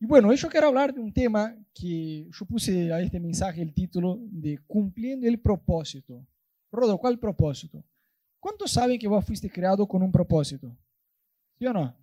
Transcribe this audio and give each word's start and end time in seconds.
Y 0.00 0.06
bueno, 0.06 0.32
yo 0.32 0.48
quiero 0.48 0.68
hablar 0.68 0.94
de 0.94 1.00
un 1.00 1.12
tema 1.12 1.56
que 1.74 2.28
yo 2.30 2.46
puse 2.46 2.92
a 2.92 3.00
este 3.00 3.18
mensaje 3.18 3.60
el 3.60 3.74
título 3.74 4.18
de 4.20 4.58
Cumpliendo 4.66 5.26
el 5.26 5.40
propósito. 5.40 6.24
Rodo, 6.70 6.98
¿cuál 6.98 7.18
propósito? 7.18 7.82
¿Cuántos 8.38 8.70
saben 8.70 8.98
que 8.98 9.08
vos 9.08 9.24
fuiste 9.24 9.50
creado 9.50 9.88
con 9.88 10.02
un 10.02 10.12
propósito? 10.12 10.76
¿Sí 11.58 11.66
o 11.66 11.72
no? 11.72 11.96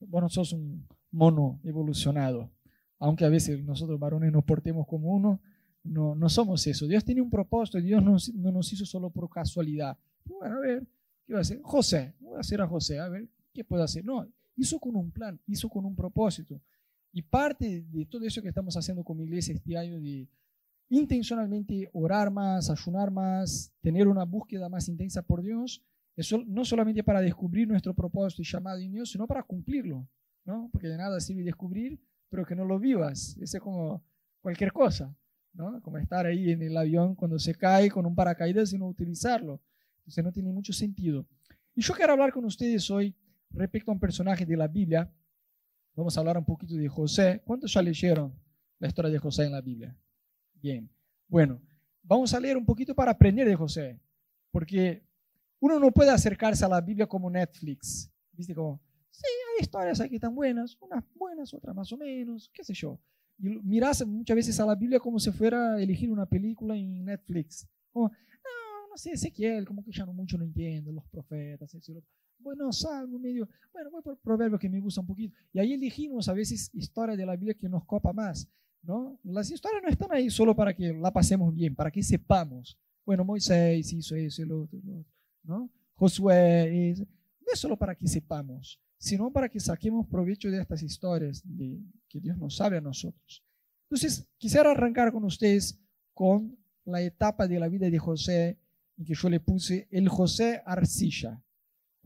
Vos 0.00 0.22
no 0.22 0.28
sos 0.28 0.52
un 0.52 0.84
mono 1.12 1.60
evolucionado. 1.62 2.50
Aunque 2.98 3.24
a 3.24 3.28
veces 3.28 3.62
nosotros 3.62 4.00
varones 4.00 4.32
nos 4.32 4.44
portemos 4.44 4.84
como 4.88 5.14
uno, 5.14 5.40
no, 5.84 6.16
no 6.16 6.28
somos 6.28 6.66
eso. 6.66 6.88
Dios 6.88 7.04
tiene 7.04 7.20
un 7.20 7.30
propósito, 7.30 7.78
Dios 7.78 8.02
no, 8.02 8.16
no 8.34 8.50
nos 8.50 8.72
hizo 8.72 8.84
solo 8.84 9.10
por 9.10 9.30
casualidad. 9.30 9.96
Bueno, 10.24 10.56
a 10.56 10.60
ver, 10.60 10.86
¿qué 11.24 11.34
va 11.34 11.38
a 11.38 11.42
hacer? 11.42 11.60
José, 11.62 12.14
voy 12.18 12.36
a 12.36 12.40
hacer 12.40 12.60
a 12.60 12.66
José, 12.66 12.98
a 12.98 13.08
ver, 13.08 13.28
¿qué 13.52 13.62
puedo 13.62 13.84
hacer? 13.84 14.04
No, 14.04 14.26
hizo 14.56 14.78
con 14.78 14.96
un 14.96 15.10
plan, 15.10 15.40
hizo 15.46 15.68
con 15.68 15.84
un 15.84 15.94
propósito. 15.94 16.60
Y 17.12 17.22
parte 17.22 17.82
de 17.82 18.04
todo 18.06 18.24
eso 18.24 18.42
que 18.42 18.48
estamos 18.48 18.76
haciendo 18.76 19.04
con 19.04 19.16
mi 19.16 19.24
iglesia 19.24 19.54
este 19.54 19.76
año 19.76 20.00
de 20.00 20.28
intencionalmente 20.88 21.88
orar 21.92 22.30
más, 22.30 22.70
ayunar 22.70 23.10
más, 23.10 23.72
tener 23.80 24.06
una 24.08 24.24
búsqueda 24.24 24.68
más 24.68 24.88
intensa 24.88 25.22
por 25.22 25.42
Dios, 25.42 25.82
eso 26.16 26.42
no 26.46 26.64
solamente 26.64 27.04
para 27.04 27.20
descubrir 27.20 27.68
nuestro 27.68 27.92
propósito 27.94 28.42
y 28.42 28.44
llamado 28.46 28.78
en 28.78 28.92
Dios, 28.92 29.10
sino 29.10 29.26
para 29.26 29.42
cumplirlo, 29.42 30.08
¿no? 30.44 30.70
Porque 30.72 30.88
de 30.88 30.96
nada 30.96 31.20
sirve 31.20 31.42
descubrir, 31.42 32.00
pero 32.30 32.46
que 32.46 32.54
no 32.54 32.64
lo 32.64 32.78
vivas. 32.78 33.36
Eso 33.40 33.58
es 33.58 33.62
como 33.62 34.02
cualquier 34.40 34.72
cosa, 34.72 35.14
¿no? 35.52 35.80
Como 35.82 35.98
estar 35.98 36.24
ahí 36.24 36.50
en 36.50 36.62
el 36.62 36.76
avión 36.76 37.14
cuando 37.14 37.38
se 37.38 37.54
cae 37.54 37.90
con 37.90 38.06
un 38.06 38.14
paracaídas 38.14 38.72
y 38.72 38.78
no 38.78 38.88
utilizarlo. 38.88 39.60
Entonces 39.98 40.24
no 40.24 40.32
tiene 40.32 40.52
mucho 40.52 40.72
sentido. 40.72 41.26
Y 41.74 41.82
yo 41.82 41.92
quiero 41.92 42.12
hablar 42.12 42.32
con 42.32 42.44
ustedes 42.46 42.90
hoy 42.90 43.14
respecto 43.56 43.90
a 43.90 43.94
un 43.94 44.00
personaje 44.00 44.44
de 44.44 44.56
la 44.56 44.68
Biblia. 44.68 45.10
Vamos 45.94 46.16
a 46.16 46.20
hablar 46.20 46.36
un 46.38 46.44
poquito 46.44 46.74
de 46.74 46.88
José. 46.88 47.42
¿Cuántos 47.44 47.72
ya 47.72 47.82
leyeron 47.82 48.34
la 48.78 48.88
historia 48.88 49.10
de 49.10 49.18
José 49.18 49.44
en 49.44 49.52
la 49.52 49.60
Biblia? 49.60 49.96
Bien. 50.54 50.88
Bueno, 51.28 51.60
vamos 52.02 52.32
a 52.34 52.40
leer 52.40 52.56
un 52.56 52.64
poquito 52.64 52.94
para 52.94 53.10
aprender 53.10 53.48
de 53.48 53.56
José, 53.56 54.00
porque 54.50 55.02
uno 55.58 55.80
no 55.80 55.90
puede 55.90 56.10
acercarse 56.10 56.64
a 56.64 56.68
la 56.68 56.80
Biblia 56.80 57.06
como 57.06 57.30
Netflix. 57.30 58.10
¿Viste? 58.32 58.54
Como, 58.54 58.80
sí, 59.10 59.24
hay 59.26 59.62
historias 59.62 60.00
aquí 60.00 60.18
tan 60.18 60.34
buenas, 60.34 60.76
unas 60.80 61.02
buenas, 61.14 61.52
otras 61.54 61.74
más 61.74 61.90
o 61.92 61.96
menos, 61.96 62.50
qué 62.52 62.62
sé 62.62 62.74
yo. 62.74 63.00
Y 63.38 63.48
miras 63.48 64.06
muchas 64.06 64.36
veces 64.36 64.60
a 64.60 64.66
la 64.66 64.74
Biblia 64.74 65.00
como 65.00 65.18
si 65.18 65.30
fuera 65.30 65.74
a 65.74 65.82
elegir 65.82 66.10
una 66.10 66.26
película 66.26 66.76
en 66.76 67.04
Netflix. 67.04 67.66
Como, 67.90 68.08
no, 68.08 68.88
no 68.90 68.96
sé, 68.96 69.12
Ezequiel, 69.12 69.66
como 69.66 69.82
que 69.82 69.92
ya 69.92 70.06
no 70.06 70.12
mucho 70.12 70.38
no 70.38 70.44
entiendo, 70.44 70.92
los 70.92 71.06
profetas, 71.08 71.74
etc. 71.74 72.02
Bueno, 72.38 72.72
salgo 72.72 73.18
medio, 73.18 73.48
bueno, 73.72 73.90
voy 73.90 74.02
por 74.02 74.18
proverbios 74.18 74.60
que 74.60 74.68
me 74.68 74.80
gusta 74.80 75.00
un 75.00 75.06
poquito. 75.06 75.36
Y 75.52 75.58
ahí 75.58 75.72
elegimos 75.72 76.28
a 76.28 76.32
veces 76.32 76.70
historias 76.72 77.18
de 77.18 77.26
la 77.26 77.36
Biblia 77.36 77.54
que 77.54 77.68
nos 77.68 77.84
copa 77.84 78.12
más. 78.12 78.48
¿no? 78.86 79.18
Las 79.24 79.50
historias 79.50 79.82
no 79.82 79.88
están 79.88 80.12
ahí 80.12 80.30
solo 80.30 80.54
para 80.54 80.74
que 80.74 80.92
la 80.92 81.12
pasemos 81.12 81.52
bien, 81.52 81.74
para 81.74 81.90
que 81.90 82.02
sepamos. 82.02 82.78
Bueno, 83.04 83.24
Moisés 83.24 83.92
hizo 83.92 84.14
eso, 84.14 84.42
el 84.42 84.52
otro, 84.52 84.78
¿no? 85.42 85.70
Josué, 85.94 86.94
no 86.98 87.52
es 87.52 87.58
solo 87.58 87.76
para 87.76 87.94
que 87.94 88.06
sepamos, 88.06 88.80
sino 88.98 89.32
para 89.32 89.48
que 89.48 89.60
saquemos 89.60 90.06
provecho 90.06 90.50
de 90.50 90.60
estas 90.60 90.82
historias 90.82 91.42
de, 91.44 91.80
que 92.08 92.20
Dios 92.20 92.36
nos 92.36 92.56
sabe 92.56 92.78
a 92.78 92.80
nosotros. 92.80 93.42
Entonces, 93.84 94.26
quisiera 94.38 94.70
arrancar 94.70 95.12
con 95.12 95.24
ustedes 95.24 95.78
con 96.12 96.56
la 96.84 97.00
etapa 97.00 97.46
de 97.46 97.58
la 97.58 97.68
vida 97.68 97.88
de 97.88 97.98
José, 97.98 98.58
en 98.96 99.04
que 99.04 99.14
yo 99.14 99.28
le 99.28 99.40
puse 99.40 99.86
el 99.90 100.08
José 100.08 100.62
Arcilla. 100.64 101.42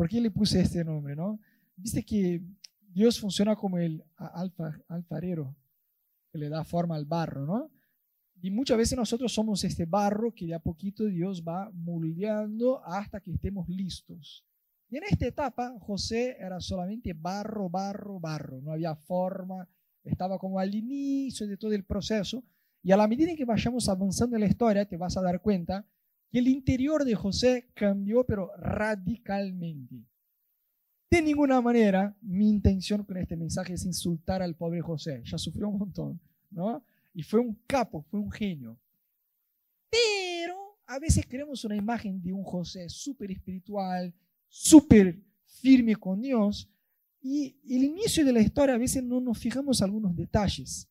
¿Por 0.01 0.09
qué 0.09 0.19
le 0.19 0.31
puse 0.31 0.62
este 0.62 0.83
nombre? 0.83 1.15
¿no? 1.15 1.39
Viste 1.77 2.03
que 2.03 2.41
Dios 2.89 3.20
funciona 3.20 3.55
como 3.55 3.77
el 3.77 4.03
alfa, 4.17 4.81
alfarero, 4.89 5.55
que 6.33 6.39
le 6.39 6.48
da 6.48 6.65
forma 6.65 6.97
al 6.97 7.05
barro, 7.05 7.45
¿no? 7.45 7.70
Y 8.41 8.51
muchas 8.51 8.78
veces 8.78 8.97
nosotros 8.97 9.31
somos 9.31 9.62
este 9.62 9.84
barro 9.84 10.34
que 10.34 10.47
de 10.47 10.55
a 10.55 10.59
poquito 10.59 11.05
Dios 11.05 11.45
va 11.47 11.71
moldeando 11.75 12.83
hasta 12.83 13.21
que 13.21 13.33
estemos 13.33 13.69
listos. 13.69 14.43
Y 14.88 14.97
en 14.97 15.03
esta 15.05 15.27
etapa 15.27 15.78
José 15.81 16.34
era 16.41 16.62
solamente 16.62 17.12
barro, 17.12 17.69
barro, 17.69 18.19
barro, 18.19 18.62
no 18.62 18.72
había 18.72 18.97
forma, 18.97 19.69
estaba 20.03 20.38
como 20.38 20.59
al 20.59 20.75
inicio 20.75 21.47
de 21.47 21.59
todo 21.59 21.75
el 21.75 21.84
proceso. 21.84 22.43
Y 22.82 22.91
a 22.91 22.97
la 22.97 23.06
medida 23.06 23.37
que 23.37 23.44
vayamos 23.44 23.87
avanzando 23.87 24.34
en 24.37 24.41
la 24.41 24.49
historia, 24.49 24.88
te 24.88 24.97
vas 24.97 25.19
a 25.19 25.21
dar 25.21 25.43
cuenta 25.43 25.84
que 26.31 26.39
el 26.39 26.49
interior 26.49 27.05
de 27.05 27.15
José 27.15 27.71
cambió, 27.75 28.25
pero 28.25 28.53
radicalmente. 28.57 30.07
De 31.11 31.21
ninguna 31.21 31.61
manera, 31.61 32.17
mi 32.23 32.49
intención 32.49 33.03
con 33.05 33.17
este 33.17 33.37
mensaje 33.37 33.75
es 33.75 33.85
insultar 33.85 34.43
al 34.43 34.55
pobre 34.55 34.81
José. 34.81 35.23
Ya 35.25 35.39
sufrió 35.39 35.69
un 35.69 35.79
montón, 35.79 36.21
¿no? 36.51 36.85
Y 37.13 37.25
fue 37.25 37.41
un 37.41 37.61
capo, 37.67 38.03
fue 38.03 38.21
un 38.21 38.31
genio. 38.31 38.79
Pero 39.91 40.79
a 40.87 41.01
veces 41.01 41.27
queremos 41.27 41.65
una 41.65 41.75
imagen 41.75 42.23
de 42.23 42.33
un 42.33 42.45
José 42.45 42.89
súper 42.89 43.33
espiritual, 43.33 44.15
súper 44.49 45.21
firme 45.47 45.97
con 45.97 46.21
Dios. 46.21 46.71
Y 47.21 47.57
el 47.65 47.83
inicio 47.83 48.25
de 48.25 48.33
la 48.33 48.41
historia 48.41 48.77
a 48.77 48.79
veces 48.79 49.03
no 49.03 49.21
nos 49.21 49.37
fijamos 49.37 49.83
algunos 49.83 50.17
detalles. 50.17 50.89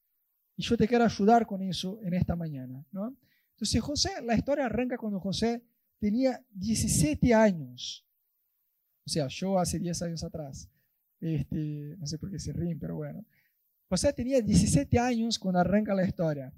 Y 0.58 0.64
yo 0.64 0.76
te 0.76 0.86
quiero 0.86 1.06
ayudar 1.06 1.48
con 1.48 1.62
eso 1.62 1.98
en 2.04 2.14
esta 2.14 2.36
mañana, 2.36 2.86
¿no? 2.92 3.16
Entonces 3.60 3.82
José, 3.82 4.10
la 4.24 4.36
historia 4.36 4.68
arranca 4.68 4.98
cuando 4.98 5.20
José 5.20 5.62
tenía 6.00 6.42
17 6.52 7.34
años. 7.34 8.08
O 9.06 9.10
sea, 9.10 9.28
yo 9.28 9.60
hace 9.60 9.78
10 9.78 10.02
años 10.04 10.24
atrás. 10.24 10.70
Este, 11.20 11.98
no 11.98 12.08
sé 12.08 12.18
por 12.18 12.32
qué 12.32 12.40
se 12.40 12.54
ríen, 12.54 12.80
pero 12.80 12.96
bueno. 12.96 13.26
José 13.90 14.14
tenía 14.14 14.40
17 14.40 14.98
años 14.98 15.38
cuando 15.38 15.60
arranca 15.60 15.94
la 15.94 16.06
historia. 16.06 16.54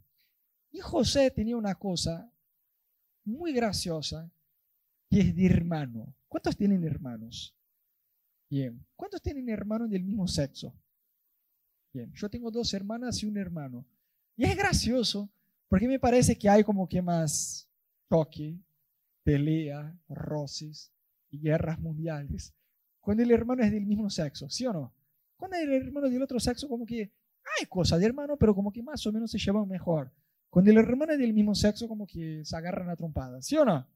Y 0.71 0.77
José 0.77 1.31
tenía 1.31 1.57
una 1.57 1.73
cosa 1.73 2.31
muy 3.25 3.51
graciosa, 3.51 4.31
que 5.09 5.21
es 5.21 5.35
de 5.35 5.47
hermano. 5.47 6.15
¿Cuántos 6.27 6.55
tienen 6.55 6.83
hermanos? 6.83 7.57
Bien. 8.47 8.85
¿Cuántos 8.95 9.23
tienen 9.23 9.49
hermanos 9.49 9.89
del 9.89 10.03
mismo 10.03 10.27
sexo? 10.27 10.71
Bien. 11.91 12.13
Yo 12.13 12.29
tengo 12.29 12.51
dos 12.51 12.71
hermanas 12.75 13.23
y 13.23 13.25
un 13.25 13.37
hermano. 13.37 13.87
Y 14.37 14.43
es 14.43 14.55
gracioso, 14.55 15.31
porque 15.71 15.87
me 15.87 15.99
parece 15.99 16.37
que 16.37 16.49
hay 16.49 16.65
como 16.65 16.85
que 16.85 17.01
más 17.01 17.65
toque, 18.09 18.59
pelea, 19.23 19.97
roces 20.09 20.91
y 21.29 21.39
guerras 21.39 21.79
mundiales 21.79 22.53
cuando 22.99 23.23
el 23.23 23.31
hermano 23.31 23.63
es 23.63 23.71
del 23.71 23.85
mismo 23.85 24.09
sexo, 24.09 24.49
¿sí 24.49 24.65
o 24.65 24.73
no? 24.73 24.93
Cuando 25.37 25.55
el 25.55 25.71
hermano 25.71 26.07
es 26.07 26.13
del 26.13 26.23
otro 26.23 26.41
sexo, 26.41 26.67
como 26.67 26.85
que 26.85 27.09
hay 27.57 27.65
cosas 27.69 28.01
de 28.01 28.05
hermano, 28.05 28.35
pero 28.35 28.53
como 28.53 28.69
que 28.69 28.83
más 28.83 29.07
o 29.07 29.13
menos 29.13 29.31
se 29.31 29.37
llevan 29.39 29.65
mejor. 29.65 30.11
Cuando 30.49 30.71
el 30.71 30.77
hermano 30.77 31.13
es 31.13 31.19
del 31.19 31.31
mismo 31.31 31.55
sexo, 31.55 31.87
como 31.87 32.05
que 32.05 32.43
se 32.43 32.53
agarran 32.57 32.89
a 32.89 32.97
trompadas, 32.97 33.45
¿sí 33.45 33.55
o 33.55 33.63
no? 33.63 33.87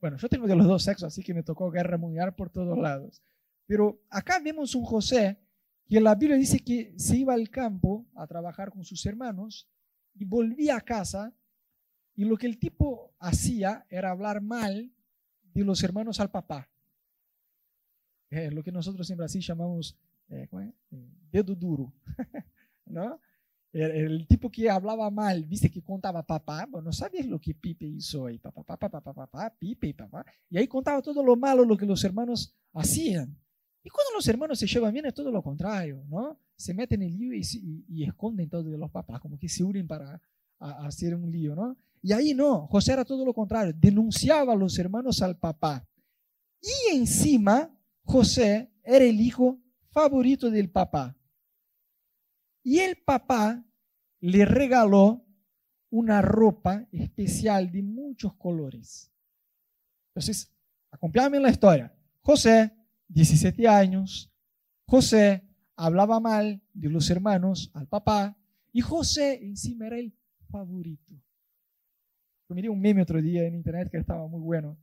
Bueno, 0.00 0.16
yo 0.16 0.28
tengo 0.28 0.48
de 0.48 0.56
los 0.56 0.66
dos 0.66 0.82
sexos, 0.82 1.06
así 1.06 1.22
que 1.22 1.32
me 1.32 1.44
tocó 1.44 1.70
guerra 1.70 1.98
mundial 1.98 2.34
por 2.34 2.50
todos 2.50 2.76
lados. 2.76 3.22
Pero 3.64 4.02
acá 4.10 4.40
vemos 4.40 4.74
un 4.74 4.82
José 4.82 5.38
que 5.86 5.98
en 5.98 6.02
la 6.02 6.16
Biblia 6.16 6.36
dice 6.36 6.58
que 6.58 6.94
se 6.98 7.16
iba 7.16 7.32
al 7.32 7.48
campo 7.48 8.04
a 8.16 8.26
trabajar 8.26 8.72
con 8.72 8.84
sus 8.84 9.06
hermanos 9.06 9.68
y 10.18 10.24
volvía 10.24 10.76
a 10.76 10.80
casa 10.80 11.32
y 12.14 12.24
lo 12.24 12.36
que 12.36 12.46
el 12.46 12.58
tipo 12.58 13.14
hacía 13.18 13.86
era 13.88 14.10
hablar 14.10 14.40
mal 14.40 14.90
de 15.52 15.64
los 15.64 15.82
hermanos 15.82 16.20
al 16.20 16.30
papá. 16.30 16.68
Eh, 18.30 18.50
lo 18.50 18.62
que 18.62 18.72
nosotros 18.72 19.08
en 19.10 19.18
Brasil 19.18 19.40
llamamos 19.40 19.96
eh, 20.28 20.48
eh, 20.52 20.72
dedo 21.30 21.54
duro, 21.54 21.92
¿no? 22.86 23.20
El, 23.72 24.26
tipo 24.26 24.50
que 24.50 24.70
hablaba 24.70 25.10
mal, 25.10 25.44
viste 25.44 25.70
que 25.70 25.82
contaba 25.82 26.22
papá, 26.22 26.66
bueno, 26.66 26.86
no 26.86 26.92
sabías 26.94 27.26
lo 27.26 27.38
que 27.38 27.54
Pipe 27.54 27.84
hizo 27.84 28.24
ahí, 28.24 28.38
papá, 28.38 28.62
papá, 28.64 28.88
papá, 28.88 29.12
papá, 29.12 29.54
Pipe, 29.58 29.92
papá, 29.92 30.24
y 30.48 30.56
ahí 30.56 30.66
contaba 30.66 31.02
todo 31.02 31.22
lo 31.22 31.36
malo, 31.36 31.62
lo 31.62 31.76
que 31.76 31.84
los 31.84 32.02
hermanos 32.02 32.56
hacían. 32.72 33.36
Y 33.86 33.88
cuando 33.88 34.14
los 34.16 34.26
hermanos 34.26 34.58
se 34.58 34.66
llevan 34.66 34.92
bien 34.92 35.06
es 35.06 35.14
todo 35.14 35.30
lo 35.30 35.40
contrario, 35.40 36.02
¿no? 36.08 36.40
Se 36.56 36.74
meten 36.74 37.02
en 37.02 37.16
lío 37.16 37.32
y, 37.32 38.02
esconden 38.02 38.48
todo 38.50 38.64
de 38.64 38.76
los 38.76 38.90
papás, 38.90 39.20
como 39.20 39.38
que 39.38 39.48
se 39.48 39.62
unen 39.62 39.86
para 39.86 40.20
hacer 40.58 41.14
un 41.14 41.30
lío, 41.30 41.54
¿no? 41.54 41.76
Y 42.02 42.12
ahí 42.12 42.34
no, 42.34 42.66
José 42.66 42.94
era 42.94 43.04
todo 43.04 43.24
lo 43.24 43.32
contrario, 43.32 43.72
denunciaba 43.78 44.54
a 44.54 44.56
los 44.56 44.76
hermanos 44.80 45.22
al 45.22 45.38
papá. 45.38 45.88
Y 46.60 46.96
encima, 46.96 47.72
José 48.02 48.72
era 48.82 49.04
el 49.04 49.20
hijo 49.20 49.62
favorito 49.92 50.50
del 50.50 50.68
papá. 50.68 51.16
Y 52.64 52.80
el 52.80 52.96
papá 52.96 53.64
le 54.18 54.44
regaló 54.46 55.24
una 55.90 56.22
ropa 56.22 56.88
especial 56.90 57.70
de 57.70 57.84
muchos 57.84 58.34
colores. 58.34 59.12
Entonces, 60.08 60.52
acompáñame 60.90 61.36
en 61.36 61.44
la 61.44 61.50
historia. 61.50 61.96
José, 62.20 62.75
17 63.08 63.66
años, 63.68 64.30
José 64.86 65.42
hablaba 65.76 66.20
mal 66.20 66.60
de 66.72 66.88
los 66.88 67.08
hermanos 67.10 67.70
al 67.74 67.86
papá 67.86 68.36
y 68.72 68.80
José 68.80 69.38
encima 69.42 69.86
era 69.86 69.98
el 69.98 70.12
favorito. 70.48 71.14
Yo 72.48 72.54
miré 72.54 72.68
un 72.68 72.80
meme 72.80 73.02
otro 73.02 73.20
día 73.20 73.44
en 73.44 73.54
internet 73.54 73.90
que 73.90 73.98
estaba 73.98 74.26
muy 74.28 74.40
bueno, 74.40 74.76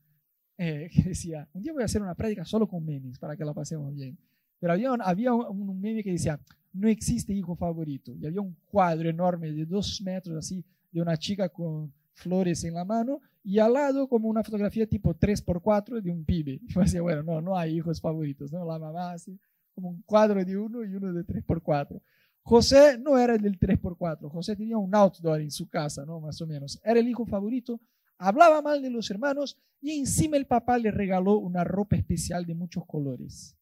eh, 0.57 0.89
que 0.93 1.03
decía, 1.03 1.47
un 1.53 1.61
día 1.61 1.73
voy 1.73 1.81
a 1.81 1.85
hacer 1.85 2.01
una 2.01 2.15
práctica 2.15 2.45
solo 2.45 2.67
con 2.67 2.85
memes 2.85 3.17
para 3.19 3.35
que 3.37 3.45
la 3.45 3.53
pasemos 3.53 3.93
bien. 3.93 4.17
Pero 4.59 4.73
había, 4.73 4.93
había 4.93 5.33
un, 5.33 5.79
meme 5.79 6.03
que 6.03 6.11
decía, 6.11 6.39
no 6.73 6.87
existe 6.87 7.33
hijo 7.33 7.55
favorito. 7.55 8.13
Y 8.15 8.25
había 8.25 8.41
un 8.41 8.55
cuadro 8.65 9.09
enorme 9.09 9.51
de 9.51 9.65
dos 9.65 10.01
metros 10.01 10.37
así, 10.37 10.63
de 10.91 11.01
una 11.01 11.17
chica 11.17 11.49
con 11.49 11.93
flores 12.13 12.63
en 12.63 12.73
la 12.73 12.85
mano, 12.85 13.19
y 13.43 13.59
al 13.59 13.73
lado 13.73 14.07
como 14.07 14.29
una 14.29 14.43
fotografía 14.43 14.87
tipo 14.87 15.13
3x4 15.13 16.01
de 16.01 16.11
un 16.11 16.23
pibe. 16.23 16.61
Y 16.67 16.79
decía, 16.79 17.01
bueno, 17.01 17.23
no, 17.23 17.41
no 17.41 17.57
hay 17.57 17.77
hijos 17.77 17.99
favoritos, 17.99 18.51
¿no? 18.51 18.65
La 18.65 18.79
mamá 18.79 19.11
así, 19.11 19.39
como 19.73 19.89
un 19.89 20.01
cuadro 20.03 20.43
de 20.43 20.57
uno 20.57 20.83
y 20.83 20.95
uno 20.95 21.13
de 21.13 21.25
3x4. 21.25 22.01
José 22.43 22.97
no 22.97 23.17
era 23.17 23.37
del 23.37 23.57
3x4, 23.57 24.29
José 24.29 24.55
tenía 24.55 24.77
un 24.77 24.93
outdoor 24.93 25.39
en 25.39 25.51
su 25.51 25.69
casa, 25.69 26.05
¿no? 26.05 26.19
Más 26.19 26.41
o 26.41 26.47
menos. 26.47 26.79
Era 26.83 26.99
el 26.99 27.07
hijo 27.07 27.25
favorito, 27.25 27.79
hablaba 28.17 28.61
mal 28.61 28.81
de 28.81 28.89
los 28.89 29.09
hermanos 29.09 29.57
y 29.81 29.91
encima 29.99 30.37
el 30.37 30.45
papá 30.45 30.77
le 30.77 30.91
regaló 30.91 31.37
una 31.37 31.63
ropa 31.63 31.95
especial 31.95 32.45
de 32.45 32.53
muchos 32.53 32.85
colores. 32.85 33.57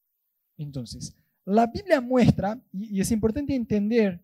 Entonces, 0.57 1.15
la 1.45 1.67
Biblia 1.67 2.01
muestra, 2.01 2.59
y, 2.71 2.99
es 2.99 3.11
importante 3.11 3.55
entender 3.55 4.23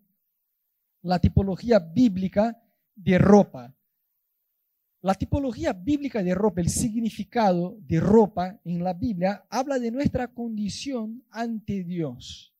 la 1.02 1.20
tipología 1.20 1.80
bíblica 1.80 2.62
de 2.96 3.18
ropa. 3.18 3.76
La 5.08 5.16
tipología 5.16 5.72
bíblica 5.72 6.22
de 6.22 6.36
ropa, 6.36 6.60
el 6.60 6.68
significado 6.68 7.78
de 7.80 8.02
ropa 8.02 8.60
en 8.66 8.84
la 8.84 8.94
Biblia, 8.94 9.46
habla 9.50 9.80
de 9.80 9.90
nuestra 9.90 10.28
condición 10.28 11.24
ante 11.32 11.86
Dios. 11.86 12.54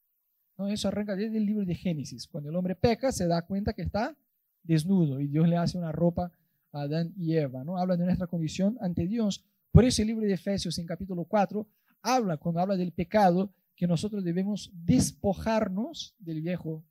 Eso 0.70 0.88
arranca 0.88 1.18
desde 1.18 1.40
el 1.40 1.46
libro 1.46 1.66
de 1.66 1.76
Génesis. 1.76 2.26
Cuando 2.26 2.50
el 2.50 2.56
hombre 2.56 2.74
peca, 2.74 3.12
se 3.12 3.28
da 3.28 3.42
cuenta 3.42 3.74
que 3.74 3.82
está 3.82 4.16
desnudo 4.64 5.20
y 5.20 5.28
Dios 5.28 5.46
le 5.46 5.58
hace 5.58 5.78
una 5.78 5.92
ropa 5.92 6.32
a 6.72 6.84
Adán 6.84 7.12
y 7.18 7.36
Eva. 7.36 7.66
¿no? 7.66 7.78
Habla 7.78 7.98
de 7.98 8.06
nuestra 8.06 8.28
condición 8.28 8.78
ante 8.80 9.08
Dios. 9.08 9.44
Por 9.74 9.84
eso 9.84 10.02
el 10.02 10.08
libro 10.08 10.26
de 10.26 10.32
Efesios 10.32 10.80
en 10.80 10.86
capítulo 10.86 11.26
4 11.26 11.68
habla, 12.02 12.38
cuando 12.38 12.62
habla 12.62 12.78
del 12.78 12.94
pecado, 12.94 13.52
que 13.76 13.88
nosotros 13.88 14.24
debemos 14.24 14.72
despojarnos 14.74 16.16
del 16.18 16.40
viejo 16.40 16.86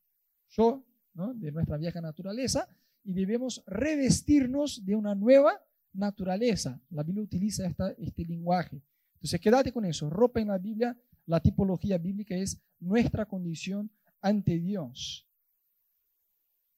yo, 0.50 0.84
de 1.14 1.50
nuestra 1.50 1.78
vieja 1.78 2.02
naturaleza, 2.02 2.68
y 3.06 3.12
debemos 3.12 3.62
revestirnos 3.66 4.84
de 4.84 4.96
una 4.96 5.14
nueva 5.14 5.62
naturaleza. 5.92 6.80
La 6.90 7.02
Biblia 7.02 7.24
utiliza 7.24 7.66
esta, 7.66 7.92
este 7.92 8.24
lenguaje. 8.24 8.82
Entonces, 9.14 9.40
quédate 9.40 9.72
con 9.72 9.84
eso. 9.84 10.10
Ropa 10.10 10.40
en 10.40 10.48
la 10.48 10.58
Biblia 10.58 10.96
la 11.26 11.40
tipología 11.40 11.98
bíblica 11.98 12.36
es 12.36 12.62
nuestra 12.78 13.26
condición 13.26 13.90
ante 14.20 14.58
Dios. 14.58 15.28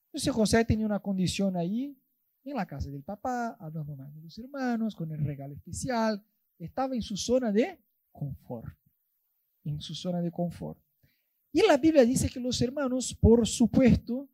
Entonces 0.07 0.33
José 0.33 0.65
tenía 0.65 0.87
una 0.87 1.01
condición 1.01 1.57
ahí, 1.57 1.97
en 2.45 2.57
la 2.57 2.67
casa 2.67 2.91
del 2.91 3.03
papá, 3.03 3.57
hablando 3.61 3.95
más 3.95 4.15
de 4.15 4.23
los 4.23 4.39
hermanos, 4.39 4.97
con 4.97 5.13
el 5.13 5.23
regalo 5.23 5.55
especial. 5.55 6.25
Estaba 6.59 6.95
en 6.95 7.03
su 7.03 7.17
zona 7.17 7.53
de 7.53 7.79
confort. 8.11 8.75
En 9.65 9.83
su 9.83 9.95
zona 9.95 10.23
de 10.23 10.31
confort. 10.31 10.81
Y 11.53 11.61
la 11.67 11.77
Biblia 11.77 12.05
dice 12.05 12.31
que 12.31 12.41
los 12.41 12.61
hermanos, 12.63 13.15
por 13.15 13.47
supuesto, 13.47 14.29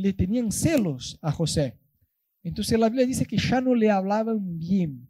le 0.00 0.12
tenían 0.14 0.50
celos 0.50 1.18
a 1.20 1.30
José. 1.30 1.76
Entonces 2.42 2.78
la 2.78 2.88
Biblia 2.88 3.06
dice 3.06 3.26
que 3.26 3.36
ya 3.36 3.60
no 3.60 3.74
le 3.74 3.90
hablaban 3.90 4.58
bien. 4.58 5.08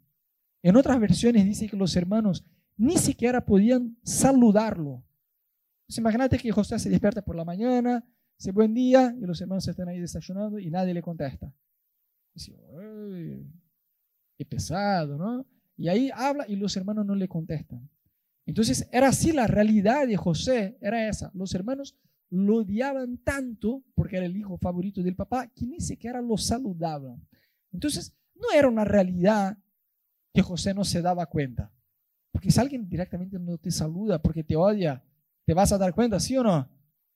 En 0.61 0.75
otras 0.75 0.99
versiones 0.99 1.45
dice 1.45 1.67
que 1.67 1.77
los 1.77 1.95
hermanos 1.95 2.45
ni 2.75 2.97
siquiera 2.97 3.45
podían 3.45 3.97
saludarlo. 4.03 5.03
Pues 5.87 5.97
imagínate 5.97 6.37
que 6.37 6.51
José 6.51 6.79
se 6.79 6.89
despierta 6.89 7.21
por 7.21 7.35
la 7.35 7.45
mañana, 7.45 8.03
dice 8.37 8.51
buen 8.51 8.73
día, 8.73 9.15
y 9.17 9.25
los 9.25 9.39
hermanos 9.39 9.67
están 9.67 9.87
ahí 9.87 9.99
desayunando 9.99 10.59
y 10.59 10.69
nadie 10.69 10.93
le 10.93 11.01
contesta. 11.01 11.53
Dice, 12.33 12.53
qué 14.37 14.45
pesado, 14.45 15.17
¿no? 15.17 15.45
Y 15.77 15.87
ahí 15.87 16.09
habla 16.13 16.45
y 16.47 16.55
los 16.57 16.75
hermanos 16.75 17.05
no 17.05 17.15
le 17.15 17.27
contestan. 17.27 17.89
Entonces 18.45 18.87
era 18.91 19.07
así 19.07 19.31
la 19.31 19.47
realidad 19.47 20.07
de 20.07 20.17
José, 20.17 20.77
era 20.81 21.07
esa. 21.07 21.31
Los 21.33 21.55
hermanos 21.55 21.95
lo 22.33 22.57
odiaban 22.57 23.19
tanto, 23.19 23.83
porque 23.93 24.17
era 24.17 24.25
el 24.25 24.35
hijo 24.35 24.57
favorito 24.57 25.03
del 25.03 25.15
papá, 25.15 25.47
que 25.47 25.67
ni 25.67 25.79
siquiera 25.79 26.19
lo 26.19 26.35
saludaban. 26.35 27.23
Entonces 27.71 28.17
no 28.33 28.47
era 28.51 28.67
una 28.67 28.83
realidad 28.83 29.55
que 30.33 30.41
José 30.41 30.73
no 30.73 30.83
se 30.83 31.03
daba 31.03 31.27
cuenta. 31.27 31.71
Porque 32.31 32.49
si 32.49 32.59
alguien 32.59 32.89
directamente 32.89 33.37
no 33.37 33.59
te 33.59 33.69
saluda 33.69 34.19
porque 34.19 34.43
te 34.43 34.55
odia, 34.55 35.03
¿te 35.45 35.53
vas 35.53 35.71
a 35.73 35.77
dar 35.77 35.93
cuenta, 35.93 36.19
sí 36.19 36.35
o 36.35 36.41
no? 36.41 36.67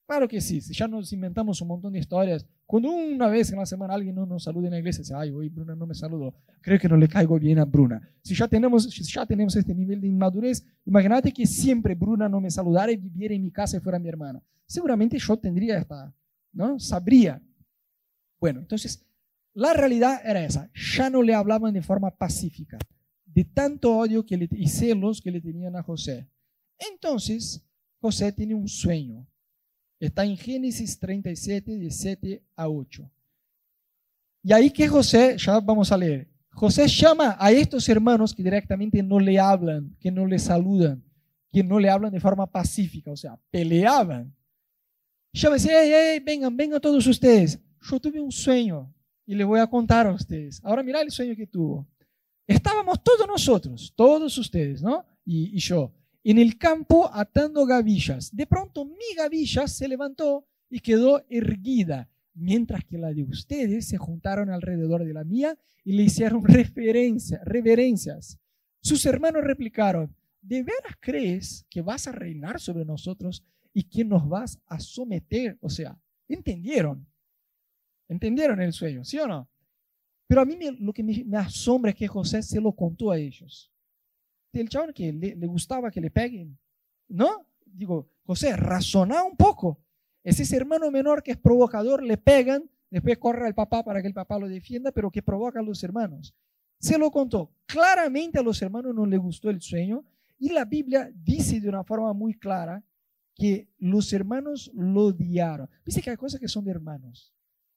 Claro 0.06 0.28
que 0.28 0.40
sí, 0.40 0.60
ya 0.60 0.88
nos 0.88 1.12
inventamos 1.12 1.60
un 1.62 1.68
montón 1.70 1.94
de 1.94 2.00
historias. 2.00 2.46
Cuando 2.68 2.92
una 2.92 3.28
vez 3.28 3.52
en 3.52 3.58
la 3.58 3.66
semana 3.66 3.96
alguien 3.96 4.14
no 4.14 4.26
nos 4.26 4.44
saluda 4.44 4.68
en 4.68 4.72
la 4.74 4.78
iglesia, 4.78 5.02
dice, 5.02 5.16
ay, 5.16 5.32
hoy 5.32 5.50
Bruna 5.50 5.74
no 5.74 5.88
me 5.88 5.96
saludó, 5.96 6.36
creo 6.62 6.78
que 6.78 6.88
no 6.88 6.98
le 6.98 7.08
caigo 7.08 7.40
bien 7.40 7.58
a 7.58 7.66
Bruna. 7.66 8.00
Si 8.22 8.36
ya 8.36 8.48
tenemos, 8.48 8.88
ya 9.12 9.26
tenemos 9.26 9.56
este 9.56 9.74
nivel 9.74 10.02
de 10.02 10.08
inmadurez, 10.08 10.64
imagínate 10.86 11.32
que 11.32 11.48
siempre 11.48 11.96
Bruna 11.96 12.30
no 12.30 12.40
me 12.40 12.52
saludara 12.52 12.92
y 12.92 12.98
viviera 12.98 13.34
en 13.34 13.44
mi 13.44 13.52
casa 13.52 13.78
y 13.78 13.80
fuera 13.80 13.98
mi 13.98 14.10
hermana. 14.10 14.44
Seguramente 14.68 15.18
yo 15.18 15.38
tendría 15.38 15.78
esta, 15.78 16.14
¿no? 16.52 16.78
Sabría. 16.78 17.42
Bueno, 18.40 18.60
entonces, 18.60 19.04
la 19.54 19.74
realidad 19.74 20.22
era 20.24 20.44
esa, 20.44 20.70
ya 20.96 21.10
no 21.10 21.24
le 21.24 21.34
hablaban 21.34 21.74
de 21.74 21.82
forma 21.82 22.12
pacífica 22.12 22.78
de 23.38 23.46
tanto 23.46 23.96
odio 23.96 24.26
que 24.26 24.36
le, 24.36 24.50
y 24.52 24.68
celos 24.68 25.22
que 25.22 25.30
le 25.30 25.40
tenían 25.40 25.76
a 25.76 25.84
José. 25.84 26.28
Entonces, 26.92 27.64
José 28.00 28.32
tiene 28.32 28.56
un 28.56 28.68
sueño. 28.68 29.28
Está 30.00 30.26
en 30.26 30.38
Génesis 30.38 31.00
37, 31.00 31.78
de 31.78 31.92
7 31.92 32.44
a 32.56 32.70
8. 32.70 33.10
Y 34.44 34.54
ahí 34.54 34.70
que 34.70 34.88
José, 34.88 35.36
ya 35.38 35.60
vamos 35.60 35.92
a 35.92 35.98
leer, 35.98 36.30
José 36.58 36.88
llama 36.88 37.36
a 37.40 37.52
estos 37.52 37.88
hermanos 37.88 38.34
que 38.34 38.42
directamente 38.42 39.04
no 39.04 39.20
le 39.20 39.40
hablan, 39.40 39.96
que 40.00 40.10
no 40.10 40.26
le 40.26 40.40
saludan, 40.40 41.04
que 41.52 41.64
no 41.64 41.80
le 41.80 41.88
hablan 41.88 42.12
de 42.12 42.20
forma 42.20 42.52
pacífica, 42.52 43.12
o 43.12 43.16
sea, 43.16 43.40
peleaban. 43.52 44.34
Llama 45.34 45.58
y 45.58 45.60
dice, 45.60 45.72
hey, 45.74 46.20
vengan, 46.26 46.58
vengan 46.58 46.82
todos 46.82 47.06
ustedes. 47.06 47.60
Yo 47.80 48.00
tuve 48.00 48.20
un 48.20 48.32
sueño 48.32 48.92
y 49.24 49.36
le 49.36 49.44
voy 49.44 49.60
a 49.60 49.68
contar 49.68 50.08
a 50.08 50.14
ustedes. 50.14 50.60
Ahora 50.64 50.82
mira 50.82 51.02
el 51.02 51.12
sueño 51.12 51.36
que 51.36 51.46
tuvo. 51.46 51.88
Estábamos 52.48 53.04
todos 53.04 53.28
nosotros, 53.28 53.94
todos 53.96 54.36
ustedes, 54.38 54.82
¿no? 54.82 55.06
Y, 55.26 55.60
yo, 55.60 55.94
en 56.32 56.38
el 56.40 56.58
campo 56.58 57.10
atando 57.14 57.66
gavillas. 57.66 58.36
De 58.36 58.46
pronto 58.46 58.86
mi 58.86 59.16
gavilla 59.16 59.68
se 59.68 59.88
levantó 59.88 60.46
y 60.70 60.80
quedó 60.80 61.24
erguida, 61.30 62.10
mientras 62.34 62.84
que 62.84 62.98
la 62.98 63.14
de 63.14 63.24
ustedes 63.24 63.88
se 63.88 63.98
juntaron 63.98 64.50
alrededor 64.50 65.06
de 65.06 65.14
la 65.14 65.24
mía 65.24 65.58
y 65.84 65.94
le 65.94 66.04
hicieron 66.04 66.44
reverencias. 66.44 68.38
Sus 68.82 69.06
hermanos 69.06 69.44
replicaron, 69.44 70.14
¿de 70.42 70.64
veras 70.64 70.98
crees 71.00 71.66
que 71.70 71.82
vas 71.82 72.08
a 72.08 72.12
reinar 72.12 72.60
sobre 72.60 72.84
nosotros 72.86 73.44
y 73.74 73.84
que 73.84 74.04
nos 74.04 74.28
vas 74.28 74.60
a 74.68 74.80
someter? 74.80 75.58
O 75.62 75.70
sea, 75.70 75.98
¿entendieron? 76.28 77.08
¿Entendieron 78.10 78.62
el 78.62 78.74
sueño? 78.74 79.04
¿Sí 79.04 79.18
o 79.18 79.28
no? 79.28 79.50
Pero 80.28 80.42
a 80.42 80.46
mí 80.46 80.58
lo 80.80 80.92
que 80.92 81.04
me, 81.04 81.38
asombra 81.38 81.92
es 81.92 81.98
que 81.98 82.08
José 82.08 82.44
se 82.44 82.60
lo 82.60 82.74
contó 82.74 83.12
a 83.12 83.18
ellos. 83.18 83.72
El 84.54 84.70
chaval 84.70 84.94
que 84.94 85.14
le, 85.14 85.36
gustaba 85.48 85.92
que 85.92 86.02
le 86.02 86.10
peguen, 86.10 86.58
¿no? 87.10 87.46
Digo, 87.66 88.10
José, 88.26 88.56
razona 88.56 89.24
un 89.24 89.36
poco. 89.36 89.80
Es 90.24 90.40
ese 90.40 90.58
hermano 90.58 90.90
menor 90.90 91.22
que 91.22 91.32
es 91.32 91.38
provocador, 91.38 92.02
le 92.02 92.18
pegan, 92.18 92.70
después 92.90 93.18
corre 93.18 93.46
al 93.46 93.54
papá 93.54 93.84
para 93.84 94.02
que 94.02 94.08
el 94.08 94.14
papá 94.14 94.40
lo 94.40 94.48
defienda, 94.48 94.92
pero 94.92 95.12
que 95.12 95.22
provoca 95.22 95.60
a 95.60 95.64
los 95.64 95.84
hermanos. 95.84 96.34
Se 96.80 96.98
lo 96.98 97.12
contó. 97.12 97.52
Claramente 97.66 98.40
a 98.40 98.44
los 98.44 98.62
hermanos 98.62 98.96
no 98.96 99.06
les 99.06 99.20
gustó 99.20 99.50
el 99.50 99.62
sueño 99.62 100.04
y 100.40 100.50
la 100.50 100.66
Biblia 100.66 101.12
dice 101.14 101.60
de 101.60 101.70
una 101.70 101.84
forma 101.84 102.14
muy 102.14 102.34
clara 102.34 102.84
que 103.36 103.70
los 103.78 104.12
hermanos 104.14 104.72
lo 104.74 105.06
odiaron. 105.06 105.70
Dice 105.86 106.02
que 106.02 106.10
hay 106.10 106.18
cosas 106.18 106.40
que 106.40 106.48
son 106.48 106.66
de 106.66 106.72
hermanos. 106.72 107.34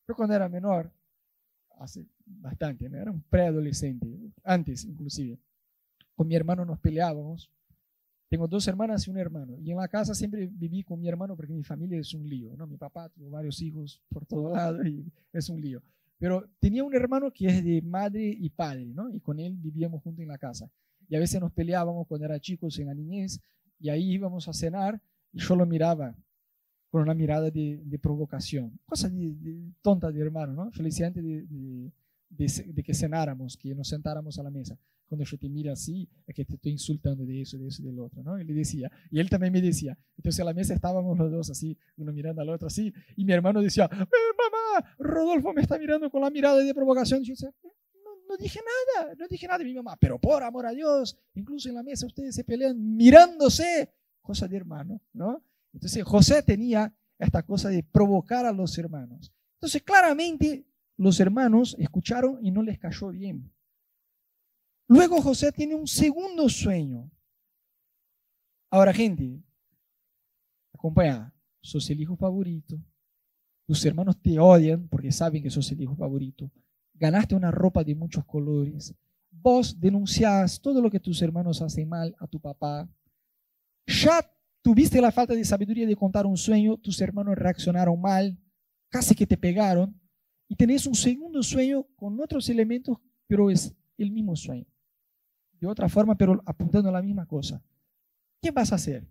Yo 0.08 0.14
cuando 0.14 0.34
era 0.34 0.48
menor, 0.48 0.90
hace 1.78 2.06
bastante, 2.24 2.86
era 2.86 3.10
un 3.10 3.22
preadolescente, 3.22 4.08
antes 4.42 4.84
inclusive. 4.84 5.38
Con 6.20 6.28
mi 6.28 6.34
hermano 6.34 6.66
nos 6.66 6.78
peleábamos. 6.78 7.50
Tengo 8.28 8.46
dos 8.46 8.68
hermanas 8.68 9.06
y 9.06 9.10
un 9.10 9.16
hermano. 9.16 9.56
Y 9.58 9.70
en 9.70 9.78
la 9.78 9.88
casa 9.88 10.12
siempre 10.12 10.50
viví 10.52 10.82
con 10.82 11.00
mi 11.00 11.08
hermano 11.08 11.34
porque 11.34 11.54
mi 11.54 11.62
familia 11.62 11.98
es 11.98 12.12
un 12.12 12.28
lío. 12.28 12.54
¿no? 12.58 12.66
Mi 12.66 12.76
papá 12.76 13.08
tuvo 13.08 13.30
varios 13.30 13.62
hijos 13.62 14.02
por 14.10 14.26
todo 14.26 14.50
lado 14.54 14.84
y 14.86 15.10
es 15.32 15.48
un 15.48 15.62
lío. 15.62 15.82
Pero 16.18 16.46
tenía 16.58 16.84
un 16.84 16.94
hermano 16.94 17.32
que 17.32 17.46
es 17.46 17.64
de 17.64 17.80
madre 17.80 18.36
y 18.38 18.50
padre, 18.50 18.92
¿no? 18.92 19.08
Y 19.08 19.20
con 19.20 19.40
él 19.40 19.56
vivíamos 19.56 20.02
juntos 20.02 20.22
en 20.22 20.28
la 20.28 20.36
casa. 20.36 20.70
Y 21.08 21.16
a 21.16 21.20
veces 21.20 21.40
nos 21.40 21.52
peleábamos 21.52 22.06
cuando 22.06 22.26
era 22.26 22.38
chicos 22.38 22.78
en 22.78 22.88
la 22.88 22.94
niñez 22.94 23.40
y 23.78 23.88
ahí 23.88 24.12
íbamos 24.12 24.46
a 24.46 24.52
cenar 24.52 25.00
y 25.32 25.40
yo 25.40 25.56
lo 25.56 25.64
miraba 25.64 26.14
con 26.90 27.00
una 27.00 27.14
mirada 27.14 27.50
de, 27.50 27.98
provocación. 28.02 28.78
Cosa 28.84 29.08
de, 29.08 29.72
tonta 29.80 30.12
de 30.12 30.20
hermano, 30.20 30.52
¿no? 30.52 30.70
Yo 30.70 30.82
de, 30.82 31.90
de, 32.30 32.82
que 32.82 32.94
cenáramos, 32.94 33.56
que 33.56 33.74
nos 33.74 33.88
sentáramos 33.88 34.38
a 34.38 34.42
la 34.42 34.50
mesa. 34.50 34.78
Cuando 35.06 35.24
yo 35.24 35.36
te 35.36 35.48
miro 35.48 35.72
así, 35.72 36.08
es 36.26 36.34
que 36.34 36.44
te 36.44 36.54
estoy 36.54 36.72
insultando 36.72 37.26
de 37.26 37.42
eso, 37.42 37.58
de 37.58 37.66
eso, 37.66 37.82
del 37.82 37.98
otro, 37.98 38.22
¿no? 38.22 38.40
Y 38.40 38.44
le 38.44 38.54
decía, 38.54 38.90
y 39.10 39.18
él 39.18 39.28
también 39.28 39.52
me 39.52 39.60
decía. 39.60 39.98
Entonces 40.16 40.40
a 40.40 40.44
la 40.44 40.54
mesa 40.54 40.72
estábamos 40.72 41.18
los 41.18 41.30
dos 41.30 41.50
así, 41.50 41.76
uno 41.96 42.12
mirando 42.12 42.40
al 42.40 42.48
otro 42.48 42.68
así, 42.68 42.92
y 43.16 43.24
mi 43.24 43.32
hermano 43.32 43.60
decía, 43.60 43.90
eh, 43.92 43.96
mamá, 43.96 44.94
Rodolfo 44.98 45.52
me 45.52 45.62
está 45.62 45.78
mirando 45.78 46.08
con 46.10 46.22
la 46.22 46.30
mirada 46.30 46.58
de 46.58 46.72
provocación. 46.72 47.24
Yo 47.24 47.32
decía, 47.32 47.52
no, 48.04 48.10
no 48.28 48.36
dije 48.36 48.60
nada, 48.94 49.14
no 49.18 49.26
dije 49.28 49.48
nada. 49.48 49.62
Y 49.62 49.66
mi 49.66 49.74
mamá, 49.74 49.96
pero 50.00 50.20
por 50.20 50.42
amor 50.44 50.66
a 50.66 50.70
Dios, 50.70 51.18
incluso 51.34 51.68
en 51.68 51.74
la 51.74 51.82
mesa 51.82 52.06
ustedes 52.06 52.36
se 52.36 52.44
pelean 52.44 52.76
mirándose, 52.96 53.92
cosa 54.22 54.46
de 54.46 54.56
hermano, 54.56 55.02
¿no? 55.12 55.42
Entonces 55.72 56.04
José 56.04 56.42
tenía 56.44 56.94
esta 57.18 57.42
cosa 57.42 57.68
de 57.68 57.82
provocar 57.82 58.46
a 58.46 58.52
los 58.52 58.78
hermanos. 58.78 59.32
Entonces, 59.60 59.82
claramente, 59.82 60.64
los 61.00 61.18
hermanos 61.18 61.74
escucharon 61.78 62.44
y 62.44 62.50
no 62.50 62.62
les 62.62 62.78
cayó 62.78 63.08
bien. 63.08 63.50
Luego 64.86 65.22
José 65.22 65.50
tiene 65.50 65.74
un 65.74 65.86
segundo 65.86 66.46
sueño. 66.50 67.10
Ahora, 68.70 68.92
gente, 68.92 69.42
acompaña, 70.74 71.34
sos 71.62 71.88
el 71.88 72.02
hijo 72.02 72.16
favorito. 72.16 72.78
Tus 73.66 73.82
hermanos 73.86 74.20
te 74.20 74.38
odian 74.38 74.88
porque 74.88 75.10
saben 75.10 75.42
que 75.42 75.48
sos 75.48 75.72
el 75.72 75.80
hijo 75.80 75.96
favorito. 75.96 76.50
Ganaste 76.92 77.34
una 77.34 77.50
ropa 77.50 77.82
de 77.82 77.94
muchos 77.94 78.26
colores. 78.26 78.94
Vos 79.30 79.80
denunciás 79.80 80.60
todo 80.60 80.82
lo 80.82 80.90
que 80.90 81.00
tus 81.00 81.22
hermanos 81.22 81.62
hacen 81.62 81.88
mal 81.88 82.14
a 82.18 82.26
tu 82.26 82.38
papá. 82.38 82.86
Ya 83.86 84.20
tuviste 84.60 85.00
la 85.00 85.12
falta 85.12 85.34
de 85.34 85.46
sabiduría 85.46 85.86
de 85.86 85.96
contar 85.96 86.26
un 86.26 86.36
sueño, 86.36 86.76
tus 86.76 87.00
hermanos 87.00 87.36
reaccionaron 87.36 87.98
mal, 87.98 88.38
casi 88.90 89.14
que 89.14 89.26
te 89.26 89.38
pegaron, 89.38 89.99
y 90.50 90.56
tenés 90.56 90.84
un 90.84 90.96
segundo 90.96 91.44
sueño 91.44 91.86
con 91.94 92.20
otros 92.20 92.48
elementos, 92.48 92.98
pero 93.28 93.52
es 93.52 93.72
el 93.96 94.10
mismo 94.10 94.34
sueño. 94.34 94.66
De 95.60 95.68
otra 95.68 95.88
forma, 95.88 96.16
pero 96.16 96.42
apuntando 96.44 96.88
a 96.88 96.92
la 96.92 97.00
misma 97.00 97.24
cosa. 97.24 97.62
¿Qué 98.42 98.50
vas 98.50 98.72
a 98.72 98.74
hacer? 98.74 99.06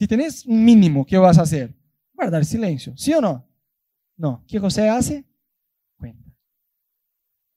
Si 0.00 0.06
tenés 0.06 0.46
un 0.46 0.64
mínimo, 0.64 1.04
¿qué 1.04 1.18
vas 1.18 1.36
a 1.36 1.42
hacer? 1.42 1.76
Guardar 2.14 2.42
silencio, 2.46 2.96
¿sí 2.96 3.12
o 3.12 3.20
no? 3.20 3.46
No. 4.16 4.42
¿Qué 4.48 4.58
José 4.58 4.88
hace? 4.88 5.26
Cuenta. 5.98 6.32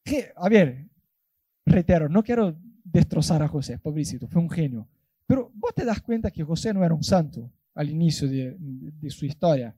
¿Qué? 0.03 0.33
A 0.35 0.49
ver, 0.49 0.89
reitero, 1.65 2.09
no 2.09 2.21
quiero 2.21 2.53
destrozar 2.83 3.41
a 3.43 3.47
José, 3.47 3.77
pobrecito, 3.77 4.27
fue 4.27 4.41
un 4.41 4.49
genio. 4.49 4.89
Pero 5.25 5.53
vos 5.55 5.73
te 5.73 5.85
das 5.85 6.01
cuenta 6.01 6.31
que 6.31 6.43
José 6.43 6.73
no 6.73 6.83
era 6.83 6.93
un 6.93 7.03
santo 7.03 7.49
al 7.75 7.89
inicio 7.89 8.27
de, 8.27 8.57
su 9.09 9.25
historia. 9.25 9.73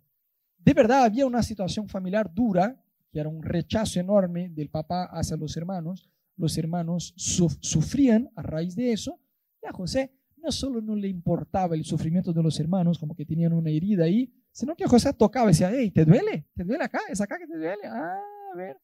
De 0.63 0.73
verdad 0.73 1.03
había 1.03 1.25
una 1.25 1.43
situación 1.43 1.89
familiar 1.89 2.33
dura, 2.33 2.81
que 3.11 3.19
era 3.19 3.29
un 3.29 3.43
rechazo 3.43 3.99
enorme 3.99 4.49
del 4.49 4.69
papá 4.69 5.05
hacia 5.11 5.35
los 5.35 5.55
hermanos. 5.57 6.09
Los 6.37 6.57
hermanos 6.57 7.13
sufrían 7.15 8.29
a 8.35 8.41
raíz 8.41 8.75
de 8.75 8.93
eso. 8.93 9.19
Y 9.61 9.67
a 9.67 9.71
José 9.71 10.11
no 10.37 10.51
solo 10.51 10.81
no 10.81 10.95
le 10.95 11.07
importaba 11.07 11.75
el 11.75 11.85
sufrimiento 11.85 12.33
de 12.33 12.43
los 12.43 12.59
hermanos, 12.59 12.97
como 12.97 13.15
que 13.15 13.25
tenían 13.25 13.53
una 13.53 13.69
herida 13.69 14.05
ahí, 14.05 14.33
sino 14.51 14.75
que 14.75 14.85
José 14.85 15.13
tocaba 15.13 15.45
y 15.45 15.53
decía, 15.53 15.71
hey, 15.73 15.91
¿te 15.91 16.05
duele? 16.05 16.47
¿Te 16.53 16.63
duele 16.63 16.83
acá? 16.83 16.99
¿Es 17.09 17.21
acá 17.21 17.37
que 17.37 17.47
te 17.47 17.57
duele? 17.57 17.85
Ah, 17.85 18.19
a 18.53 18.57
ver. 18.57 18.77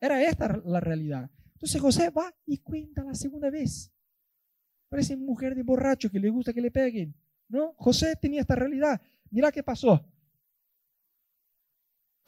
Era 0.00 0.22
esta 0.22 0.60
la 0.64 0.80
realidad. 0.80 1.30
Entonces 1.54 1.80
José 1.80 2.10
va 2.10 2.34
y 2.46 2.58
cuenta 2.58 3.04
la 3.04 3.14
segunda 3.14 3.50
vez. 3.50 3.92
Parece 4.88 5.16
mujer 5.16 5.54
de 5.54 5.62
borracho 5.62 6.10
que 6.10 6.18
le 6.18 6.30
gusta 6.30 6.52
que 6.52 6.60
le 6.60 6.70
peguen. 6.70 7.14
¿No? 7.48 7.74
José 7.76 8.16
tenía 8.16 8.40
esta 8.40 8.54
realidad. 8.54 9.00
Mira 9.30 9.50
qué 9.52 9.62
pasó. 9.62 10.04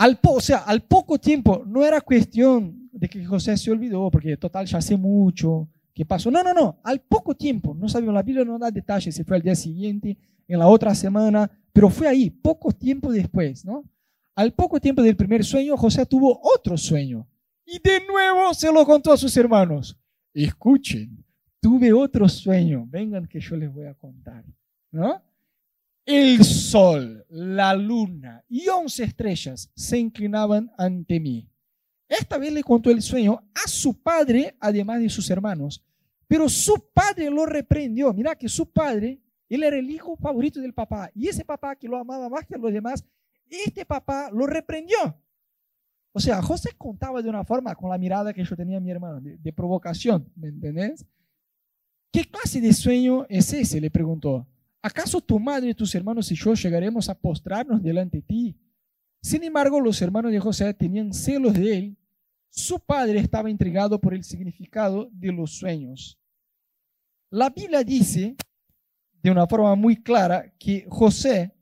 Al 0.03 0.19
o 0.21 0.41
sea, 0.41 0.59
al 0.59 0.83
poco 0.83 1.17
tiempo, 1.17 1.63
no 1.65 1.85
era 1.85 2.01
cuestión 2.01 2.89
de 2.93 3.09
que 3.09 3.25
José 3.25 3.57
se 3.57 3.71
olvidó, 3.71 4.11
porque 4.11 4.37
total 4.37 4.67
ya 4.67 4.79
hace 4.79 4.97
mucho 4.97 5.69
que 5.95 6.05
pasó. 6.05 6.29
No, 6.29 6.43
no, 6.43 6.53
no. 6.53 6.81
Al 6.83 7.03
poco 7.03 7.37
tiempo, 7.37 7.73
no 7.73 7.89
sabemos, 7.89 8.13
la 8.13 8.25
Biblia 8.25 8.45
no 8.45 8.59
da 8.59 8.73
detalles 8.73 9.15
si 9.15 9.23
fue 9.23 9.37
al 9.37 9.43
día 9.43 9.55
siguiente, 9.55 10.19
en 10.49 10.59
la 10.59 10.67
otra 10.67 10.93
semana, 10.93 11.49
pero 11.73 11.89
fue 11.89 12.09
ahí, 12.09 12.31
poco 12.31 12.73
tiempo 12.73 13.13
después, 13.13 13.65
¿no? 13.65 13.85
Al 14.35 14.53
poco 14.53 14.81
tiempo 14.81 15.03
del 15.03 15.15
primer 15.15 15.45
sueño, 15.45 15.77
José 15.77 16.05
tuvo 16.05 16.41
otro 16.43 16.77
sueño. 16.77 17.25
Y 17.65 17.79
de 17.79 18.05
nuevo 18.05 18.53
se 18.55 18.73
lo 18.73 18.85
contó 18.85 19.13
a 19.13 19.17
sus 19.17 19.37
hermanos. 19.37 19.97
Escuchen, 20.35 21.25
tuve 21.61 21.93
otro 21.93 22.29
sueño, 22.29 22.89
vengan 22.89 23.29
que 23.29 23.39
yo 23.39 23.55
les 23.55 23.73
voy 23.73 23.87
a 23.87 23.95
contar, 23.95 24.45
¿no? 24.91 25.23
El 26.05 26.45
sol, 26.45 27.25
la 27.29 27.75
luna 27.75 28.45
y 28.49 28.69
once 28.69 29.05
estrellas 29.05 29.71
se 29.75 29.99
inclinaban 29.99 30.73
ante 30.77 31.21
mí. 31.21 31.49
Esta 32.09 32.39
vez 32.39 32.53
le 32.53 32.65
contó 32.65 32.91
el 32.91 33.01
sueño 33.01 33.41
a 33.55 33.69
su 33.69 34.03
padre, 34.03 34.57
además 34.59 35.01
de 35.01 35.09
sus 35.09 35.31
hermanos, 35.31 35.85
pero 36.27 36.49
su 36.49 36.91
padre 36.93 37.31
lo 37.31 37.47
reprendió. 37.47 38.13
Mira 38.13 38.35
que 38.35 38.49
su 38.49 38.71
padre, 38.71 39.21
él 39.49 39.63
era 39.63 39.77
el 39.77 39.89
hijo 39.89 40.17
favorito 40.17 40.61
del 40.61 40.75
papá, 40.75 41.09
y 41.15 41.29
ese 41.29 41.45
papá 41.45 41.77
que 41.77 41.87
lo 41.87 41.97
amaba 41.97 42.29
más 42.29 42.47
que 42.47 42.59
los 42.59 42.73
demás, 42.73 43.05
este 43.49 43.87
papá 43.87 44.29
lo 44.33 44.47
reprendió. 44.47 44.99
O 46.11 46.21
sea, 46.21 46.43
José 46.43 46.71
contaba 46.77 47.23
de 47.23 47.29
una 47.29 47.45
forma, 47.45 47.75
con 47.77 47.89
la 47.89 47.97
mirada 47.97 48.33
que 48.33 48.45
yo 48.45 48.57
tenía 48.57 48.81
mi 48.81 48.91
hermano, 48.91 49.21
de, 49.21 49.37
de 49.39 49.53
provocación, 49.53 50.31
¿me 50.35 50.49
entendés? 50.49 51.07
¿Qué 52.11 52.25
clase 52.25 52.61
de 52.61 52.73
sueño 52.73 53.25
es 53.29 53.53
ese? 53.53 53.81
le 53.81 53.91
preguntó. 53.91 54.47
¿Acaso 54.83 55.21
tu 55.21 55.39
madre, 55.39 55.75
tus 55.77 55.95
hermanos 55.95 56.31
y 56.33 56.35
yo 56.35 56.55
llegaremos 56.55 57.09
a 57.09 57.15
postrarnos 57.15 57.81
delante 57.81 58.17
de 58.19 58.23
ti? 58.23 58.57
Sin 59.21 59.45
embargo, 59.45 59.81
los 59.81 60.03
hermanos 60.03 60.33
de 60.33 60.41
José 60.41 60.75
tenían 60.75 61.15
celos 61.15 61.55
de 61.55 61.79
él. 61.79 61.97
Su 62.51 62.81
padre 62.81 63.21
estaba 63.21 63.49
intrigado 63.49 64.01
por 64.01 64.13
el 64.13 64.25
significado 64.25 65.09
de 65.13 65.31
los 65.31 65.53
sueños. 65.53 66.19
La 67.31 67.49
Biblia 67.49 67.85
dice, 67.85 68.35
de 69.23 69.31
una 69.31 69.47
forma 69.47 69.77
muy 69.77 70.03
clara, 70.03 70.53
que 70.59 70.85
José 70.89 71.55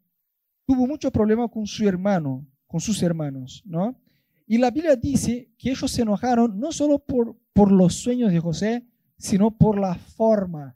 tuvo 0.66 0.86
mucho 0.86 1.12
problema 1.12 1.46
con 1.46 1.66
su 1.66 1.86
hermano, 1.86 2.46
con 2.66 2.80
sus 2.80 3.02
hermanos, 3.02 3.62
¿no? 3.66 4.00
Y 4.46 4.56
la 4.56 4.70
Biblia 4.70 4.96
dice 4.96 5.50
que 5.58 5.70
ellos 5.70 5.90
se 5.90 6.02
enojaron 6.02 6.58
no 6.58 6.72
solo 6.72 6.98
por, 6.98 7.36
por 7.52 7.70
los 7.70 7.94
sueños 7.94 8.32
de 8.32 8.40
José, 8.40 8.86
sino 9.18 9.50
por 9.50 9.78
la 9.78 9.94
forma 9.94 10.74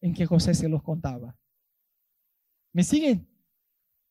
en 0.00 0.14
que 0.14 0.24
José 0.24 0.54
se 0.54 0.68
los 0.68 0.82
contaba. 0.82 1.36
¿Me 2.76 2.84
siguen? 2.84 3.26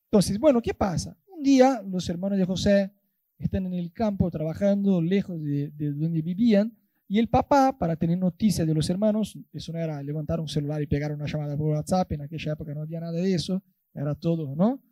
Entonces, 0.06 0.40
bueno, 0.40 0.60
¿qué 0.60 0.74
pasa? 0.74 1.16
Un 1.28 1.40
día 1.40 1.80
los 1.88 2.08
hermanos 2.08 2.36
de 2.36 2.44
José 2.44 2.90
están 3.38 3.64
en 3.66 3.74
el 3.74 3.92
campo 3.92 4.28
trabajando 4.28 5.00
lejos 5.00 5.40
de, 5.40 5.70
donde 5.92 6.20
vivían 6.20 6.76
y 7.06 7.20
el 7.20 7.28
papá, 7.28 7.78
para 7.78 7.94
tener 7.94 8.18
noticias 8.18 8.66
de 8.66 8.74
los 8.74 8.90
hermanos, 8.90 9.38
eso 9.52 9.72
no 9.72 9.78
era 9.78 10.02
levantar 10.02 10.40
un 10.40 10.48
celular 10.48 10.82
y 10.82 10.88
pegar 10.88 11.12
una 11.12 11.26
llamada 11.26 11.56
por 11.56 11.76
WhatsApp, 11.76 12.10
en 12.10 12.22
aquella 12.22 12.54
época 12.54 12.74
no 12.74 12.80
había 12.80 12.98
nada 12.98 13.12
de 13.12 13.32
eso, 13.32 13.62
era 13.94 14.16
todo, 14.16 14.56
¿no? 14.56 14.82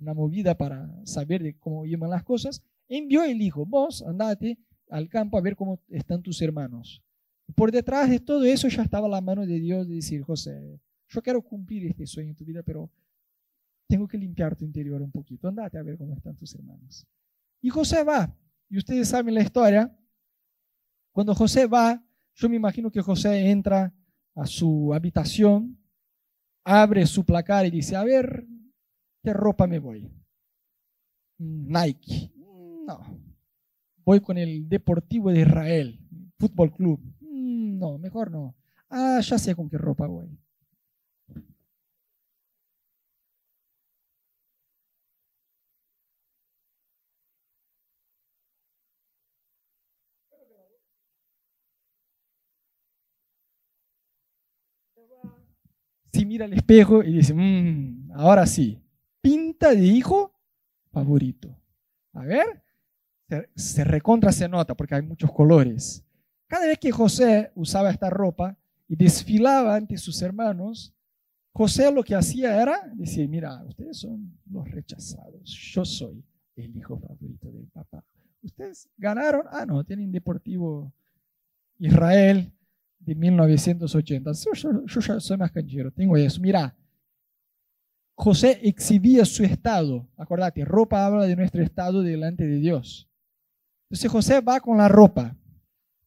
Una 0.00 0.12
movida 0.12 0.58
para 0.58 0.90
saber 1.04 1.40
de 1.40 1.56
cómo 1.56 1.86
iban 1.86 2.10
las 2.10 2.24
cosas, 2.24 2.64
envió 2.88 3.22
el 3.22 3.40
hijo, 3.40 3.64
vos 3.64 4.02
andate 4.02 4.58
al 4.88 5.08
campo 5.08 5.38
a 5.38 5.40
ver 5.40 5.54
cómo 5.54 5.80
están 5.88 6.20
tus 6.20 6.42
hermanos. 6.42 7.00
Por 7.54 7.70
detrás 7.70 8.10
de 8.10 8.18
todo 8.18 8.44
eso 8.44 8.66
ya 8.66 8.82
estaba 8.82 9.06
la 9.06 9.20
mano 9.20 9.46
de 9.46 9.60
Dios 9.60 9.86
de 9.86 9.94
decir, 9.94 10.20
José, 10.22 10.80
yo 11.06 11.22
quiero 11.22 11.42
cumplir 11.42 11.86
este 11.86 12.08
sueño 12.08 12.30
en 12.30 12.36
tu 12.36 12.44
vida, 12.44 12.64
pero 12.64 12.90
tengo 13.90 14.08
que 14.08 14.16
limpiar 14.16 14.56
tu 14.56 14.64
interior 14.64 15.02
un 15.02 15.10
poquito. 15.10 15.48
Andate 15.48 15.76
a 15.76 15.82
ver 15.82 15.98
cómo 15.98 16.14
están 16.14 16.36
tus 16.36 16.54
hermanos. 16.54 17.06
Y 17.60 17.68
José 17.68 18.02
va. 18.04 18.34
Y 18.68 18.78
ustedes 18.78 19.08
saben 19.08 19.34
la 19.34 19.42
historia. 19.42 19.94
Cuando 21.12 21.34
José 21.34 21.66
va, 21.66 22.02
yo 22.34 22.48
me 22.48 22.56
imagino 22.56 22.90
que 22.90 23.02
José 23.02 23.50
entra 23.50 23.92
a 24.34 24.46
su 24.46 24.94
habitación, 24.94 25.78
abre 26.64 27.04
su 27.06 27.24
placar 27.24 27.66
y 27.66 27.70
dice, 27.70 27.96
a 27.96 28.04
ver, 28.04 28.46
¿qué 29.22 29.32
ropa 29.32 29.66
me 29.66 29.78
voy? 29.78 30.10
Nike. 31.38 32.32
No. 32.86 33.00
Voy 34.04 34.20
con 34.20 34.38
el 34.38 34.68
Deportivo 34.68 35.30
de 35.30 35.40
Israel, 35.40 36.00
Fútbol 36.38 36.72
Club 36.72 37.00
no, 37.80 37.98
mejor 37.98 38.30
no. 38.30 38.54
Ah, 38.90 39.20
ya 39.22 39.38
sé 39.38 39.54
con 39.54 39.68
qué 39.68 39.78
ropa 39.78 40.06
voy. 40.06 40.38
Si 56.12 56.26
mira 56.26 56.44
al 56.44 56.52
espejo 56.52 57.02
y 57.02 57.12
dice, 57.14 57.34
mmm, 57.34 58.10
ahora 58.14 58.46
sí, 58.46 58.82
pinta 59.20 59.74
de 59.74 59.84
hijo 59.84 60.32
favorito. 60.90 61.56
A 62.12 62.24
ver, 62.24 62.62
se, 63.28 63.48
se 63.54 63.84
recontra 63.84 64.32
se 64.32 64.48
nota 64.48 64.74
porque 64.74 64.94
hay 64.94 65.02
muchos 65.02 65.30
colores. 65.32 66.04
Cada 66.46 66.66
vez 66.66 66.78
que 66.78 66.90
José 66.90 67.52
usaba 67.54 67.90
esta 67.90 68.10
ropa 68.10 68.58
y 68.88 68.96
desfilaba 68.96 69.76
ante 69.76 69.96
sus 69.96 70.20
hermanos, 70.20 70.92
José 71.52 71.92
lo 71.92 72.02
que 72.02 72.14
hacía 72.14 72.60
era 72.60 72.90
decir, 72.94 73.28
mira, 73.28 73.62
ustedes 73.64 73.98
son 73.98 74.36
los 74.50 74.68
rechazados, 74.70 75.50
yo 75.72 75.84
soy 75.84 76.24
el 76.56 76.76
hijo 76.76 76.98
favorito 76.98 77.50
del 77.50 77.66
papá. 77.68 78.04
Ustedes 78.42 78.88
ganaron, 78.96 79.42
ah, 79.50 79.66
no, 79.66 79.84
tienen 79.84 80.10
Deportivo 80.10 80.92
Israel 81.78 82.52
de 83.00 83.14
1980. 83.14 84.32
Yo, 84.32 84.84
ya 84.86 85.20
soy 85.20 85.36
más 85.36 85.50
canchero, 85.50 85.90
tengo 85.90 86.16
eso. 86.16 86.40
Mira, 86.40 86.76
José 88.14 88.60
exhibía 88.62 89.24
su 89.24 89.42
estado. 89.42 90.08
Acordate, 90.16 90.64
ropa 90.64 91.04
habla 91.04 91.24
de 91.24 91.36
nuestro 91.36 91.62
estado 91.62 92.02
delante 92.02 92.46
de 92.46 92.58
Dios. 92.58 93.08
Entonces 93.88 94.10
José 94.10 94.40
va 94.40 94.60
con 94.60 94.78
la 94.78 94.88
ropa. 94.88 95.36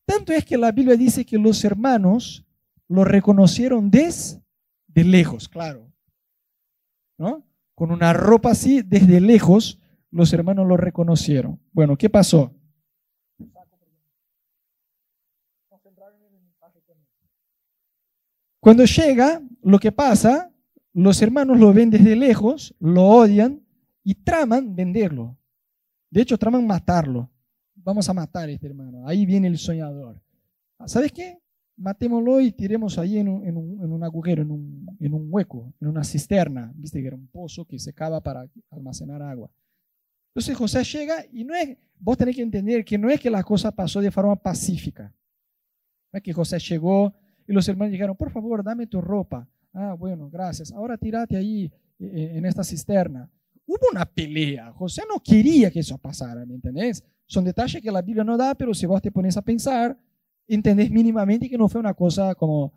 Tanto 0.06 0.32
es 0.32 0.46
que 0.46 0.58
la 0.58 0.72
Biblia 0.72 0.96
dice 0.96 1.26
que 1.26 1.38
los 1.38 1.64
hermanos 1.66 2.46
lo 2.88 3.04
reconocieron 3.04 3.90
desde 3.90 4.42
lejos, 4.94 5.50
claro. 5.50 5.92
¿No? 7.18 7.46
con 7.76 7.92
una 7.92 8.14
ropa 8.14 8.52
así, 8.52 8.82
desde 8.82 9.20
lejos, 9.20 9.80
los 10.12 10.32
hermanos 10.34 10.68
lo 10.68 10.78
reconocieron. 10.78 11.60
Bueno, 11.72 11.98
¿qué 11.98 12.10
pasó? 12.10 12.54
Cuando 18.64 18.86
llega, 18.86 19.42
lo 19.62 19.78
que 19.78 19.92
pasa, 19.92 20.50
los 20.94 21.22
hermanos 21.22 21.60
lo 21.60 21.74
ven 21.74 21.90
desde 21.90 22.16
lejos, 22.16 22.74
lo 22.80 23.04
odian 23.04 23.62
y 24.06 24.16
traman 24.16 24.74
venderlo. 24.74 25.38
De 26.10 26.22
hecho, 26.22 26.38
traman 26.38 26.66
matarlo. 26.66 27.30
Vamos 27.76 28.08
a 28.08 28.14
matar 28.14 28.48
a 28.48 28.54
este 28.54 28.68
hermano. 28.68 29.06
Ahí 29.06 29.26
viene 29.26 29.50
el 29.50 29.58
soñador. 29.58 30.24
¿Sabes 30.86 31.12
qué? 31.12 31.42
Matémoslo 31.76 32.40
y 32.40 32.54
tiremos 32.54 32.98
ahí 32.98 33.18
en 33.18 33.28
un, 33.28 33.46
en 33.46 33.58
un, 33.92 34.02
agujero, 34.02 34.44
en 34.44 34.52
un, 34.52 34.98
en 34.98 35.14
un, 35.14 35.28
hueco, 35.30 35.74
en 35.82 35.90
una 35.90 36.06
cisterna. 36.06 36.72
Viste 36.74 37.02
que 37.02 37.08
era 37.08 37.18
un 37.18 37.28
pozo 37.28 37.66
que 37.66 37.78
se 37.80 37.92
cava 37.92 38.22
para 38.24 38.48
almacenar 38.72 39.22
agua. 39.24 39.52
Entonces 40.30 40.56
José 40.56 40.86
llega 40.86 41.26
y 41.34 41.44
no 41.44 41.54
es, 41.54 41.78
vos 42.00 42.18
tenés 42.18 42.38
que 42.38 42.42
entender 42.42 42.86
que 42.86 42.98
no 42.98 43.10
es 43.10 43.20
que 43.20 43.30
la 43.30 43.44
cosa 43.44 43.74
pasó 43.74 44.00
de 44.00 44.10
forma 44.10 44.38
pacífica. 44.38 45.14
No 46.14 46.18
es 46.18 46.24
que 46.24 46.32
José 46.32 46.60
llegó 46.60 47.14
y 47.48 47.54
los 47.54 47.68
hermanos 47.68 47.92
dijeron, 47.92 48.16
por 48.16 48.32
favor, 48.32 48.64
dame 48.64 48.88
tu 48.88 49.02
ropa. 49.02 49.48
Ah, 49.74 49.96
bueno, 49.98 50.30
gracias. 50.30 50.72
Ahora 50.72 50.98
tírate 50.98 51.36
ahí 51.36 51.66
eh, 51.66 51.72
eh, 52.00 52.32
en 52.36 52.46
esta 52.46 52.64
cisterna. 52.64 53.30
Hubo 53.66 53.88
una 53.92 54.06
pelea. 54.06 54.72
José 54.74 55.04
no 55.08 55.22
quería 55.22 55.72
que 55.72 55.80
eso 55.80 55.98
pasara, 55.98 56.46
¿me 56.46 56.56
entendés? 56.56 57.04
Son 57.26 57.44
detalles 57.44 57.82
que 57.82 57.92
la 57.92 58.02
Biblia 58.02 58.24
no 58.24 58.38
da, 58.38 58.56
pero 58.56 58.74
si 58.74 58.86
vos 58.86 59.02
te 59.02 59.12
pones 59.12 59.38
a 59.38 59.42
pensar, 59.42 59.98
entendés 60.48 60.92
mínimamente 60.92 61.50
que 61.50 61.58
no 61.58 61.70
fue 61.70 61.80
una 61.80 61.94
cosa 61.94 62.36
como, 62.36 62.74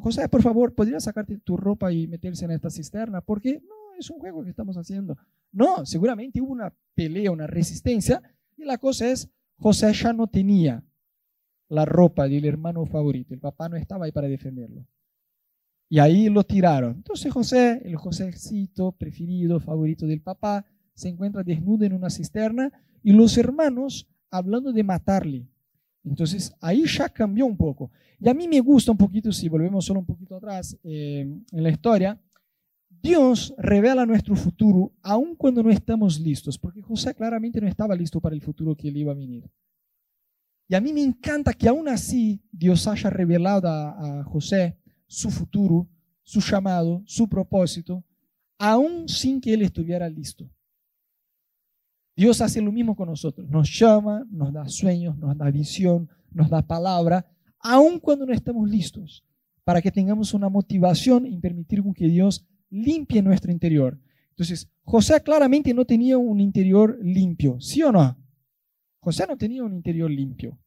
José, 0.00 0.28
por 0.28 0.42
favor, 0.42 0.74
¿podrías 0.74 1.04
sacarte 1.04 1.38
tu 1.38 1.56
ropa 1.56 1.92
y 1.92 2.06
meterse 2.06 2.44
en 2.44 2.52
esta 2.52 2.70
cisterna? 2.70 3.20
Porque 3.20 3.60
no, 3.60 3.98
es 3.98 4.10
un 4.10 4.18
juego 4.18 4.42
que 4.42 4.50
estamos 4.50 4.76
haciendo. 4.76 5.16
No, 5.52 5.84
seguramente 5.84 6.40
hubo 6.40 6.52
una 6.52 6.74
pelea, 6.94 7.30
una 7.30 7.46
resistencia, 7.46 8.22
y 8.56 8.64
la 8.64 8.78
cosa 8.78 9.08
es, 9.08 9.28
José 9.58 9.92
ya 9.92 10.12
no 10.12 10.26
tenía 10.26 10.82
la 11.72 11.86
ropa 11.86 12.28
del 12.28 12.44
hermano 12.44 12.84
favorito, 12.84 13.32
el 13.32 13.40
papá 13.40 13.66
no 13.68 13.76
estaba 13.76 14.04
ahí 14.04 14.12
para 14.12 14.28
defenderlo. 14.28 14.86
Y 15.88 15.98
ahí 15.98 16.28
lo 16.28 16.44
tiraron. 16.44 16.96
Entonces 16.96 17.32
José, 17.32 17.80
el 17.84 17.96
Josécito 17.96 18.92
preferido, 18.92 19.58
favorito 19.58 20.06
del 20.06 20.20
papá, 20.20 20.66
se 20.94 21.08
encuentra 21.08 21.42
desnudo 21.42 21.86
en 21.86 21.94
una 21.94 22.10
cisterna 22.10 22.70
y 23.02 23.12
los 23.12 23.38
hermanos 23.38 24.06
hablando 24.30 24.70
de 24.70 24.84
matarle. 24.84 25.48
Entonces 26.04 26.54
ahí 26.60 26.84
ya 26.86 27.08
cambió 27.08 27.46
un 27.46 27.56
poco. 27.56 27.90
Y 28.20 28.28
a 28.28 28.34
mí 28.34 28.46
me 28.48 28.60
gusta 28.60 28.92
un 28.92 28.98
poquito, 28.98 29.32
si 29.32 29.48
volvemos 29.48 29.86
solo 29.86 30.00
un 30.00 30.06
poquito 30.06 30.36
atrás 30.36 30.78
eh, 30.84 31.20
en 31.20 31.62
la 31.62 31.70
historia, 31.70 32.20
Dios 32.90 33.54
revela 33.56 34.04
nuestro 34.04 34.36
futuro 34.36 34.92
aun 35.02 35.34
cuando 35.36 35.62
no 35.62 35.70
estamos 35.70 36.20
listos, 36.20 36.58
porque 36.58 36.82
José 36.82 37.14
claramente 37.14 37.62
no 37.62 37.66
estaba 37.66 37.96
listo 37.96 38.20
para 38.20 38.34
el 38.34 38.42
futuro 38.42 38.76
que 38.76 38.90
le 38.90 38.98
iba 38.98 39.12
a 39.12 39.16
venir. 39.16 39.50
Y 40.72 40.74
a 40.74 40.80
mí 40.80 40.94
me 40.94 41.02
encanta 41.02 41.52
que 41.52 41.68
aún 41.68 41.86
así 41.86 42.40
Dios 42.50 42.88
haya 42.88 43.10
revelado 43.10 43.68
a, 43.68 44.24
José 44.24 44.78
su 45.06 45.30
futuro, 45.30 45.86
su 46.22 46.40
llamado, 46.40 47.02
su 47.04 47.28
propósito, 47.28 48.02
aún 48.56 49.06
sin 49.06 49.38
que 49.38 49.52
él 49.52 49.60
estuviera 49.60 50.08
listo. 50.08 50.50
Dios 52.16 52.40
hace 52.40 52.62
lo 52.62 52.72
mismo 52.72 52.96
con 52.96 53.10
nosotros. 53.10 53.46
Nos 53.50 53.78
llama, 53.78 54.26
nos 54.30 54.50
da 54.50 54.66
sueños, 54.66 55.18
nos 55.18 55.36
da 55.36 55.50
visión, 55.50 56.08
nos 56.30 56.48
da 56.48 56.66
palabra, 56.66 57.26
aun 57.58 58.00
cuando 58.00 58.24
no 58.24 58.32
estamos 58.32 58.66
listos, 58.66 59.26
para 59.64 59.82
que 59.82 59.92
tengamos 59.92 60.32
una 60.32 60.48
motivación 60.48 61.26
en 61.26 61.42
permitir 61.42 61.82
que 61.94 62.08
Dios 62.08 62.46
limpie 62.70 63.20
nuestro 63.20 63.52
interior. 63.52 64.00
Entonces, 64.30 64.70
José 64.84 65.22
claramente 65.22 65.74
no 65.74 65.84
tenía 65.84 66.16
un 66.16 66.40
interior 66.40 66.98
limpio, 67.02 67.60
¿sí 67.60 67.82
o 67.82 67.92
no? 67.92 68.16
José 69.00 69.26
no 69.28 69.36
tenía 69.36 69.64
un 69.64 69.74
interior 69.74 70.10
limpio. 70.10 70.58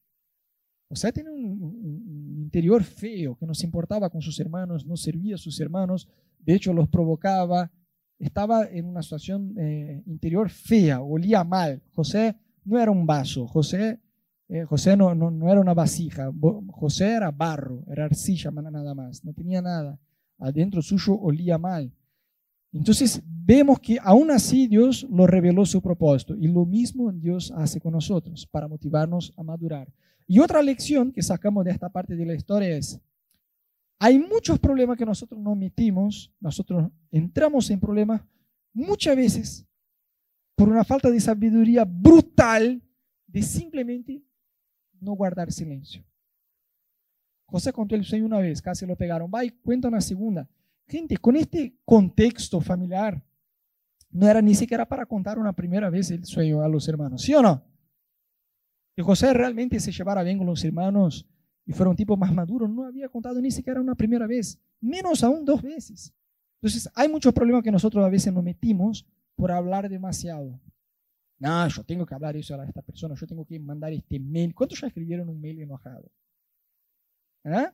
José 0.88 1.12
tenía 1.12 1.32
un, 1.32 2.42
interior 2.44 2.84
feo, 2.84 3.36
que 3.36 3.46
no 3.46 3.54
se 3.54 3.66
importaba 3.66 4.10
con 4.10 4.22
sus 4.22 4.40
hermanos, 4.40 4.86
no 4.86 4.96
servía 4.96 5.36
a 5.36 5.40
sus 5.40 5.60
hermanos, 5.60 6.08
de 6.40 6.56
hecho 6.56 6.74
los 6.74 6.88
provocaba, 6.88 7.72
estaba 8.20 8.66
en 8.66 8.86
una 8.86 9.02
situación 9.02 9.56
eh, 9.58 10.04
interior 10.06 10.50
fea, 10.50 11.02
olía 11.02 11.44
mal. 11.44 11.82
José 11.94 12.36
no 12.64 12.80
era 12.80 12.92
un 12.92 13.06
vaso, 13.06 13.48
José, 13.48 14.00
eh, 14.48 14.64
José 14.64 14.96
no, 14.96 15.16
no, 15.16 15.32
no, 15.32 15.52
era 15.52 15.60
una 15.60 15.74
vasija, 15.74 16.32
José 16.70 17.14
era 17.14 17.32
barro, 17.32 17.84
era 17.92 18.06
arcilla 18.06 18.52
nada 18.52 18.94
más, 18.94 19.26
no 19.26 19.34
tenía 19.34 19.62
nada 19.62 20.00
adentro 20.40 20.82
suyo 20.82 21.14
olía 21.16 21.58
mal. 21.58 21.92
Entonces 22.76 23.22
vemos 23.26 23.80
que 23.80 23.98
aún 24.02 24.30
así 24.32 24.68
Dios 24.68 25.08
lo 25.10 25.26
reveló 25.26 25.66
su 25.66 25.82
propósito 25.82 26.36
y 26.36 26.48
lo 26.48 26.66
mismo 26.66 27.10
Dios 27.12 27.52
hace 27.56 27.80
con 27.80 27.94
nosotros 27.94 28.46
para 28.46 28.68
motivarnos 28.68 29.34
a 29.38 29.44
madurar. 29.44 29.88
Y 30.28 30.40
otra 30.40 30.62
lección 30.62 31.14
que 31.14 31.22
sacamos 31.22 31.64
de 31.64 31.72
esta 31.72 31.88
parte 31.88 32.18
de 32.18 32.26
la 32.26 32.36
historia 32.36 32.76
es, 32.76 33.00
hay 33.98 34.20
muchos 34.20 34.60
problemas 34.60 34.98
que 34.98 35.06
nosotros 35.06 35.40
no 35.40 35.52
omitimos, 35.52 36.34
nosotros 36.42 36.92
entramos 37.12 37.70
en 37.70 37.80
problemas 37.80 38.22
muchas 38.74 39.16
veces 39.16 39.66
por 40.56 40.68
una 40.68 40.84
falta 40.84 41.10
de 41.10 41.22
sabiduría 41.22 41.86
brutal 41.86 42.82
de 43.26 43.42
simplemente 43.42 44.22
no 45.00 45.14
guardar 45.14 45.50
silencio. 45.50 46.04
José 47.46 47.72
contó 47.72 47.96
el 47.96 48.04
sueño 48.04 48.26
una 48.26 48.40
vez, 48.40 48.62
casi 48.62 48.86
lo 48.86 48.98
pegaron. 48.98 49.32
Va 49.34 49.46
y 49.46 49.52
cuenta 49.52 49.88
una 49.88 50.02
segunda. 50.02 50.50
Gente, 50.88 51.18
con 51.18 51.36
este 51.36 51.80
contexto 51.84 52.62
familiar, 52.62 53.24
no 54.12 54.28
era 54.28 54.42
ni 54.42 54.56
siquiera 54.56 54.88
para 54.88 55.06
contar 55.06 55.40
una 55.40 55.54
primera 55.54 55.90
vez 55.90 56.12
el 56.12 56.26
sueño 56.26 56.62
a 56.62 56.70
los 56.70 56.88
hermanos, 56.88 57.22
¿sí 57.22 57.34
o 57.34 57.42
no? 57.42 57.64
Que 58.96 59.04
José 59.04 59.34
realmente 59.34 59.80
se 59.80 59.92
llevara 59.92 60.24
bien 60.24 60.38
con 60.38 60.48
los 60.48 60.64
hermanos 60.64 61.28
y 61.66 61.74
fuera 61.74 61.90
un 61.90 61.96
tipo 61.96 62.16
más 62.16 62.34
maduro, 62.34 62.68
no 62.68 62.86
había 62.86 63.10
contado 63.10 63.42
ni 63.42 63.52
siquiera 63.52 63.82
una 63.82 63.96
primera 63.96 64.28
vez, 64.28 64.60
menos 64.80 65.24
aún 65.24 65.44
dos 65.44 65.62
veces. 65.62 66.14
Entonces, 66.62 66.90
hay 66.96 67.10
muchos 67.10 67.34
problemas 67.34 67.64
que 67.64 67.72
nosotros 67.72 68.06
a 68.06 68.10
veces 68.10 68.32
nos 68.32 68.44
metimos 68.44 69.06
por 69.36 69.52
hablar 69.52 69.90
demasiado. 69.90 70.60
No, 71.38 71.68
yo 71.68 71.84
tengo 71.84 72.06
que 72.06 72.16
hablar 72.16 72.38
eso 72.38 72.60
a 72.60 72.66
esta 72.66 72.82
persona, 72.82 73.16
yo 73.16 73.28
tengo 73.28 73.46
que 73.46 73.60
mandar 73.60 73.92
este 73.92 74.20
mail. 74.20 74.56
¿Cuántos 74.56 74.80
ya 74.80 74.88
escribieron 74.88 75.28
un 75.28 75.42
mail 75.42 75.60
enojado? 75.60 76.10
¿Eh? 77.44 77.70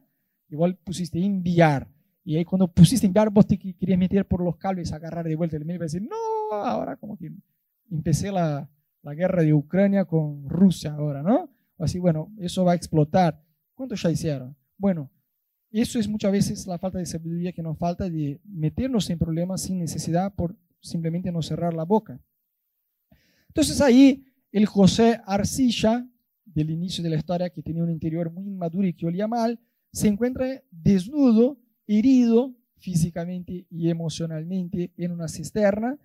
Igual 0.50 0.76
pusiste 0.78 1.24
enviar. 1.24 1.88
Y 2.24 2.38
ahí 2.38 2.46
cuando 2.46 2.68
pusiste 2.68 3.08
enviar, 3.08 3.30
vos 3.30 3.48
te 3.48 3.58
querías 3.58 3.98
meter 3.98 4.28
por 4.28 4.44
los 4.44 4.58
cables, 4.58 4.92
agarrar 4.94 5.26
de 5.26 5.36
vuelta 5.36 5.58
el 5.58 5.66
mail 5.66 5.78
y 5.78 5.84
decir, 5.84 6.02
no, 6.02 6.56
ahora 6.56 6.96
como 6.98 7.18
que 7.18 7.32
empecé 7.90 8.32
la, 8.32 8.70
la 9.02 9.14
guerra 9.14 9.42
de 9.42 9.54
Ucrania 9.54 10.06
con 10.06 10.48
Rusia 10.48 10.94
ahora, 10.94 11.24
¿no? 11.24 11.50
Así, 11.80 11.98
bueno, 12.00 12.32
eso 12.38 12.64
va 12.64 12.74
a 12.74 12.76
explotar. 12.76 13.44
¿Cuántos 13.74 14.02
ya 14.04 14.12
hicieron? 14.12 14.56
Bueno, 14.78 15.10
eso 15.72 15.98
es 15.98 16.08
muchas 16.08 16.32
veces 16.32 16.68
la 16.68 16.78
falta 16.78 17.00
de 17.00 17.06
sabiduría 17.06 17.54
que 17.54 17.64
nos 17.64 17.78
falta 17.78 18.10
de 18.10 18.40
meternos 18.44 19.10
en 19.10 19.18
problemas 19.18 19.64
sin 19.64 19.80
necesidad 19.80 20.34
por 20.36 20.56
simplemente 20.80 21.32
no 21.32 21.42
cerrar 21.42 21.74
la 21.74 21.86
boca. 21.86 22.20
Entonces 23.48 23.82
ahí 23.82 24.26
el 24.52 24.66
José 24.66 25.22
Arcilla 25.26 26.08
del 26.54 26.70
inicio 26.70 27.04
de 27.04 27.10
la 27.10 27.16
historia, 27.16 27.50
que 27.50 27.62
tenía 27.62 27.84
un 27.84 27.90
interior 27.90 28.32
muy 28.32 28.48
inmaduro 28.48 28.88
y 28.88 28.94
que 28.94 29.06
olía 29.06 29.28
mal, 29.28 29.60
se 29.92 30.08
encuentra 30.08 30.62
desnudo, 30.70 31.58
herido 31.88 32.54
físicamente 32.78 33.66
y 33.70 33.90
emocionalmente 33.90 34.92
en 34.98 35.12
una 35.12 35.28
cisterna, 35.28 35.98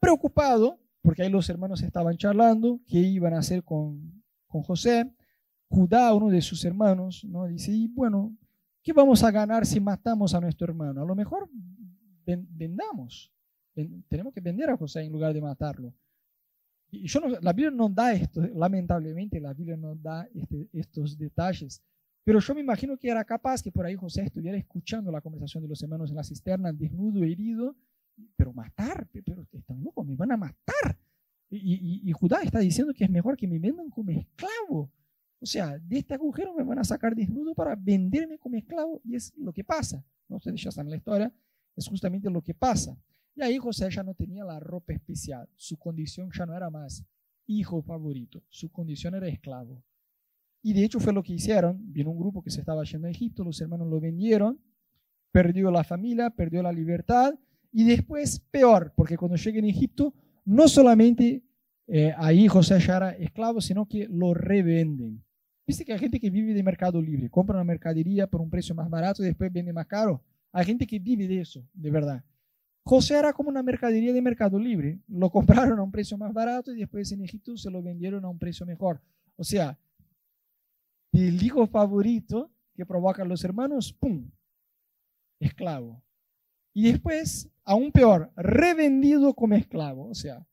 preocupado, 0.00 0.78
porque 1.02 1.22
ahí 1.22 1.30
los 1.30 1.48
hermanos 1.48 1.82
estaban 1.82 2.16
charlando, 2.16 2.80
qué 2.86 2.98
iban 2.98 3.34
a 3.34 3.38
hacer 3.38 3.62
con, 3.62 4.22
con 4.46 4.62
José. 4.62 5.10
Judá, 5.68 6.12
uno 6.14 6.28
de 6.28 6.42
sus 6.42 6.64
hermanos, 6.64 7.24
¿no? 7.24 7.46
dice, 7.46 7.70
y 7.70 7.86
bueno, 7.86 8.36
¿qué 8.82 8.92
vamos 8.92 9.22
a 9.22 9.30
ganar 9.30 9.64
si 9.64 9.78
matamos 9.78 10.34
a 10.34 10.40
nuestro 10.40 10.66
hermano? 10.66 11.00
A 11.00 11.04
lo 11.04 11.14
mejor 11.14 11.48
vendamos, 12.24 13.32
tenemos 14.08 14.34
que 14.34 14.40
vender 14.40 14.70
a 14.70 14.76
José 14.76 15.02
en 15.02 15.12
lugar 15.12 15.32
de 15.32 15.40
matarlo. 15.40 15.94
Y 16.90 17.06
yo 17.06 17.20
la 17.20 17.52
Biblia 17.52 17.70
no 17.70 17.88
da 17.88 18.12
esto, 18.12 18.40
lamentablemente 18.54 19.40
la 19.40 19.54
Biblia 19.54 19.76
no 19.76 19.94
da 19.94 20.28
este, 20.34 20.68
estos 20.72 21.16
detalles. 21.16 21.82
Pero 22.30 22.38
yo 22.38 22.54
me 22.54 22.60
imagino 22.60 22.96
que 22.96 23.08
era 23.08 23.24
capaz 23.24 23.60
que 23.60 23.72
por 23.72 23.84
ahí 23.84 23.96
José 23.96 24.22
estuviera 24.22 24.56
escuchando 24.56 25.10
la 25.10 25.20
conversación 25.20 25.64
de 25.64 25.68
los 25.68 25.82
hermanos 25.82 26.10
en 26.10 26.16
la 26.16 26.22
cisterna, 26.22 26.72
desnudo, 26.72 27.24
herido, 27.24 27.74
pero 28.36 28.52
matar, 28.52 29.08
pero 29.12 29.44
están 29.50 29.82
locos, 29.82 30.06
me 30.06 30.14
van 30.14 30.30
a 30.30 30.36
matar. 30.36 30.96
Y, 31.50 32.08
y, 32.08 32.12
Judá 32.12 32.40
está 32.44 32.60
diciendo 32.60 32.94
que 32.94 33.02
es 33.02 33.10
mejor 33.10 33.36
que 33.36 33.48
me 33.48 33.58
vendan 33.58 33.90
como 33.90 34.12
esclavo. 34.12 34.92
O 35.40 35.44
sea, 35.44 35.76
de 35.76 35.98
este 35.98 36.14
agujero 36.14 36.54
me 36.54 36.62
van 36.62 36.78
a 36.78 36.84
sacar 36.84 37.16
desnudo 37.16 37.52
para 37.52 37.74
venderme 37.74 38.38
como 38.38 38.54
esclavo. 38.54 39.00
Y 39.02 39.16
es 39.16 39.36
lo 39.36 39.52
que 39.52 39.64
pasa. 39.64 40.00
No 40.28 40.36
ustedes 40.36 40.62
ya 40.62 40.70
saben 40.70 40.92
la 40.92 40.98
historia, 40.98 41.34
es 41.74 41.88
justamente 41.88 42.30
lo 42.30 42.42
que 42.42 42.54
pasa. 42.54 42.96
Y 43.34 43.42
ahí 43.42 43.58
José 43.58 43.90
ya 43.90 44.04
no 44.04 44.14
tenía 44.14 44.44
la 44.44 44.60
ropa 44.60 44.92
especial. 44.92 45.48
Su 45.56 45.76
condición 45.76 46.30
ya 46.32 46.46
no 46.46 46.56
era 46.56 46.70
más 46.70 47.04
hijo 47.48 47.82
favorito. 47.82 48.40
Su 48.50 48.70
condición 48.70 49.16
era 49.16 49.26
esclavo. 49.26 49.82
Y 50.62 50.72
de 50.72 50.84
hecho 50.84 51.00
fue 51.00 51.12
lo 51.12 51.22
que 51.22 51.32
hicieron. 51.32 51.78
Vino 51.92 52.10
un 52.10 52.18
grupo 52.18 52.42
que 52.42 52.50
se 52.50 52.60
estaba 52.60 52.84
yendo 52.84 53.08
a 53.08 53.10
Egipto, 53.10 53.44
los 53.44 53.60
hermanos 53.60 53.88
lo 53.88 54.00
vendieron, 54.00 54.60
perdió 55.32 55.70
la 55.70 55.84
familia, 55.84 56.30
perdió 56.30 56.62
la 56.62 56.72
libertad 56.72 57.34
Y 57.72 57.84
después, 57.84 58.40
peor, 58.50 58.92
porque 58.96 59.16
cuando 59.16 59.36
llega 59.36 59.58
en 59.58 59.66
Egipto, 59.66 60.12
no 60.44 60.66
solamente 60.66 61.44
eh, 61.86 62.12
ahí 62.16 62.48
José 62.48 62.80
ya 62.80 62.96
era 62.96 63.10
esclavo, 63.12 63.60
sino 63.60 63.86
que 63.86 64.08
lo 64.08 64.34
revenden. 64.34 65.24
Viste 65.66 65.84
que 65.84 65.92
hay 65.92 65.98
gente 66.00 66.18
que 66.18 66.30
vive 66.30 66.52
de 66.52 66.62
mercado 66.62 67.00
libre, 67.00 67.30
compra 67.30 67.54
una 67.54 67.64
mercadería 67.64 68.26
por 68.26 68.40
un 68.40 68.50
precio 68.50 68.74
más 68.74 68.90
barato 68.90 69.22
y 69.22 69.26
después 69.26 69.52
vende 69.52 69.72
más 69.72 69.86
caro. 69.86 70.22
Hay 70.52 70.64
gente 70.64 70.86
que 70.86 70.98
vive 70.98 71.28
de 71.28 71.40
eso, 71.40 71.64
de 71.72 71.90
verdad. 71.90 72.24
José 72.82 73.16
era 73.16 73.32
como 73.32 73.50
una 73.50 73.62
mercadería 73.62 74.12
de 74.12 74.22
mercado 74.22 74.58
libre. 74.58 75.00
Lo 75.06 75.30
compraron 75.30 75.78
a 75.78 75.82
un 75.82 75.92
precio 75.92 76.18
más 76.18 76.32
barato 76.32 76.72
y 76.72 76.78
después 76.78 77.12
en 77.12 77.22
Egipto 77.22 77.56
se 77.56 77.70
lo 77.70 77.82
vendieron 77.82 78.24
a 78.24 78.28
un 78.28 78.38
precio 78.38 78.66
mejor. 78.66 79.00
O 79.36 79.44
sea, 79.44 79.78
el 81.12 81.42
hijo 81.42 81.66
favorito 81.66 82.50
que 82.74 82.86
provocan 82.86 83.28
los 83.28 83.44
hermanos, 83.44 83.92
¡pum! 83.92 84.30
Esclavo. 85.38 86.02
Y 86.72 86.90
después, 86.90 87.48
aún 87.64 87.90
peor, 87.92 88.30
revendido 88.36 89.34
como 89.34 89.54
esclavo. 89.54 90.08
O 90.08 90.14
sea, 90.14 90.46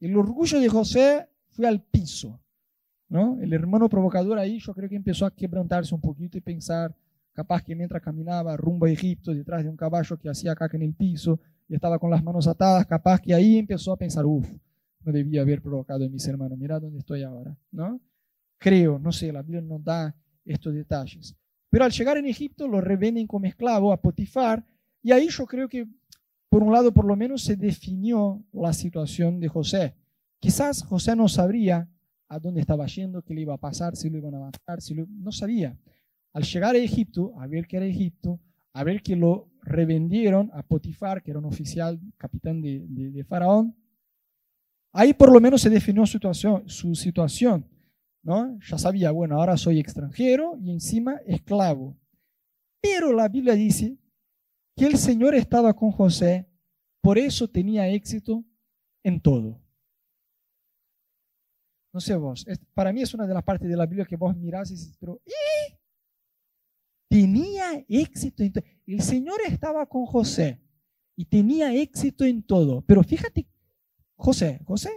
el 0.00 0.16
orgullo 0.16 0.60
de 0.60 0.68
José 0.68 1.28
fue 1.50 1.66
al 1.66 1.82
piso. 1.82 2.40
¿no? 3.08 3.38
El 3.40 3.52
hermano 3.52 3.88
provocador 3.88 4.38
ahí 4.38 4.58
yo 4.58 4.72
creo 4.72 4.88
que 4.88 4.96
empezó 4.96 5.26
a 5.26 5.30
quebrantarse 5.30 5.94
un 5.94 6.00
poquito 6.00 6.38
y 6.38 6.40
pensar, 6.40 6.94
capaz 7.34 7.62
que 7.62 7.76
mientras 7.76 8.02
caminaba 8.02 8.56
rumbo 8.56 8.86
a 8.86 8.90
Egipto 8.90 9.34
detrás 9.34 9.62
de 9.62 9.68
un 9.68 9.76
caballo 9.76 10.16
que 10.18 10.30
hacía 10.30 10.54
caca 10.54 10.78
en 10.78 10.82
el 10.82 10.94
piso 10.94 11.38
y 11.68 11.74
estaba 11.74 11.98
con 11.98 12.10
las 12.10 12.24
manos 12.24 12.46
atadas, 12.46 12.86
capaz 12.86 13.20
que 13.20 13.34
ahí 13.34 13.58
empezó 13.58 13.92
a 13.92 13.98
pensar, 13.98 14.24
uff, 14.24 14.50
no 15.04 15.12
debía 15.12 15.42
haber 15.42 15.60
provocado 15.60 16.06
a 16.06 16.08
mis 16.08 16.26
hermanos, 16.26 16.58
mira 16.58 16.80
dónde 16.80 17.00
estoy 17.00 17.22
ahora, 17.22 17.54
¿no? 17.70 18.00
Creo, 18.62 18.96
no 18.96 19.10
sé, 19.10 19.32
la 19.32 19.42
Biblia 19.42 19.60
nos 19.60 19.82
da 19.82 20.14
estos 20.44 20.72
detalles. 20.72 21.34
Pero 21.68 21.84
al 21.84 21.90
llegar 21.90 22.16
en 22.16 22.26
Egipto 22.26 22.68
lo 22.68 22.80
revenden 22.80 23.26
como 23.26 23.46
esclavo 23.46 23.92
a 23.92 24.00
Potifar 24.00 24.64
y 25.02 25.10
ahí 25.10 25.28
yo 25.28 25.46
creo 25.46 25.68
que, 25.68 25.88
por 26.48 26.62
un 26.62 26.72
lado, 26.72 26.94
por 26.94 27.04
lo 27.04 27.16
menos 27.16 27.42
se 27.42 27.56
definió 27.56 28.40
la 28.52 28.72
situación 28.72 29.40
de 29.40 29.48
José. 29.48 29.96
Quizás 30.38 30.84
José 30.84 31.16
no 31.16 31.28
sabría 31.28 31.88
a 32.28 32.38
dónde 32.38 32.60
estaba 32.60 32.86
yendo, 32.86 33.22
qué 33.22 33.34
le 33.34 33.40
iba 33.40 33.54
a 33.54 33.58
pasar, 33.58 33.96
si 33.96 34.08
lo 34.08 34.18
iban 34.18 34.36
a 34.36 34.38
matar, 34.38 34.80
si 34.80 34.94
no 34.94 35.32
sabía. 35.32 35.76
Al 36.32 36.44
llegar 36.44 36.76
a 36.76 36.78
Egipto, 36.78 37.32
a 37.38 37.48
ver 37.48 37.66
que 37.66 37.78
era 37.78 37.86
Egipto, 37.86 38.38
a 38.74 38.84
ver 38.84 39.02
que 39.02 39.16
lo 39.16 39.50
revendieron 39.62 40.50
a 40.54 40.62
Potifar, 40.62 41.20
que 41.20 41.32
era 41.32 41.40
un 41.40 41.46
oficial, 41.46 42.00
capitán 42.16 42.62
de, 42.62 42.86
de, 42.86 43.24
Faraón, 43.24 43.74
ahí 44.92 45.14
por 45.14 45.32
lo 45.32 45.40
menos 45.40 45.62
se 45.62 45.68
definió 45.68 46.06
situación, 46.06 46.62
su 46.68 46.94
situación. 46.94 47.66
¿No? 48.22 48.58
Ya 48.60 48.78
sabía, 48.78 49.10
bueno, 49.10 49.36
ahora 49.36 49.56
soy 49.56 49.80
extranjero 49.80 50.56
y 50.60 50.70
encima 50.70 51.16
esclavo. 51.26 51.98
Pero 52.80 53.12
la 53.12 53.28
Biblia 53.28 53.54
dice 53.54 53.98
que 54.76 54.86
el 54.86 54.96
Señor 54.96 55.34
estaba 55.34 55.74
con 55.74 55.90
José, 55.90 56.48
por 57.00 57.18
eso 57.18 57.48
tenía 57.48 57.88
éxito 57.88 58.44
en 59.02 59.20
todo. 59.20 59.60
No 61.92 62.00
sé 62.00 62.16
vos, 62.16 62.46
para 62.72 62.92
mí 62.92 63.02
es 63.02 63.12
una 63.12 63.26
de 63.26 63.34
las 63.34 63.44
partes 63.44 63.68
de 63.68 63.76
la 63.76 63.86
Biblia 63.86 64.06
que 64.06 64.16
vos 64.16 64.34
mirás 64.34 64.70
y 64.70 64.74
dices, 64.74 64.96
pero 64.98 65.20
tenía 67.08 67.84
éxito 67.88 68.42
en 68.42 68.52
todo. 68.52 68.64
El 68.86 69.02
Señor 69.02 69.40
estaba 69.46 69.84
con 69.86 70.06
José 70.06 70.62
y 71.14 71.26
tenía 71.26 71.74
éxito 71.74 72.24
en 72.24 72.42
todo. 72.42 72.82
Pero 72.82 73.02
fíjate, 73.02 73.46
José, 74.16 74.60
José, 74.64 74.90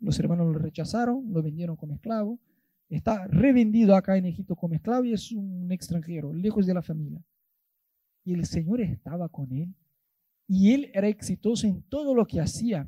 los 0.00 0.18
hermanos 0.18 0.46
lo 0.46 0.58
rechazaron, 0.58 1.30
lo 1.30 1.42
vendieron 1.42 1.76
como 1.76 1.94
esclavo, 1.94 2.40
está 2.88 3.26
revendido 3.26 3.94
acá 3.94 4.16
en 4.16 4.26
Egipto 4.26 4.56
como 4.56 4.74
esclavo 4.74 5.04
y 5.04 5.12
es 5.12 5.32
un 5.32 5.70
extranjero, 5.70 6.32
lejos 6.32 6.66
de 6.66 6.74
la 6.74 6.82
familia 6.82 7.22
y 8.28 8.34
el 8.34 8.44
Señor 8.44 8.82
estaba 8.82 9.26
con 9.30 9.50
él 9.52 9.74
y 10.46 10.74
él 10.74 10.90
era 10.92 11.08
exitoso 11.08 11.66
en 11.66 11.82
todo 11.84 12.14
lo 12.14 12.26
que 12.26 12.40
hacía. 12.40 12.86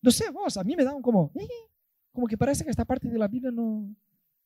No 0.00 0.10
sé, 0.10 0.30
vos, 0.30 0.56
a 0.56 0.64
mí 0.64 0.74
me 0.76 0.84
dan 0.84 1.02
como, 1.02 1.30
eh, 1.34 1.46
como 2.10 2.26
que 2.26 2.38
parece 2.38 2.64
que 2.64 2.70
esta 2.70 2.86
parte 2.86 3.08
de 3.08 3.18
la 3.18 3.28
Biblia 3.28 3.50
no, 3.50 3.94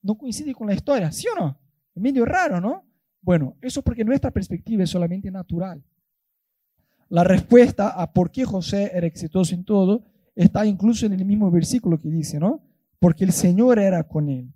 no 0.02 0.18
coincide 0.18 0.52
con 0.52 0.66
la 0.66 0.74
historia, 0.74 1.12
¿sí 1.12 1.26
o 1.28 1.40
no? 1.40 1.60
Es 1.94 2.02
medio 2.02 2.24
raro, 2.24 2.60
¿no? 2.60 2.84
Bueno, 3.20 3.56
eso 3.62 3.82
porque 3.82 4.04
nuestra 4.04 4.32
perspectiva 4.32 4.82
es 4.82 4.90
solamente 4.90 5.30
natural. 5.30 5.80
La 7.08 7.22
respuesta 7.22 7.90
a 7.90 8.12
por 8.12 8.32
qué 8.32 8.44
José 8.44 8.90
era 8.92 9.06
exitoso 9.06 9.54
en 9.54 9.64
todo 9.64 10.04
está 10.34 10.66
incluso 10.66 11.06
en 11.06 11.12
el 11.12 11.24
mismo 11.24 11.50
versículo 11.52 12.00
que 12.00 12.10
dice, 12.10 12.40
¿no? 12.40 12.67
Porque 13.00 13.24
el 13.24 13.32
Señor 13.32 13.78
era 13.78 14.02
con 14.06 14.28
él, 14.28 14.52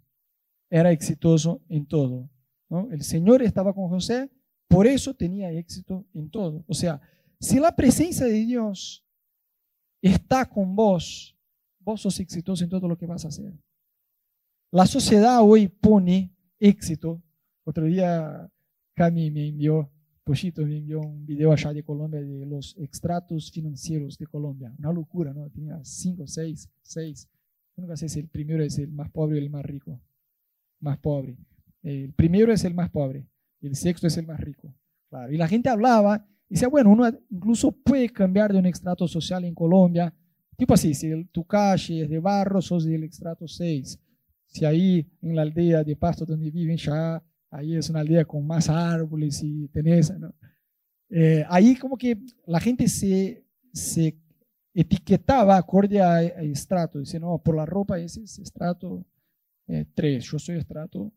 era 0.70 0.90
exitoso 0.90 1.62
en 1.68 1.87
todo. 1.87 2.31
¿no? 2.68 2.90
El 2.90 3.02
Señor 3.02 3.42
estaba 3.42 3.72
con 3.72 3.88
José 3.88 4.31
por 4.72 4.87
eso 4.87 5.12
tenía 5.12 5.52
éxito 5.52 6.07
en 6.14 6.31
todo. 6.31 6.64
O 6.66 6.72
sea, 6.72 6.98
si 7.38 7.61
la 7.61 7.76
presencia 7.76 8.24
de 8.24 8.46
Dios 8.46 9.05
está 10.00 10.48
con 10.48 10.74
vos, 10.74 11.37
vos 11.78 12.00
sos 12.00 12.18
exitoso 12.20 12.64
en 12.64 12.70
todo 12.70 12.88
lo 12.88 12.96
que 12.96 13.05
vas 13.05 13.26
a 13.26 13.28
hacer. 13.28 13.52
La 14.70 14.87
sociedad 14.87 15.42
hoy 15.42 15.68
pone 15.68 16.35
éxito. 16.59 17.22
Otro 17.64 17.85
día 17.85 18.50
Cami 18.94 19.31
me 19.31 19.48
envió, 19.48 19.92
Pochito 20.24 20.64
me 20.64 20.78
envió 20.78 21.00
un 21.00 21.26
video 21.26 21.52
allá 21.52 21.74
de 21.74 21.83
Colombia 21.83 22.22
de 22.22 22.46
los 22.46 22.74
extratos 22.78 23.50
financieros 23.52 24.16
de 24.16 24.26
Colombia. 24.26 24.74
Una 24.78 24.90
locura, 24.90 25.35
¿no? 25.35 25.50
Tenía 25.50 25.85
cinco, 25.85 26.26
seis, 26.26 26.66
seis. 26.81 27.28
Nunca 27.76 27.96
sé 27.96 28.08
si 28.08 28.20
el 28.20 28.28
primero 28.28 28.62
es 28.62 28.78
el 28.78 28.92
más 28.92 29.11
pobre 29.11 29.37
o 29.37 29.42
el 29.42 29.50
más 29.50 29.64
rico. 29.64 30.00
Más 30.80 30.98
pobre. 30.98 31.37
El 31.82 32.12
primero 32.12 32.52
es 32.52 32.64
el 32.64 32.74
más 32.74 32.90
pobre 32.90 33.26
el 33.62 33.76
sexto 33.76 34.06
es 34.06 34.16
el 34.16 34.26
más 34.26 34.40
rico. 34.40 34.74
Claro. 35.08 35.32
Y 35.32 35.37
la 35.37 35.48
gente 35.48 35.68
hablaba 35.68 36.26
y 36.48 36.54
decía, 36.54 36.68
bueno, 36.68 36.90
uno 36.90 37.11
incluso 37.30 37.70
puede 37.70 38.08
cambiar 38.11 38.52
de 38.52 38.58
un 38.58 38.66
extrato 38.66 39.06
social 39.08 39.44
en 39.44 39.54
Colombia. 39.54 40.12
Tipo 40.56 40.74
así, 40.74 40.94
si 40.94 41.24
tu 41.26 41.44
calle 41.44 42.02
es 42.02 42.11
de 42.11 42.18
barro, 42.18 42.61
sos 42.61 42.85
del 42.85 43.04
extrato 43.04 43.48
6. 43.48 43.98
Si 44.46 44.64
ahí 44.64 45.06
en 45.22 45.35
la 45.35 45.42
aldea 45.42 45.82
de 45.82 45.96
Pasto 45.96 46.26
donde 46.26 46.50
viven 46.50 46.76
ya, 46.76 47.22
ahí 47.50 47.76
es 47.76 47.88
una 47.88 48.00
aldea 48.00 48.24
con 48.24 48.46
más 48.46 48.68
árboles 48.68 49.42
y 49.42 49.68
tenés... 49.68 50.12
Eh, 51.14 51.44
ahí 51.48 51.76
como 51.76 51.96
que 51.96 52.18
la 52.46 52.58
gente 52.58 52.88
se, 52.88 53.44
se 53.72 54.16
etiquetaba 54.74 55.56
acorde 55.56 56.00
a, 56.00 56.22
estrato. 56.22 56.98
Dice, 56.98 57.20
no, 57.20 57.38
por 57.38 57.56
la 57.56 57.66
ropa 57.66 57.98
ese 57.98 58.22
es 58.22 58.38
estrato 58.38 59.04
3, 59.66 59.87
eh, 59.96 60.20
yo 60.20 60.38
soy 60.38 60.56
estrato 60.56 61.12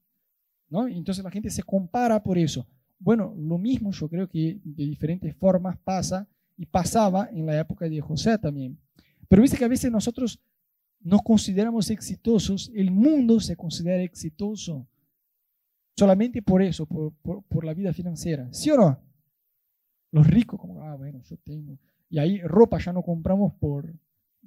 ¿no? 0.69 0.87
Entonces 0.87 1.23
la 1.23 1.31
gente 1.31 1.49
se 1.49 1.63
compara 1.63 2.21
por 2.21 2.37
eso. 2.37 2.67
Bueno, 2.99 3.33
lo 3.37 3.57
mismo 3.57 3.91
yo 3.91 4.09
creo 4.09 4.27
que 4.27 4.59
de 4.63 4.85
diferentes 4.85 5.35
formas 5.35 5.77
pasa 5.77 6.27
y 6.57 6.65
pasaba 6.65 7.29
en 7.31 7.45
la 7.45 7.59
época 7.59 7.87
de 7.87 8.01
José 8.01 8.37
también. 8.37 8.79
Pero 9.27 9.41
viste 9.41 9.57
que 9.57 9.65
a 9.65 9.69
veces 9.69 9.91
nosotros 9.91 10.39
nos 11.01 11.21
consideramos 11.21 11.89
exitosos, 11.89 12.71
el 12.73 12.91
mundo 12.91 13.39
se 13.39 13.55
considera 13.55 14.01
exitoso 14.01 14.87
solamente 15.95 16.41
por 16.41 16.61
eso, 16.61 16.85
por, 16.85 17.13
por, 17.43 17.63
la 17.63 17.73
vida 17.73 17.93
financiera. 17.93 18.51
¿Sí 18.51 18.71
o 18.71 18.77
no? 18.77 18.99
Los 20.11 20.27
ricos, 20.27 20.59
como, 20.59 20.83
ah, 20.83 20.95
bueno, 20.95 21.21
yo 21.23 21.37
tengo. 21.37 21.77
Y 22.09 22.19
ahí 22.19 22.41
ropa 22.41 22.77
ya 22.79 22.93
no 22.93 23.01
compramos 23.01 23.53
por 23.53 23.93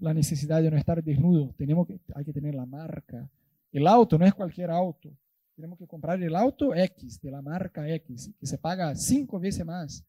la 0.00 0.14
necesidad 0.14 0.62
de 0.62 0.70
no 0.70 0.76
estar 0.76 1.02
desnudo. 1.02 1.54
Tenemos 1.56 1.86
que, 1.86 2.00
hay 2.14 2.24
que 2.24 2.32
tener 2.32 2.54
la 2.54 2.66
marca. 2.66 3.28
El 3.72 3.86
auto 3.86 4.18
no 4.18 4.24
es 4.24 4.34
cualquier 4.34 4.70
auto 4.70 5.10
tenemos 5.58 5.76
que 5.76 5.88
comprar 5.88 6.22
el 6.22 6.36
auto 6.36 6.72
X, 6.72 7.20
de 7.20 7.32
la 7.32 7.42
marca 7.42 7.88
X, 7.88 8.30
que 8.38 8.46
se 8.46 8.56
paga 8.58 8.94
cinco 8.94 9.40
veces 9.40 9.66
más. 9.66 10.04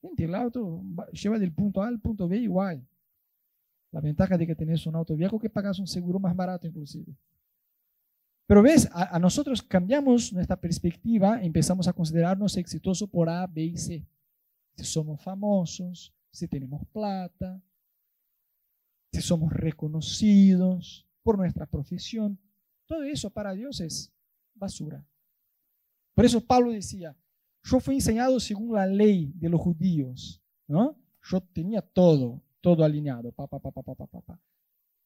Gente, 0.00 0.24
el 0.24 0.34
auto 0.34 0.82
lleva 1.12 1.38
del 1.38 1.52
punto 1.52 1.82
A 1.82 1.88
al 1.88 2.00
punto 2.00 2.26
B 2.26 2.38
igual. 2.38 2.82
La 3.92 4.00
ventaja 4.00 4.38
de 4.38 4.46
que 4.46 4.54
tenés 4.54 4.86
un 4.86 4.96
auto 4.96 5.14
viejo 5.14 5.38
que 5.38 5.50
pagas 5.50 5.78
un 5.78 5.86
seguro 5.86 6.18
más 6.18 6.34
barato 6.34 6.66
inclusive. 6.66 7.14
Pero 8.46 8.62
ves, 8.62 8.88
a, 8.90 9.18
nosotros 9.18 9.60
cambiamos 9.60 10.32
nuestra 10.32 10.56
perspectiva, 10.58 11.42
empezamos 11.42 11.86
a 11.88 11.92
considerarnos 11.92 12.56
exitosos 12.56 13.06
por 13.10 13.28
A, 13.28 13.46
B 13.46 13.64
y 13.64 13.76
C. 13.76 14.02
Si 14.76 14.84
somos 14.84 15.20
famosos, 15.20 16.10
si 16.36 16.48
tenemos 16.48 16.86
plata, 16.88 17.62
si 19.12 19.22
somos 19.22 19.52
reconocidos 19.52 21.06
por 21.22 21.38
nuestra 21.38 21.66
profesión, 21.66 22.38
todo 22.84 23.02
eso 23.04 23.30
para 23.30 23.54
Dios 23.54 23.80
es 23.80 24.12
basura. 24.54 25.04
Por 26.14 26.24
eso 26.24 26.40
Pablo 26.40 26.70
decía, 26.70 27.16
yo 27.62 27.80
fui 27.80 27.94
enseñado 27.94 28.38
según 28.38 28.74
la 28.74 28.86
ley 28.86 29.32
de 29.34 29.48
los 29.48 29.60
judíos, 29.60 30.42
¿no? 30.68 30.96
Yo 31.22 31.40
tenía 31.40 31.80
todo, 31.80 32.42
todo 32.60 32.84
alineado, 32.84 33.32
pa. 33.32 33.48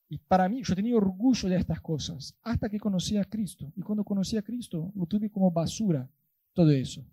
Y 0.08 0.18
para 0.18 0.48
mí, 0.48 0.62
yo 0.64 0.74
tenía 0.74 0.96
orgullo 0.96 1.48
de 1.48 1.56
estas 1.56 1.80
cosas, 1.80 2.36
hasta 2.42 2.68
que 2.68 2.80
conocí 2.80 3.16
a 3.16 3.24
Cristo. 3.24 3.72
Y 3.76 3.82
cuando 3.82 4.04
conocí 4.04 4.36
a 4.36 4.42
Cristo, 4.42 4.92
lo 4.96 5.06
tuve 5.06 5.30
como 5.30 5.50
basura, 5.52 6.10
todo 6.52 6.70
eso. 6.70 7.04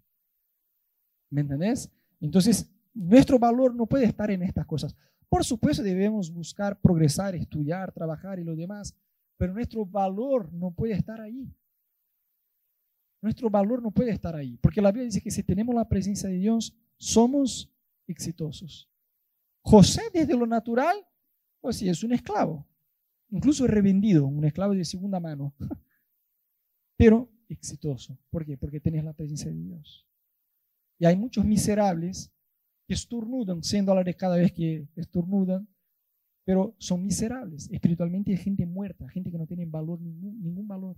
¿Me 1.30 1.42
entendés? 1.42 1.92
Entonces, 2.20 2.68
nuestro 2.98 3.38
valor 3.38 3.76
no 3.76 3.86
puede 3.86 4.06
estar 4.06 4.32
en 4.32 4.42
estas 4.42 4.66
cosas. 4.66 4.96
Por 5.30 5.44
supuesto, 5.44 5.84
debemos 5.84 6.32
buscar 6.32 6.80
progresar, 6.80 7.36
estudiar, 7.36 7.92
trabajar 7.92 8.40
y 8.40 8.44
lo 8.44 8.56
demás, 8.56 8.96
pero 9.38 9.54
nuestro 9.54 9.86
valor 9.86 10.52
no 10.52 10.72
puede 10.72 10.94
estar 10.94 11.22
ahí. 11.22 11.54
Nuestro 13.22 13.50
valor 13.50 13.82
no 13.82 13.92
puede 13.92 14.12
estar 14.12 14.36
ahí, 14.36 14.58
porque 14.58 14.82
la 14.82 14.92
Biblia 14.92 15.06
dice 15.06 15.22
que 15.22 15.32
si 15.32 15.44
tenemos 15.44 15.76
la 15.76 15.88
presencia 15.88 16.30
de 16.30 16.38
Dios, 16.38 16.76
somos 16.98 17.72
exitosos. 18.08 18.90
José 19.62 20.04
desde 20.14 20.36
lo 20.36 20.48
natural, 20.48 20.96
pues 21.60 21.78
sí, 21.78 21.90
es 21.90 22.04
un 22.04 22.14
esclavo, 22.14 22.66
incluso 23.30 23.68
revendido, 23.68 24.26
un 24.26 24.46
esclavo 24.46 24.74
de 24.74 24.86
segunda 24.86 25.20
mano, 25.20 25.54
pero 26.96 27.30
exitoso. 27.50 28.18
¿Por 28.30 28.46
qué? 28.46 28.58
Porque 28.58 28.80
tenés 28.80 29.04
la 29.04 29.14
presencia 29.14 29.52
de 29.52 29.58
Dios. 29.58 30.08
Y 31.00 31.06
hay 31.06 31.16
muchos 31.16 31.44
miserables 31.44 32.32
estornudan 32.94 33.64
100 33.64 33.86
dólares 33.86 34.16
cada 34.16 34.38
vez 34.38 34.52
que 34.52 34.88
estornudan, 34.96 35.68
pero 36.46 36.76
son 36.78 37.04
miserables. 37.04 37.70
Espiritualmente 37.72 38.32
hay 38.32 38.38
gente 38.38 38.66
muerta, 38.66 39.08
gente 39.10 39.32
que 39.32 39.38
no 39.38 39.46
tiene 39.46 39.66
valor, 39.66 40.00
ningún, 40.00 40.42
ningún 40.42 40.68
valor. 40.68 40.98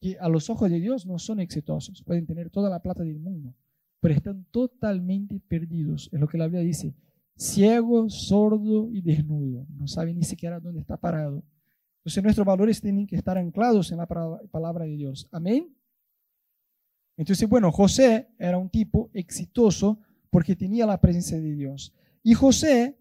Que 0.00 0.18
a 0.18 0.28
los 0.28 0.50
ojos 0.50 0.70
de 0.70 0.80
Dios 0.80 1.06
no 1.06 1.18
son 1.18 1.40
exitosos. 1.40 2.02
Pueden 2.02 2.26
tener 2.26 2.50
toda 2.50 2.68
la 2.68 2.80
plata 2.80 3.02
del 3.02 3.18
mundo, 3.18 3.54
pero 4.00 4.14
están 4.14 4.44
totalmente 4.50 5.40
perdidos. 5.40 6.08
Es 6.12 6.20
lo 6.20 6.28
que 6.28 6.38
la 6.38 6.46
Biblia 6.46 6.62
dice. 6.62 6.94
Ciego, 7.36 8.10
sordo 8.10 8.90
y 8.92 9.00
desnudo. 9.00 9.66
No 9.70 9.88
sabe 9.88 10.12
ni 10.12 10.24
siquiera 10.24 10.60
dónde 10.60 10.80
está 10.80 10.98
parado. 10.98 11.42
Entonces 12.00 12.22
nuestros 12.22 12.46
valores 12.46 12.80
tienen 12.80 13.06
que 13.06 13.16
estar 13.16 13.36
anclados 13.38 13.92
en 13.92 13.98
la 13.98 14.06
palabra 14.06 14.84
de 14.84 14.96
Dios. 14.96 15.28
Amén. 15.30 15.74
Entonces, 17.16 17.46
bueno, 17.46 17.70
José 17.70 18.28
era 18.38 18.56
un 18.56 18.70
tipo 18.70 19.10
exitoso 19.12 19.98
porque 20.30 20.56
tenía 20.56 20.86
la 20.86 21.00
presencia 21.00 21.38
de 21.38 21.54
Dios. 21.54 21.92
Y 22.22 22.34
José 22.34 22.98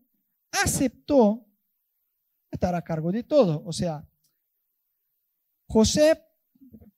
aceptó 0.52 1.46
estar 2.52 2.74
a 2.76 2.82
cargo 2.82 3.12
de 3.12 3.24
todo. 3.24 3.62
O 3.66 3.72
sea, 3.72 4.06
José, 5.68 6.20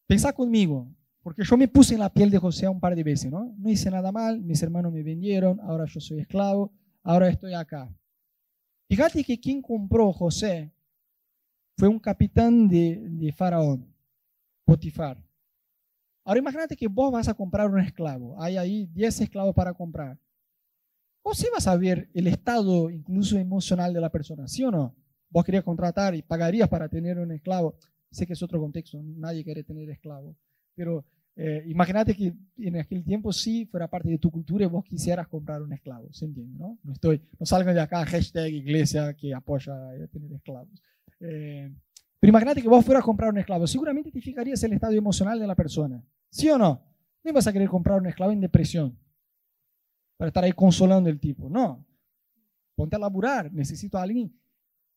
pensa 0.07 0.33
conmigo, 0.33 0.87
porque 1.21 1.43
yo 1.43 1.57
me 1.57 1.67
puse 1.67 1.93
en 1.93 1.99
la 1.99 2.11
piel 2.11 2.29
de 2.29 2.37
José 2.37 2.67
un 2.67 2.79
par 2.79 2.95
de 2.95 3.03
veces, 3.03 3.29
¿no? 3.29 3.53
No 3.57 3.69
hice 3.69 3.91
nada 3.91 4.11
mal, 4.11 4.41
mis 4.41 4.63
hermanos 4.63 4.93
me 4.93 5.03
vendieron, 5.03 5.59
ahora 5.59 5.85
yo 5.85 5.99
soy 5.99 6.21
esclavo, 6.21 6.71
ahora 7.03 7.27
estoy 7.27 7.53
acá. 7.53 7.93
Fíjate 8.87 9.23
que 9.23 9.39
quien 9.39 9.61
compró 9.61 10.11
José 10.11 10.73
fue 11.77 11.87
un 11.87 11.99
capitán 11.99 12.67
de, 12.67 13.01
de 13.09 13.31
Faraón, 13.31 13.93
Potifar. 14.65 15.21
Ahora 16.23 16.39
imagínate 16.39 16.75
que 16.75 16.87
vos 16.87 17.11
vas 17.11 17.27
a 17.27 17.33
comprar 17.33 17.69
un 17.69 17.79
esclavo. 17.79 18.41
Hay 18.41 18.57
ahí 18.57 18.85
10 18.87 19.21
esclavos 19.21 19.55
para 19.55 19.73
comprar. 19.73 20.19
Vos 21.23 21.37
sí 21.37 21.47
vas 21.53 21.67
a 21.67 21.77
ver 21.77 22.09
el 22.13 22.27
estado 22.27 22.89
incluso 22.89 23.37
emocional 23.37 23.93
de 23.93 24.01
la 24.01 24.09
persona, 24.09 24.47
¿sí 24.47 24.63
o 24.63 24.71
no? 24.71 24.95
Vos 25.29 25.45
querías 25.45 25.63
contratar 25.63 26.15
y 26.15 26.21
pagarías 26.21 26.67
para 26.67 26.89
tener 26.89 27.19
un 27.19 27.31
esclavo. 27.31 27.75
Sé 28.11 28.25
que 28.25 28.33
es 28.33 28.43
otro 28.43 28.59
contexto, 28.59 29.01
nadie 29.01 29.43
quiere 29.43 29.63
tener 29.63 29.89
esclavo. 29.89 30.35
Pero 30.75 31.05
eh, 31.35 31.63
imagínate 31.67 32.15
que 32.15 32.33
en 32.57 32.77
aquel 32.77 33.03
tiempo 33.03 33.31
sí 33.31 33.65
fuera 33.65 33.87
parte 33.87 34.09
de 34.09 34.17
tu 34.17 34.29
cultura 34.29 34.65
y 34.65 34.67
vos 34.67 34.83
quisieras 34.83 35.27
comprar 35.27 35.61
un 35.61 35.71
esclavo, 35.73 36.11
¿se 36.11 36.25
entiende? 36.25 36.57
No, 36.57 36.77
no, 36.83 36.93
estoy, 36.93 37.21
no 37.39 37.45
salgan 37.45 37.73
de 37.73 37.81
acá 37.81 38.05
hashtag 38.05 38.51
iglesia 38.51 39.13
que 39.13 39.33
apoya 39.33 39.73
a 39.73 40.07
tener 40.07 40.31
esclavos. 40.33 40.81
Eh, 41.21 41.71
pero 42.21 42.29
imagínate 42.29 42.61
que 42.61 42.69
vos 42.69 42.85
fueras 42.85 43.01
a 43.01 43.05
comprar 43.05 43.31
un 43.31 43.39
esclavo. 43.39 43.65
Seguramente 43.65 44.11
te 44.11 44.21
fijarías 44.21 44.61
el 44.61 44.73
estado 44.73 44.93
emocional 44.93 45.39
de 45.39 45.47
la 45.47 45.55
persona. 45.55 46.05
¿Sí 46.29 46.47
o 46.51 46.57
no? 46.57 46.79
No 47.23 47.33
vas 47.33 47.47
a 47.47 47.51
querer 47.51 47.67
comprar 47.67 47.99
un 47.99 48.05
esclavo 48.05 48.31
en 48.31 48.41
depresión 48.41 48.95
para 50.17 50.27
estar 50.27 50.43
ahí 50.43 50.51
consolando 50.51 51.09
el 51.09 51.19
tipo. 51.19 51.49
No. 51.49 51.83
Ponte 52.75 52.95
a 52.95 52.99
laburar. 52.99 53.51
Necesito 53.51 53.97
a 53.97 54.03
alguien. 54.03 54.31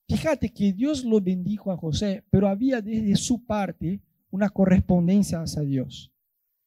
Fíjate 0.07 0.53
que 0.53 0.75
Dios 0.75 1.03
lo 1.03 1.19
bendijo 1.19 1.73
a 1.73 1.79
José, 1.79 2.23
pero 2.29 2.47
había 2.47 2.83
desde 2.83 3.17
su 3.17 3.47
parte 3.47 4.03
una 4.31 4.51
correspondencia 4.51 5.41
hacia 5.41 5.63
Dios. 5.63 6.13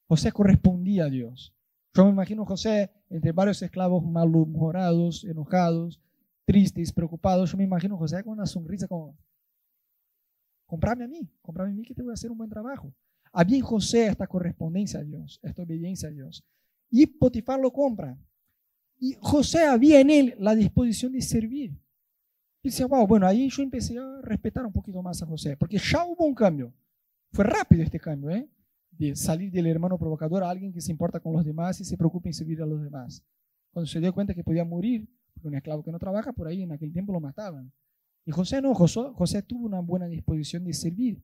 José 0.07 0.31
correspondía 0.31 1.05
a 1.05 1.09
Dios. 1.09 1.53
Yo 1.93 2.03
me 2.05 2.09
imagino 2.09 2.47
José 2.47 2.89
entre 3.11 3.31
varios 3.31 3.61
esclavos 3.61 4.03
malhumorados, 4.03 5.23
enojados, 5.23 6.01
tristes, 6.45 6.91
preocupados. 6.91 7.51
Yo 7.51 7.57
me 7.59 7.63
imagino 7.63 7.95
José 7.95 8.23
con 8.23 8.33
una 8.33 8.47
sonrisa 8.47 8.87
como, 8.87 9.15
comprame 10.67 11.05
a 11.05 11.07
mí, 11.07 11.27
comprame 11.41 11.71
a 11.71 11.75
mí 11.75 11.83
que 11.83 11.95
te 11.95 12.03
voy 12.03 12.11
a 12.11 12.13
hacer 12.13 12.29
un 12.29 12.37
buen 12.37 12.49
trabajo. 12.49 12.93
Había 13.31 13.57
en 13.57 13.63
José 13.63 14.07
esta 14.07 14.27
correspondencia 14.27 14.99
a 14.99 15.03
Dios, 15.03 15.39
esta 15.41 15.63
obediencia 15.63 16.09
a 16.09 16.11
Dios. 16.11 16.43
Y 16.89 17.05
Potifar 17.07 17.59
lo 17.59 17.71
compra. 17.71 18.17
Y 18.99 19.15
José 19.19 19.65
había 19.65 19.99
en 19.99 20.09
él 20.09 20.35
la 20.39 20.55
disposición 20.55 21.13
de 21.13 21.21
servir. 21.21 21.71
Y 22.61 22.69
decía, 22.69 22.87
wow, 22.87 23.07
bueno, 23.07 23.27
ahí 23.27 23.49
yo 23.49 23.63
empecé 23.63 23.97
a 23.97 24.21
respetar 24.21 24.65
un 24.65 24.73
poquito 24.73 25.01
más 25.01 25.21
a 25.21 25.25
José, 25.25 25.55
porque 25.55 25.77
ya 25.77 26.05
hubo 26.05 26.25
un 26.25 26.35
cambio. 26.35 26.73
Fue 27.31 27.45
rápido 27.45 27.83
este 27.83 27.99
cambio, 27.99 28.31
¿eh? 28.31 28.49
De 28.91 29.15
salir 29.15 29.51
del 29.51 29.67
hermano 29.67 29.97
provocador 29.97 30.43
a 30.43 30.49
alguien 30.49 30.73
que 30.73 30.81
se 30.81 30.91
importa 30.91 31.19
con 31.19 31.33
los 31.33 31.45
demás 31.45 31.79
y 31.79 31.85
se 31.85 31.97
preocupa 31.97 32.29
en 32.29 32.33
servir 32.33 32.61
a 32.61 32.65
los 32.65 32.81
demás. 32.81 33.23
Cuando 33.71 33.87
se 33.87 33.99
dio 33.99 34.13
cuenta 34.13 34.33
que 34.33 34.43
podía 34.43 34.65
morir, 34.65 35.07
porque 35.33 35.47
un 35.47 35.55
esclavo 35.55 35.83
que 35.83 35.91
no 35.91 35.99
trabaja, 35.99 36.33
por 36.33 36.47
ahí 36.47 36.63
en 36.63 36.71
aquel 36.71 36.91
tiempo 36.91 37.13
lo 37.13 37.19
mataban. 37.19 37.71
Y 38.27 38.31
José 38.31 38.61
no, 38.61 38.75
José, 38.75 38.99
José 39.15 39.41
tuvo 39.41 39.65
una 39.67 39.79
buena 39.79 40.05
disposición 40.05 40.65
de 40.65 40.73
servir. 40.73 41.23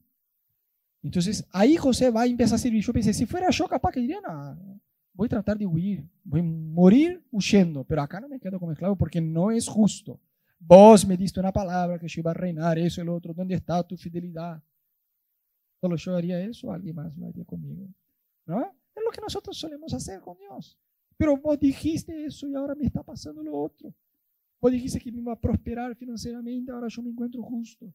Entonces 1.02 1.46
ahí 1.52 1.76
José 1.76 2.10
va 2.10 2.26
y 2.26 2.32
empieza 2.32 2.56
a 2.56 2.58
servir. 2.58 2.82
Yo 2.82 2.94
pensé, 2.94 3.13
si 3.13 3.26
fuera 3.26 3.50
yo 3.50 3.68
capaz 3.68 3.92
que 3.92 4.00
diría, 4.00 4.22
no, 4.22 4.80
voy 5.12 5.26
a 5.26 5.30
tratar 5.30 5.58
de 5.58 5.66
huir, 5.66 6.10
voy 6.24 6.39
a 6.39 6.44
morir 6.44 7.22
huyendo, 7.30 7.84
pero 7.84 8.02
acá 8.02 8.22
no 8.22 8.30
me 8.30 8.39
quedo 8.39 8.58
como 8.58 8.72
esclavo 8.72 8.96
porque 8.96 9.20
no 9.20 9.52
es 9.52 9.68
justo. 9.68 10.18
Vos 10.58 11.06
me 11.06 11.18
diste 11.18 11.42
una 11.42 11.52
palabra 11.52 12.00
que 12.00 12.08
yo 12.08 12.22
iba 12.22 12.32
a 12.32 12.36
reinar, 12.36 12.80
eso 12.80 13.02
y 13.02 13.06
lo 13.06 13.16
otro, 13.16 13.34
¿dónde 13.34 13.56
está 13.56 13.86
tu 13.86 13.98
fidelidad? 13.98 14.63
Solo 15.82 15.98
yo 15.98 16.16
haría 16.16 16.39
eso, 16.39 16.72
alguien 16.72 16.96
más 16.96 17.13
lo 17.18 17.28
haría 17.28 17.44
conmigo. 17.44 17.86
¿No? 18.46 18.62
Es 18.62 19.04
lo 19.04 19.12
que 19.12 19.20
nosotros 19.20 19.58
solemos 19.58 19.94
hacer 19.94 20.22
con 20.22 20.38
Dios. 20.38 20.80
Pero 21.18 21.36
vos 21.36 21.60
dijiste 21.60 22.26
eso 22.26 22.48
y 22.48 22.56
ahora 22.56 22.76
me 22.76 22.86
está 22.86 23.04
pasando 23.04 23.44
lo 23.44 23.60
otro. 23.60 23.94
Vos 24.63 24.71
dijiste 24.71 24.97
que 24.97 25.12
me 25.12 25.19
iba 25.19 25.34
a 25.34 25.38
prosperar 25.38 25.93
financieramente, 25.93 26.71
ahora 26.71 26.88
yo 26.88 27.02
me 27.02 27.10
encuentro 27.10 27.43
justo. 27.43 27.93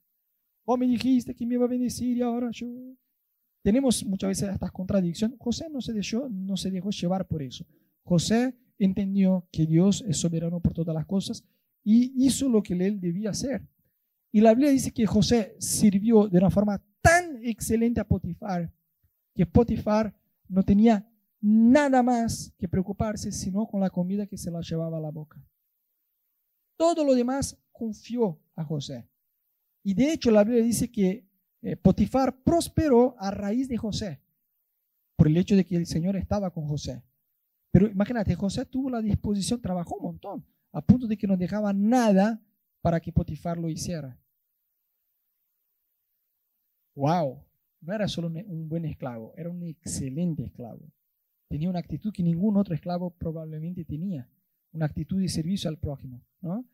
Vos 0.67 0.79
me 0.79 0.87
dijiste 0.87 1.35
que 1.35 1.47
me 1.47 1.55
iba 1.55 1.65
a 1.65 1.69
bendecir 1.69 2.19
y 2.19 2.21
ahora 2.21 2.51
yo... 2.53 2.67
Tenemos 3.63 4.05
muchas 4.05 4.29
veces 4.29 4.51
estas 4.53 4.71
contradicciones. 4.71 5.39
José 5.41 5.71
no 5.71 5.81
se, 5.81 5.95
dejó, 5.95 6.29
no 6.29 6.59
se 6.59 6.71
dejó 6.71 6.91
llevar 6.91 7.27
por 7.27 7.43
eso. 7.43 7.65
José 8.03 8.55
entendió 8.79 9.49
que 9.51 9.65
Dios 9.65 10.05
es 10.07 10.19
soberano 10.19 10.61
por 10.61 10.75
todas 10.75 10.95
las 10.95 11.07
cosas 11.07 11.43
y 11.83 12.13
hizo 12.23 12.51
lo 12.51 12.63
que 12.63 12.75
él 12.75 13.01
debía 13.01 13.31
hacer. 13.31 13.67
Y 14.31 14.43
la 14.43 14.53
Biblia 14.53 14.71
dice 14.71 14.93
que 14.93 15.07
José 15.07 15.57
sirvió 15.59 16.29
de 16.29 16.37
una 16.37 16.51
forma 16.51 16.85
tan 17.01 17.43
excelente 17.47 17.99
a 17.99 18.07
Potifar 18.07 18.71
que 19.35 19.47
Potifar 19.47 20.15
no 20.49 20.63
tenía 20.63 21.11
nada 21.41 22.03
más 22.03 22.53
que 22.59 22.69
preocuparse 22.69 23.33
sino 23.33 23.67
con 23.67 23.81
la 23.81 23.89
comida 23.89 24.27
que 24.27 24.37
se 24.37 24.51
la 24.51 24.61
llevaba 24.61 24.99
a 24.99 25.01
la 25.01 25.11
boca. 25.11 25.43
Todo 26.79 27.05
lo 27.05 27.15
demás 27.15 27.59
confió 27.73 28.39
a 28.55 28.65
José. 28.65 29.07
Y 29.83 29.95
de 29.95 30.13
hecho 30.13 30.31
la 30.31 30.45
Biblia 30.45 30.63
dice 30.63 30.91
que 30.91 31.27
eh, 31.61 31.77
Potifar 31.77 32.43
prosperó 32.43 33.17
a 33.19 33.33
raíz 33.33 33.69
de 33.69 33.77
José, 33.77 34.23
por 35.17 35.27
el 35.27 35.37
hecho 35.37 35.57
de 35.57 35.67
que 35.67 35.75
el 35.75 35.87
Señor 35.87 36.17
estaba 36.17 36.53
con 36.53 36.69
José. 36.69 37.03
Pero 37.73 37.89
imagínate, 37.89 38.37
José 38.37 38.65
tuvo 38.65 38.91
la 38.91 39.03
disposición, 39.03 39.61
trabajó 39.61 39.97
un 39.97 40.05
montón, 40.05 40.47
a 40.73 40.81
punto 40.81 41.09
de 41.09 41.19
que 41.19 41.27
no 41.27 41.37
dejaba 41.37 41.73
nada 41.73 42.41
para 42.81 43.01
que 43.01 43.13
Potifar 43.13 43.59
lo 43.59 43.69
hiciera. 43.69 44.17
¡Wow! 46.95 47.45
No 47.81 47.93
era 47.93 48.07
solo 48.07 48.29
un 48.29 48.69
buen 48.69 48.85
esclavo, 48.85 49.35
era 49.37 49.51
un 49.51 49.65
excelente 49.65 50.45
esclavo. 50.45 50.93
Tenía 51.49 51.71
una 51.71 51.81
actitud 51.81 52.13
que 52.13 52.23
ningún 52.23 52.57
otro 52.57 52.75
esclavo 52.75 53.11
probablemente 53.11 53.85
tenía 53.85 54.29
una 54.73 54.87
actitud 54.87 55.21
de 55.21 55.29
servicio 55.29 55.69
al 55.69 55.79
prójimo, 55.79 56.23
¿no? 56.41 56.65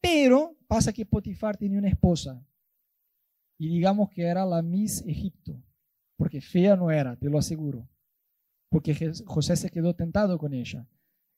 Pero 0.00 0.56
pasa 0.66 0.92
que 0.92 1.06
Potifar 1.06 1.56
tenía 1.56 1.78
una 1.78 1.88
esposa 1.88 2.44
y 3.58 3.68
digamos 3.68 4.10
que 4.10 4.22
era 4.22 4.44
la 4.44 4.62
Miss 4.62 5.02
Egipto, 5.06 5.62
porque 6.16 6.40
fea 6.40 6.76
no 6.76 6.90
era, 6.90 7.16
te 7.16 7.30
lo 7.30 7.38
aseguro, 7.38 7.88
porque 8.68 9.12
José 9.24 9.56
se 9.56 9.70
quedó 9.70 9.94
tentado 9.94 10.38
con 10.38 10.52
ella. 10.52 10.86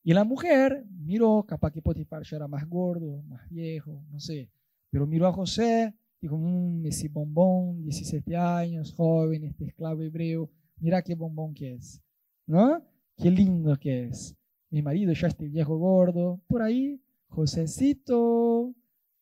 Y 0.02 0.14
la 0.14 0.24
mujer 0.24 0.84
miró, 0.88 1.44
capaz 1.44 1.72
que 1.72 1.82
Potifar 1.82 2.22
ya 2.24 2.36
era 2.36 2.48
más 2.48 2.68
gordo, 2.68 3.22
más 3.24 3.48
viejo, 3.48 4.04
no 4.10 4.20
sé, 4.20 4.50
pero 4.90 5.06
miró 5.06 5.26
a 5.26 5.32
José, 5.32 5.94
dijo, 6.20 6.36
mmm, 6.38 6.86
ese 6.86 7.08
bombón, 7.08 7.82
17 7.82 8.36
años, 8.36 8.92
joven, 8.94 9.44
este 9.44 9.66
esclavo 9.66 10.02
hebreo, 10.02 10.50
mira 10.78 11.02
qué 11.02 11.14
bombón 11.14 11.54
que 11.54 11.74
es, 11.74 12.02
¿no? 12.46 12.82
Qué 13.16 13.30
lindo 13.30 13.76
que 13.78 14.04
es 14.04 14.36
mi 14.70 14.82
marido 14.82 15.12
ya 15.12 15.28
este 15.28 15.48
viejo 15.48 15.76
gordo, 15.78 16.40
por 16.48 16.62
ahí, 16.62 17.00
Josécito, 17.28 18.74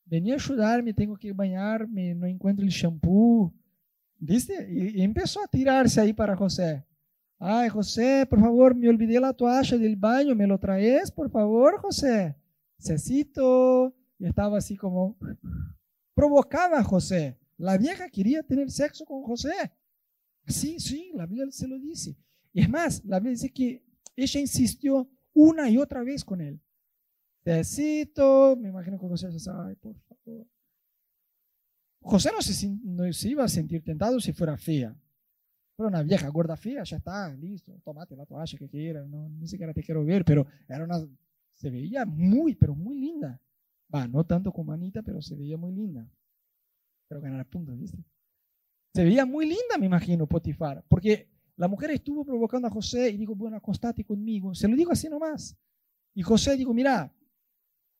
venía 0.04 0.34
a 0.34 0.36
ayudarme, 0.36 0.94
tengo 0.94 1.16
que 1.16 1.32
bañarme, 1.32 2.14
no 2.14 2.26
encuentro 2.26 2.64
el 2.64 2.70
shampoo, 2.70 3.52
¿viste? 4.18 4.66
Y, 4.70 5.02
empezó 5.02 5.42
a 5.42 5.48
tirarse 5.48 6.00
ahí 6.00 6.12
para 6.12 6.36
José. 6.36 6.84
Ay, 7.38 7.68
José, 7.68 8.26
por 8.28 8.40
favor, 8.40 8.74
me 8.74 8.88
olvidé 8.88 9.20
la 9.20 9.32
toalla 9.32 9.76
del 9.76 9.96
baño, 9.96 10.34
¿me 10.34 10.46
lo 10.46 10.58
traes, 10.58 11.10
por 11.10 11.30
favor, 11.30 11.78
José? 11.78 12.36
Cecito. 12.78 13.94
Y 14.18 14.26
estaba 14.26 14.58
así 14.58 14.76
como, 14.76 15.16
provocaba 16.14 16.78
a 16.78 16.84
José. 16.84 17.36
La 17.56 17.76
vieja 17.76 18.08
quería 18.08 18.42
tener 18.42 18.70
sexo 18.70 19.04
con 19.04 19.22
José. 19.22 19.52
Sí, 20.46 20.78
sí, 20.78 21.10
la 21.14 21.26
Biblia 21.26 21.50
se 21.50 21.66
lo 21.66 21.78
dice. 21.78 22.16
Y 22.52 22.60
es 22.60 22.68
más, 22.68 23.04
la 23.04 23.18
Biblia 23.18 23.32
dice 23.32 23.52
que 23.52 23.82
ella 24.16 24.40
insistió 24.40 25.08
una 25.34 25.68
y 25.68 25.76
otra 25.76 26.02
vez 26.02 26.24
con 26.24 26.40
él. 26.40 26.60
tecito, 27.42 28.56
me 28.56 28.68
imagino 28.68 28.98
que 28.98 29.06
José 29.06 29.38
se 29.38 29.50
ay, 29.50 29.74
por 29.76 29.96
favor. 30.00 30.46
José 32.00 32.30
no 32.32 32.40
se, 32.40 32.68
no 32.82 33.12
se 33.12 33.28
iba 33.28 33.44
a 33.44 33.48
sentir 33.48 33.82
tentado 33.82 34.20
si 34.20 34.32
fuera 34.32 34.56
fea. 34.56 34.96
Pero 35.76 35.88
una 35.88 36.02
vieja 36.02 36.28
gorda 36.28 36.56
fea, 36.56 36.84
ya 36.84 36.98
está, 36.98 37.34
listo, 37.34 37.72
tomate 37.84 38.14
la 38.14 38.26
toalla 38.26 38.58
que 38.58 38.68
quieras, 38.68 39.08
no, 39.08 39.28
ni 39.28 39.48
siquiera 39.48 39.72
te 39.74 39.82
quiero 39.82 40.04
ver, 40.04 40.24
pero 40.24 40.46
era 40.68 40.84
una, 40.84 41.04
se 41.54 41.70
veía 41.70 42.04
muy, 42.04 42.54
pero 42.54 42.74
muy 42.74 42.98
linda. 42.98 43.40
Va, 43.92 44.06
no 44.06 44.24
tanto 44.24 44.52
como 44.52 44.72
Anita, 44.72 45.02
pero 45.02 45.20
se 45.20 45.34
veía 45.34 45.56
muy 45.56 45.72
linda. 45.72 46.08
Pero 47.08 47.20
ganar 47.20 47.46
puntos, 47.46 47.78
¿viste? 47.78 47.98
Se 48.94 49.02
veía 49.02 49.26
muy 49.26 49.46
linda, 49.46 49.76
me 49.78 49.86
imagino, 49.86 50.26
Potifar, 50.26 50.84
porque 50.88 51.28
la 51.56 51.68
mujer 51.68 51.90
estuvo 51.92 52.24
provocando 52.24 52.68
a 52.68 52.70
José 52.70 53.10
y 53.10 53.16
dijo, 53.16 53.34
bueno, 53.34 53.56
acostate 53.56 54.04
conmigo. 54.04 54.54
Se 54.54 54.68
lo 54.68 54.76
dijo 54.76 54.92
así 54.92 55.08
nomás. 55.08 55.56
Y 56.14 56.22
José 56.22 56.56
dijo, 56.56 56.74
mira, 56.74 57.12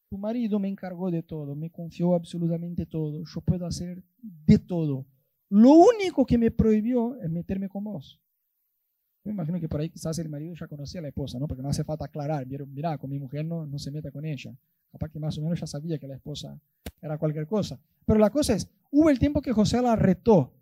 tu 0.09 0.19
marido 0.19 0.59
me 0.59 0.69
encargó 0.69 1.11
de 1.11 1.23
todo, 1.23 1.55
me 1.55 1.71
confió 1.71 2.15
absolutamente 2.15 2.87
todo, 2.87 3.25
yo 3.25 3.41
puedo 3.41 3.67
hacer 3.67 4.03
de 4.19 4.59
todo. 4.59 5.07
Lo 5.51 5.71
único 5.71 6.25
que 6.25 6.39
me 6.39 6.51
prohibió 6.51 7.17
es 7.21 7.31
meterme 7.31 7.69
con 7.69 7.85
vos. 7.85 8.21
Me 9.25 9.33
imagino 9.33 9.59
que 9.59 9.69
por 9.69 9.81
ahí 9.81 9.89
quizás 9.89 10.19
el 10.19 10.29
marido 10.29 10.55
ya 10.55 10.69
conocía 10.69 11.01
a 11.01 11.03
la 11.03 11.09
esposa, 11.09 11.39
¿no? 11.39 11.49
Porque 11.49 11.63
no 11.63 11.71
hace 11.71 11.83
falta 11.83 12.05
aclarar, 12.05 12.47
mira, 12.47 12.99
con 12.99 13.11
mi 13.11 13.19
mujer 13.19 13.45
no, 13.45 13.67
no 13.67 13.79
se 13.79 13.91
meta 13.91 14.11
con 14.11 14.25
ella. 14.25 14.55
Capaz 14.93 15.11
que 15.11 15.19
más 15.19 15.37
o 15.39 15.43
menos 15.43 15.59
ya 15.59 15.67
sabía 15.67 15.99
que 15.99 16.07
la 16.07 16.17
esposa 16.17 16.61
era 17.01 17.19
cualquier 17.19 17.47
cosa. 17.47 17.81
Pero 18.05 18.19
la 18.19 18.31
cosa 18.31 18.55
es, 18.55 18.69
hubo 18.91 19.11
el 19.11 19.19
tiempo 19.19 19.41
que 19.41 19.53
José 19.53 19.81
la 19.81 19.97
retó, 19.97 20.53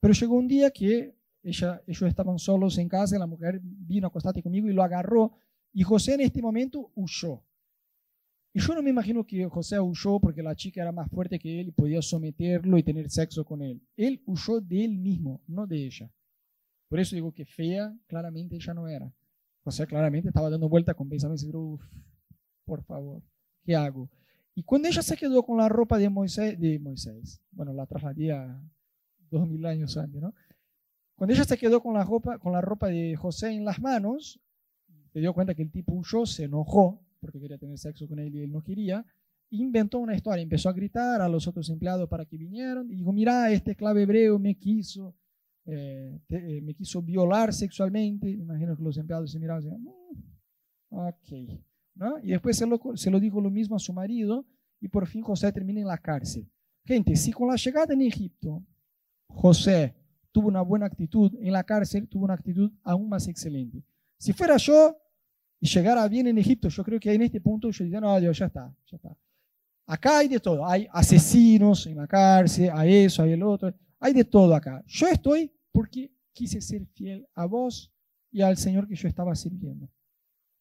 pero 0.00 0.14
llegó 0.14 0.36
un 0.36 0.48
día 0.48 0.70
que 0.70 1.14
ella, 1.42 1.82
ellos 1.86 2.02
estaban 2.02 2.38
solos 2.38 2.78
en 2.78 2.88
casa, 2.88 3.18
la 3.18 3.26
mujer 3.26 3.60
vino 3.62 4.06
a 4.06 4.08
acostarse 4.08 4.42
conmigo 4.42 4.68
y 4.68 4.72
lo 4.72 4.82
agarró, 4.82 5.32
y 5.72 5.82
José 5.82 6.14
en 6.14 6.20
este 6.20 6.42
momento 6.42 6.90
huyó. 6.94 7.42
Y 8.54 8.60
yo 8.60 8.74
no 8.74 8.82
me 8.82 8.90
imagino 8.90 9.26
que 9.26 9.46
José 9.46 9.80
huyó 9.80 10.20
porque 10.20 10.42
la 10.42 10.54
chica 10.54 10.82
era 10.82 10.92
más 10.92 11.10
fuerte 11.10 11.38
que 11.38 11.60
él 11.60 11.68
y 11.68 11.72
podía 11.72 12.02
someterlo 12.02 12.76
y 12.76 12.82
tener 12.82 13.08
sexo 13.10 13.44
con 13.44 13.62
él. 13.62 13.82
Él 13.96 14.22
huyó 14.26 14.60
de 14.60 14.84
él 14.84 14.98
mismo, 14.98 15.40
no 15.46 15.66
de 15.66 15.86
ella. 15.86 16.10
Por 16.88 17.00
eso 17.00 17.16
digo 17.16 17.32
que 17.32 17.46
fea, 17.46 17.96
claramente 18.06 18.56
ella 18.56 18.74
no 18.74 18.86
era. 18.88 19.10
José 19.64 19.86
claramente 19.86 20.28
estaba 20.28 20.50
dando 20.50 20.68
vuelta 20.68 20.92
con 20.92 21.08
pensamientos, 21.08 21.50
uff, 21.54 21.82
por 22.66 22.82
favor, 22.82 23.22
¿qué 23.64 23.74
hago? 23.74 24.10
Y 24.54 24.62
cuando 24.64 24.88
ella 24.88 25.00
se 25.00 25.16
quedó 25.16 25.42
con 25.42 25.56
la 25.56 25.68
ropa 25.68 25.96
de 25.96 26.10
Moisés, 26.10 26.60
de 26.60 26.78
Moisés, 26.78 27.40
bueno, 27.52 27.72
la 27.72 27.86
trasladé 27.86 28.32
a 28.32 28.60
dos 29.30 29.48
mil 29.48 29.64
años 29.64 29.96
antes, 29.96 30.20
¿no? 30.20 30.34
Cuando 31.22 31.34
ella 31.34 31.44
se 31.44 31.56
quedó 31.56 31.80
con 31.80 31.94
la 31.94 32.02
ropa, 32.02 32.36
con 32.40 32.52
la 32.52 32.60
ropa 32.60 32.88
de 32.88 33.14
José 33.14 33.52
en 33.52 33.64
las 33.64 33.80
manos, 33.80 34.40
se 35.12 35.20
dio 35.20 35.32
cuenta 35.32 35.54
que 35.54 35.62
el 35.62 35.70
tipo 35.70 35.92
huyó, 35.92 36.26
se 36.26 36.46
enojó, 36.46 37.00
porque 37.20 37.38
quería 37.38 37.58
tener 37.58 37.78
sexo 37.78 38.08
con 38.08 38.18
él 38.18 38.34
y 38.34 38.40
él 38.40 38.50
no 38.50 38.60
quería, 38.60 39.06
inventó 39.50 40.00
una 40.00 40.16
historia, 40.16 40.42
empezó 40.42 40.68
a 40.68 40.72
gritar 40.72 41.20
a 41.20 41.28
los 41.28 41.46
otros 41.46 41.70
empleados 41.70 42.08
para 42.08 42.24
que 42.24 42.36
vinieran 42.36 42.90
y 42.90 42.96
dijo, 42.96 43.12
mira, 43.12 43.52
este 43.52 43.70
esclavo 43.70 44.00
hebreo 44.00 44.36
me 44.40 44.56
quiso, 44.56 45.14
eh, 45.64 46.18
eh, 46.28 46.60
me 46.60 46.74
quiso 46.74 47.00
violar 47.00 47.54
sexualmente, 47.54 48.28
imagino 48.28 48.76
que 48.76 48.82
los 48.82 48.96
empleados 48.96 49.30
se 49.30 49.38
miraban 49.38 49.62
y 49.62 49.66
decían, 49.66 49.80
mm, 49.84 50.96
ok, 50.96 51.60
¿no? 51.94 52.18
Y 52.18 52.30
después 52.32 52.56
se 52.56 52.66
lo, 52.66 52.80
se 52.96 53.12
lo 53.12 53.20
dijo 53.20 53.40
lo 53.40 53.48
mismo 53.48 53.76
a 53.76 53.78
su 53.78 53.92
marido 53.92 54.44
y 54.80 54.88
por 54.88 55.06
fin 55.06 55.22
José 55.22 55.52
termina 55.52 55.82
en 55.82 55.86
la 55.86 55.98
cárcel. 55.98 56.50
Gente, 56.84 57.14
si 57.14 57.30
con 57.30 57.46
la 57.46 57.54
llegada 57.54 57.94
en 57.94 58.02
Egipto, 58.02 58.60
José 59.28 60.01
tuvo 60.32 60.48
una 60.48 60.62
buena 60.62 60.86
actitud, 60.86 61.32
en 61.40 61.52
la 61.52 61.62
cárcel 61.62 62.08
tuvo 62.08 62.24
una 62.24 62.34
actitud 62.34 62.72
aún 62.82 63.08
más 63.08 63.28
excelente. 63.28 63.84
Si 64.18 64.32
fuera 64.32 64.56
yo, 64.56 64.96
y 65.60 65.68
llegara 65.68 66.08
bien 66.08 66.26
en 66.26 66.38
Egipto, 66.38 66.68
yo 66.68 66.82
creo 66.82 66.98
que 66.98 67.12
en 67.12 67.22
este 67.22 67.40
punto 67.40 67.70
yo 67.70 67.84
diría, 67.84 68.00
no, 68.00 68.18
Dios, 68.18 68.36
ya 68.38 68.46
está, 68.46 68.74
ya 68.90 68.96
está. 68.96 69.16
Acá 69.86 70.18
hay 70.18 70.28
de 70.28 70.40
todo, 70.40 70.66
hay 70.66 70.88
asesinos 70.90 71.86
en 71.86 71.98
la 71.98 72.06
cárcel, 72.06 72.70
hay 72.72 73.04
eso, 73.04 73.22
hay 73.22 73.32
el 73.32 73.42
otro, 73.42 73.72
hay 74.00 74.12
de 74.12 74.24
todo 74.24 74.54
acá. 74.54 74.82
Yo 74.86 75.06
estoy 75.06 75.52
porque 75.70 76.10
quise 76.32 76.60
ser 76.60 76.86
fiel 76.86 77.26
a 77.34 77.46
vos 77.46 77.92
y 78.30 78.40
al 78.40 78.56
Señor 78.56 78.88
que 78.88 78.96
yo 78.96 79.06
estaba 79.06 79.34
sirviendo. 79.34 79.88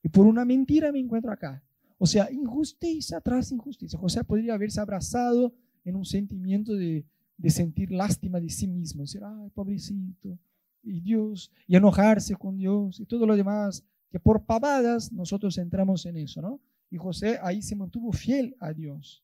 Y 0.03 0.10
por 0.10 0.25
una 0.25 0.43
mentira 0.43 0.91
me 0.91 0.99
encuentro 0.99 1.31
acá. 1.31 1.63
O 1.97 2.05
sea, 2.05 2.31
injusticia 2.31 3.21
tras 3.21 3.51
injusticia. 3.51 3.97
José 3.97 4.23
podría 4.23 4.55
haberse 4.55 4.79
abrazado 4.79 5.53
en 5.86 5.95
un 5.95 6.05
sentimiento 6.05 6.73
de, 6.73 7.05
de 7.41 7.49
sentir 7.49 7.91
lástima 7.91 8.39
de 8.39 8.49
sí 8.49 8.67
mismo, 8.67 9.01
decir, 9.01 9.21
ay, 9.23 9.49
pobrecito, 9.49 10.38
y 10.84 11.01
Dios, 11.01 11.51
y 11.67 11.75
enojarse 11.75 12.36
con 12.36 12.58
Dios 12.58 12.99
y 12.99 13.06
todo 13.06 13.25
lo 13.25 13.36
demás 13.36 13.84
que 14.10 14.19
por 14.19 14.45
pavadas 14.45 15.12
nosotros 15.12 15.58
entramos 15.58 16.06
en 16.06 16.17
eso, 16.17 16.41
¿no? 16.41 16.60
Y 16.89 16.97
José 16.97 17.39
ahí 17.41 17.62
se 17.62 17.75
mantuvo 17.75 18.12
fiel 18.12 18.56
a 18.60 18.73
Dios. 18.73 19.23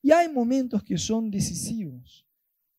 Y 0.00 0.12
hay 0.12 0.32
momentos 0.32 0.82
que 0.82 0.96
son 0.96 1.30
decisivos, 1.30 2.26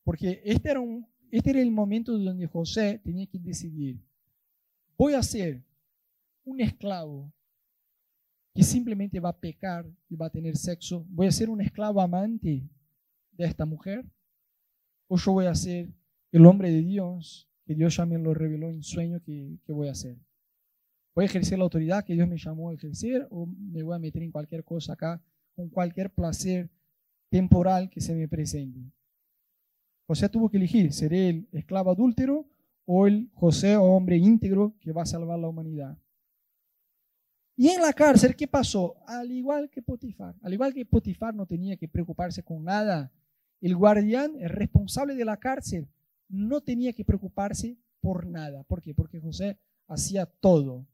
porque 0.04 0.42
este 0.44 0.72
era, 0.72 0.80
un, 0.80 1.06
este 1.30 1.52
era 1.52 1.62
el 1.62 1.72
momento 1.72 2.18
donde 2.18 2.48
José 2.48 3.00
tenía 3.04 3.28
que 3.28 3.40
decidir, 3.40 4.00
voy 4.98 5.14
a 5.14 5.22
ser 5.22 5.64
un 6.46 6.62
esclavo 6.62 7.32
que 8.54 8.64
simplemente 8.64 9.20
va 9.20 9.30
a 9.30 9.38
pecar 9.38 9.86
y 10.10 10.16
va 10.16 10.28
a 10.28 10.32
tener 10.32 10.56
sexo, 10.56 11.06
voy 11.10 11.28
a 11.28 11.32
ser 11.32 11.50
un 11.50 11.62
esclavo 11.62 12.00
amante 12.02 12.64
de 13.34 13.46
esta 13.46 13.66
mujer, 13.66 14.06
o 15.08 15.18
yo 15.18 15.32
voy 15.32 15.46
a 15.46 15.56
ser 15.56 15.94
el 16.32 16.46
hombre 16.46 16.72
de 16.72 16.82
Dios, 16.82 17.50
que 17.66 17.76
Dios 17.76 17.98
ya 17.98 18.06
me 18.06 18.18
lo 18.18 18.34
reveló 18.34 18.70
en 18.70 18.84
sueño 18.84 19.22
que, 19.22 19.58
que 19.66 19.74
voy 19.74 19.88
a 19.88 19.92
hacer. 19.92 20.18
Voy 21.16 21.24
a 21.24 21.28
ejercer 21.28 21.58
la 21.58 21.64
autoridad 21.64 22.04
que 22.04 22.14
Dios 22.14 22.28
me 22.28 22.38
llamó 22.38 22.70
a 22.70 22.74
ejercer 22.74 23.28
o 23.32 23.46
me 23.46 23.84
voy 23.84 23.96
a 23.96 24.00
meter 24.00 24.22
en 24.22 24.32
cualquier 24.32 24.64
cosa 24.64 24.94
acá 24.94 25.22
con 25.56 25.70
cualquier 25.70 26.14
placer 26.14 26.70
temporal 27.30 27.90
que 27.90 28.02
se 28.02 28.14
me 28.14 28.28
presente. 28.28 28.92
José 30.08 30.30
tuvo 30.30 30.50
que 30.50 30.58
elegir, 30.58 30.94
¿seré 30.94 31.30
el 31.30 31.48
esclavo 31.52 31.90
adúltero 31.92 32.46
o 32.86 33.08
el 33.08 33.32
José 33.34 33.76
hombre 33.76 34.18
íntegro 34.18 34.76
que 34.80 34.92
va 34.92 35.04
a 35.04 35.08
salvar 35.08 35.40
la 35.40 35.48
humanidad? 35.48 35.98
Y 37.58 37.70
en 37.70 37.82
la 37.82 37.94
cárcel, 37.94 38.36
¿qué 38.36 38.48
pasó? 38.48 38.98
Al 39.08 39.32
igual 39.32 39.70
que 39.70 39.82
Potifar, 39.82 40.36
al 40.42 40.54
igual 40.54 40.74
que 40.74 40.86
Potifar 40.86 41.34
no 41.34 41.46
tenía 41.46 41.78
que 41.78 41.88
preocuparse 41.88 42.44
con 42.44 42.64
nada, 42.64 43.12
el 43.62 43.76
guardián, 43.76 44.36
el 44.40 44.50
responsable 44.50 45.16
de 45.16 45.26
la 45.26 45.38
cárcel, 45.38 45.88
no 46.28 46.62
tenía 46.62 46.94
que 46.94 47.06
preocuparse 47.06 47.78
por 48.02 48.26
nada. 48.26 48.64
¿Por 48.64 48.82
qué? 48.82 48.94
Porque 48.94 49.20
José 49.20 49.58
hacía 49.88 50.26
todo 50.26 50.86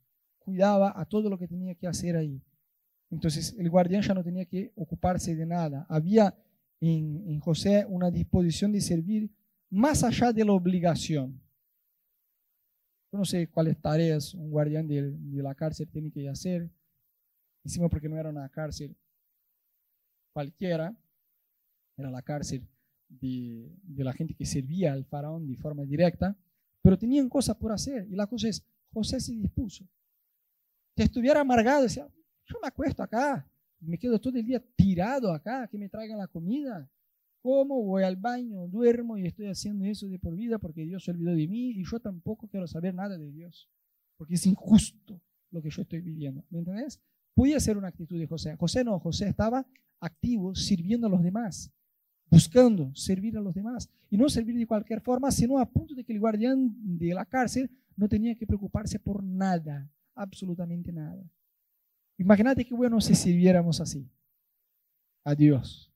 cuidaba 0.41 0.99
a 0.99 1.05
todo 1.05 1.29
lo 1.29 1.37
que 1.37 1.47
tenía 1.47 1.75
que 1.75 1.87
hacer 1.87 2.17
ahí. 2.17 2.41
Entonces 3.09 3.55
el 3.57 3.69
guardián 3.69 4.01
ya 4.01 4.13
no 4.13 4.23
tenía 4.23 4.45
que 4.45 4.71
ocuparse 4.75 5.35
de 5.35 5.45
nada. 5.45 5.85
Había 5.87 6.35
en, 6.79 7.39
José 7.39 7.85
una 7.87 8.09
disposición 8.09 8.71
de 8.71 8.81
servir 8.81 9.29
más 9.69 10.03
allá 10.03 10.33
de 10.33 10.43
la 10.43 10.53
obligación. 10.53 11.39
Yo 13.11 13.19
no 13.19 13.25
sé 13.25 13.47
cuáles 13.47 13.77
tareas 13.79 14.33
un 14.33 14.49
guardián 14.49 14.87
de, 14.87 15.13
la 15.41 15.53
cárcel 15.53 15.87
tiene 15.89 16.11
que 16.11 16.27
hacer. 16.27 16.69
Encima 17.63 17.89
porque 17.89 18.09
no 18.09 18.17
era 18.17 18.29
una 18.29 18.49
cárcel 18.49 18.95
cualquiera, 20.33 20.95
era 22.01 22.11
la 22.11 22.21
cárcel 22.21 22.67
de, 23.07 23.71
de 23.83 24.03
la 24.03 24.13
gente 24.13 24.33
que 24.33 24.45
servía 24.45 24.93
al 24.93 25.05
faraón 25.05 25.47
de 25.47 25.55
forma 25.55 25.83
directa, 25.83 26.35
pero 26.81 26.97
tenían 26.97 27.29
cosas 27.29 27.55
por 27.55 27.71
hacer. 27.71 28.07
Y 28.09 28.15
la 28.15 28.27
cosa 28.27 28.49
es, 28.49 28.63
José 28.91 29.19
se 29.19 29.33
dispuso 29.33 29.85
si 30.95 31.03
estuviera 31.03 31.41
amargado, 31.41 31.83
decía, 31.83 32.07
yo 32.45 32.57
me 32.61 32.67
acuesto 32.67 33.01
acá, 33.01 33.47
me 33.79 33.97
quedo 33.97 34.19
todo 34.19 34.37
el 34.37 34.45
día 34.45 34.63
tirado 34.75 35.31
acá, 35.31 35.67
que 35.67 35.77
me 35.77 35.89
traigan 35.89 36.17
la 36.17 36.27
comida. 36.27 36.89
Como 37.41 37.81
voy 37.83 38.03
al 38.03 38.17
baño, 38.17 38.67
duermo 38.67 39.17
y 39.17 39.25
estoy 39.25 39.47
haciendo 39.47 39.85
eso 39.85 40.07
de 40.07 40.19
por 40.19 40.35
vida 40.35 40.59
porque 40.59 40.85
Dios 40.85 41.03
se 41.03 41.11
olvidó 41.11 41.31
de 41.31 41.47
mí 41.47 41.71
y 41.71 41.83
yo 41.83 41.99
tampoco 41.99 42.47
quiero 42.47 42.67
saber 42.67 42.93
nada 42.93 43.17
de 43.17 43.31
Dios, 43.31 43.67
porque 44.15 44.35
es 44.35 44.45
injusto 44.45 45.19
lo 45.49 45.61
que 45.61 45.71
yo 45.71 45.81
estoy 45.81 46.01
viviendo. 46.01 46.43
¿Me 46.51 46.59
entendés? 46.59 47.01
Podía 47.33 47.59
ser 47.59 47.77
una 47.77 47.87
actitud 47.87 48.19
de 48.19 48.27
José. 48.27 48.55
José 48.57 48.83
no, 48.83 48.99
José 48.99 49.27
estaba 49.29 49.65
activo 49.99 50.53
sirviendo 50.53 51.07
a 51.07 51.09
los 51.09 51.23
demás, 51.23 51.71
buscando 52.31 52.95
servir 52.95 53.37
a 53.37 53.41
los 53.41 53.53
demás. 53.53 53.89
Y 54.09 54.17
no 54.17 54.29
servir 54.29 54.57
de 54.57 54.65
cualquier 54.65 55.01
forma, 55.01 55.29
sino 55.29 55.59
a 55.59 55.69
punto 55.69 55.93
de 55.93 56.03
que 56.03 56.13
el 56.13 56.19
guardián 56.19 56.73
de 56.97 57.13
la 57.13 57.25
cárcel 57.25 57.69
no 57.95 58.07
tenía 58.07 58.35
que 58.35 58.47
preocuparse 58.47 58.97
por 58.97 59.21
nada 59.21 59.91
absolutamente 60.15 60.91
nada. 60.91 61.23
Imagínate 62.17 62.65
qué 62.65 62.73
bueno 62.73 63.01
si 63.01 63.15
sirviéramos 63.15 63.81
así 63.81 64.09
a 65.23 65.35
Dios. 65.35 65.91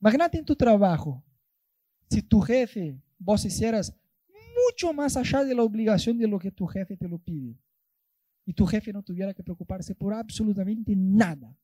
Imagínate 0.00 0.38
en 0.38 0.44
tu 0.44 0.54
trabajo, 0.54 1.22
si 2.10 2.22
tu 2.22 2.40
jefe, 2.40 3.00
vos 3.18 3.44
hicieras 3.44 3.94
mucho 4.66 4.92
más 4.92 5.16
allá 5.16 5.44
de 5.44 5.54
la 5.54 5.62
obligación 5.62 6.18
de 6.18 6.26
lo 6.26 6.38
que 6.38 6.50
tu 6.50 6.66
jefe 6.66 6.96
te 6.96 7.08
lo 7.08 7.18
pide. 7.18 7.56
Y 8.44 8.52
tu 8.52 8.66
jefe 8.66 8.92
no 8.92 9.02
tuviera 9.02 9.34
que 9.34 9.42
preocuparse 9.42 9.94
por 9.94 10.14
absolutamente 10.14 10.94
nada. 10.94 11.56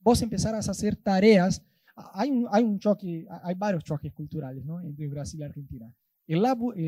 Vos 0.00 0.20
empezaras 0.22 0.68
a 0.68 0.72
hacer 0.72 0.94
tareas. 0.94 1.62
Hay 1.96 2.30
un, 2.30 2.46
hay 2.50 2.62
un 2.62 2.78
choque, 2.78 3.26
hay 3.42 3.54
varios 3.54 3.84
choques 3.84 4.12
culturales 4.12 4.64
¿no? 4.64 4.80
entre 4.80 5.08
Brasil 5.08 5.40
y 5.40 5.44
Argentina. 5.44 5.92
El, 6.26 6.42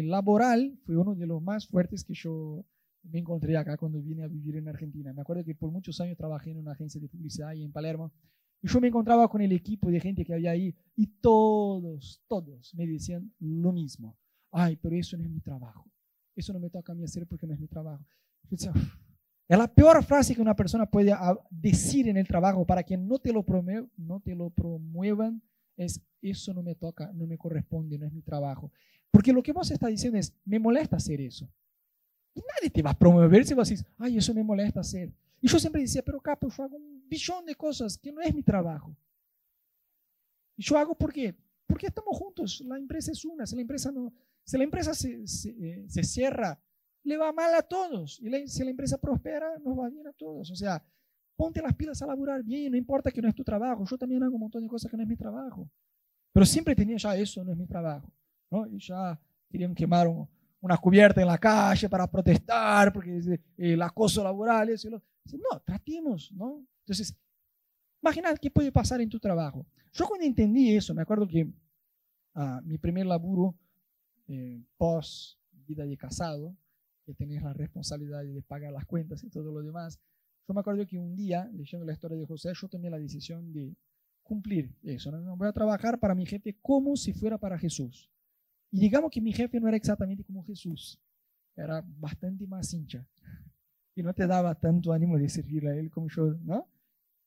laboral 0.09 0.79
fue 0.85 0.97
uno 0.97 1.15
de 1.15 1.27
los 1.27 1.41
más 1.41 1.67
fuertes 1.67 2.05
que 2.05 2.13
yo 2.15 2.65
me 3.05 3.21
encontré 3.21 3.57
acá 3.57 3.77
cuando 3.77 4.03
vine 4.03 4.25
a 4.25 4.29
vivir 4.29 4.57
en 4.57 4.69
Argentina. 4.69 5.13
Me 5.13 5.23
acuerdo 5.23 5.45
que 5.45 5.55
por 5.55 5.71
muchos 5.71 6.01
años 6.01 6.17
trabajé 6.17 6.51
en 6.51 6.59
una 6.59 6.73
agencia 6.73 7.01
de 7.01 7.09
publicidad 7.09 7.51
ahí 7.51 7.63
en 7.63 7.73
Palermo. 7.73 8.13
Y 8.61 8.69
yo 8.69 8.81
me 8.81 8.89
encontraba 8.89 9.29
con 9.29 9.41
el 9.41 9.53
equipo 9.53 9.91
de 9.91 10.01
gente 10.01 10.25
que 10.25 10.35
había 10.35 10.51
ahí 10.51 10.75
y 10.97 11.07
todos, 11.21 12.21
todos 12.27 12.75
me 12.75 12.87
decían 12.87 13.33
lo 13.39 13.73
mismo. 13.73 14.19
Ay, 14.51 14.77
pero 14.77 14.97
eso 14.97 15.17
no 15.17 15.23
es 15.25 15.31
mi 15.31 15.41
trabajo. 15.41 15.89
Eso 16.35 16.53
no 16.53 16.59
me 16.59 16.69
toca 16.69 16.93
a 16.93 16.95
mí 16.97 17.05
hacer 17.05 17.27
porque 17.27 17.47
no 17.47 17.55
es 17.55 17.61
mi 17.61 17.69
trabajo. 17.69 18.05
Es 19.49 19.59
la 19.59 19.67
peor 19.67 20.05
frase 20.05 20.35
que 20.35 20.43
una 20.43 20.55
persona 20.55 20.87
puede 20.87 21.15
decir 21.51 22.09
en 22.09 22.19
el 22.19 22.29
trabajo 22.29 22.67
para 22.67 22.83
que 22.83 22.97
no 22.97 23.19
te 23.19 23.33
lo, 23.33 23.45
no 23.97 24.21
te 24.21 24.35
lo 24.35 24.51
promuevan 24.51 25.43
es 25.79 26.01
eso 26.21 26.53
no 26.53 26.63
me 26.63 26.75
toca, 26.75 27.11
no 27.15 27.27
me 27.27 27.39
corresponde, 27.39 27.97
no 27.97 28.07
es 28.07 28.13
mi 28.13 28.23
trabajo. 28.23 28.73
Porque 29.11 29.33
lo 29.33 29.43
que 29.43 29.53
vos 29.53 29.71
estás 29.71 29.89
diciendo 29.89 30.19
es, 30.19 30.35
me 30.45 30.59
molesta 30.59 30.97
hacer 30.97 31.21
eso. 31.21 31.49
Y 32.35 32.41
nadie 32.41 32.71
te 32.71 32.83
va 32.83 32.91
a 32.91 32.99
promover 32.99 33.47
si 33.47 33.55
vos 33.55 33.69
decís, 33.69 33.85
ay, 33.97 34.19
eso 34.19 34.35
me 34.35 34.43
molesta 34.43 34.81
hacer. 34.81 35.13
Y 35.41 35.49
yo 35.49 35.59
siempre 35.59 35.81
decía, 35.81 36.03
pero 36.05 36.21
capo, 36.21 36.49
yo 36.49 36.65
hago 36.65 36.77
un 36.77 37.09
billón 37.09 37.47
de 37.47 37.55
cosas 37.55 37.97
que 37.97 38.13
no 38.13 38.21
es 38.21 38.35
mi 38.35 38.43
trabajo. 38.43 38.95
Y 40.57 40.63
yo 40.63 40.77
hago 40.77 40.97
porque, 40.97 41.37
porque 41.67 41.87
estamos 41.87 42.17
juntos, 42.17 42.61
la 42.67 42.77
empresa 42.77 43.13
es 43.13 43.25
una, 43.25 43.47
si 43.47 43.55
la 43.55 43.63
empresa, 43.63 43.93
no, 43.93 44.13
si 44.45 44.59
la 44.59 44.65
empresa 44.65 44.95
se, 44.95 45.23
eh, 45.23 45.85
se 45.89 46.03
cierra, 46.03 46.61
le 47.09 47.17
va 47.17 47.33
mal 47.33 47.55
a 47.55 47.63
todos. 47.63 48.21
Y 48.21 48.49
si 48.49 48.63
la 48.63 48.71
empresa 48.71 48.99
prospera, 48.99 49.59
nos 49.59 49.79
va 49.79 49.89
bien 49.89 50.07
a 50.07 50.13
todos. 50.13 50.51
O 50.51 50.55
sea, 50.55 50.83
ponte 51.35 51.63
las 51.63 51.75
pilas 51.75 52.01
a 52.03 52.07
laburar 52.07 52.43
bien, 52.43 52.73
no 52.73 52.77
importa 52.77 53.11
que 53.11 53.23
no 53.23 53.29
es 53.29 53.35
tu 53.35 53.43
trabajo. 53.43 53.85
Yo 53.85 53.97
también 53.97 54.23
hago 54.23 54.35
un 54.35 54.43
montón 54.43 54.63
de 54.63 54.69
cosas 54.69 54.91
que 54.91 54.97
no 54.97 55.03
es 55.03 55.09
mi 55.09 55.17
trabajo. 55.17 55.71
Pero 56.33 56.45
siempre 56.45 56.77
tenía 56.77 56.99
ya 56.99 57.17
eso, 57.17 57.43
no 57.43 57.53
es 57.53 57.59
mi 57.59 57.67
trabajo. 57.67 58.13
¿no? 58.51 58.67
Y 58.67 58.79
ya 58.79 59.19
querían 59.49 59.75
quemar 59.75 60.07
una 60.61 60.77
cubierta 60.77 61.21
en 61.21 61.27
la 61.27 61.39
calle 61.39 61.89
para 61.89 62.07
protestar 62.07 62.93
porque 62.93 63.17
eh, 63.19 63.41
el 63.57 63.83
acoso 63.83 64.23
laboral. 64.23 64.69
Eso, 64.69 64.91
no, 64.91 65.61
tratemos, 65.65 66.31
¿no? 66.33 66.67
Entonces, 66.81 67.17
imagina 68.03 68.35
qué 68.37 68.51
puede 68.51 68.71
pasar 68.71 69.01
en 69.01 69.09
tu 69.09 69.19
trabajo. 69.19 69.67
Yo 69.93 70.07
cuando 70.07 70.27
entendí 70.27 70.77
eso, 70.77 70.95
me 70.95 71.03
acuerdo 71.03 71.27
que 71.27 71.51
ah, 72.35 72.61
mi 72.65 72.77
primer 72.77 73.07
laburo 73.07 73.55
eh, 74.27 74.63
post 74.77 75.39
vida 75.69 75.85
de 75.85 75.97
casado, 75.97 76.57
que 77.09 77.15
tenías 77.15 77.43
la 77.43 77.55
responsabilidad 77.55 78.23
de 78.23 78.43
pagar 78.43 78.71
las 78.71 78.85
cuentas 78.85 79.25
y 79.25 79.31
todo 79.31 79.51
lo 79.51 79.63
demás, 79.63 79.99
yo 80.47 80.53
me 80.53 80.61
acuerdo 80.61 80.87
que 80.87 80.99
un 80.99 81.17
día, 81.17 81.49
leyendo 81.55 81.87
la 81.87 81.95
historia 81.95 82.19
de 82.19 82.27
José, 82.27 82.53
yo 82.55 82.69
tomé 82.69 82.91
la 82.91 82.99
decisión 82.99 83.51
de 83.51 83.75
cumplir 84.23 84.75
eso. 84.83 85.11
¿no? 85.11 85.37
Voy 85.37 85.49
a 85.49 85.53
trabajar 85.53 85.99
para 85.99 86.15
mi 86.15 86.27
jefe 86.27 86.59
como 86.61 86.97
si 86.97 87.15
fuera 87.15 87.39
para 87.39 87.59
Jesús. 87.59 88.11
Y 88.71 88.79
digamos 88.79 89.11
que 89.11 89.23
mi 89.23 89.33
jefe 89.33 89.59
no 89.59 89.69
era 89.69 89.77
exactamente 89.79 90.23
como 90.23 90.45
Jesús, 90.45 91.01
era 91.57 91.83
bastante 91.99 92.47
más 92.47 92.75
hincha 92.75 93.07
y 93.95 94.03
no 94.03 94.13
te 94.13 94.27
daba 94.27 94.55
tanto 94.55 94.93
ánimo 94.93 95.17
de 95.19 95.31
servir 95.31 95.67
a 95.67 95.75
Él 95.75 95.91
como 95.91 96.09
yo, 96.09 96.35
¿no? 96.45 96.69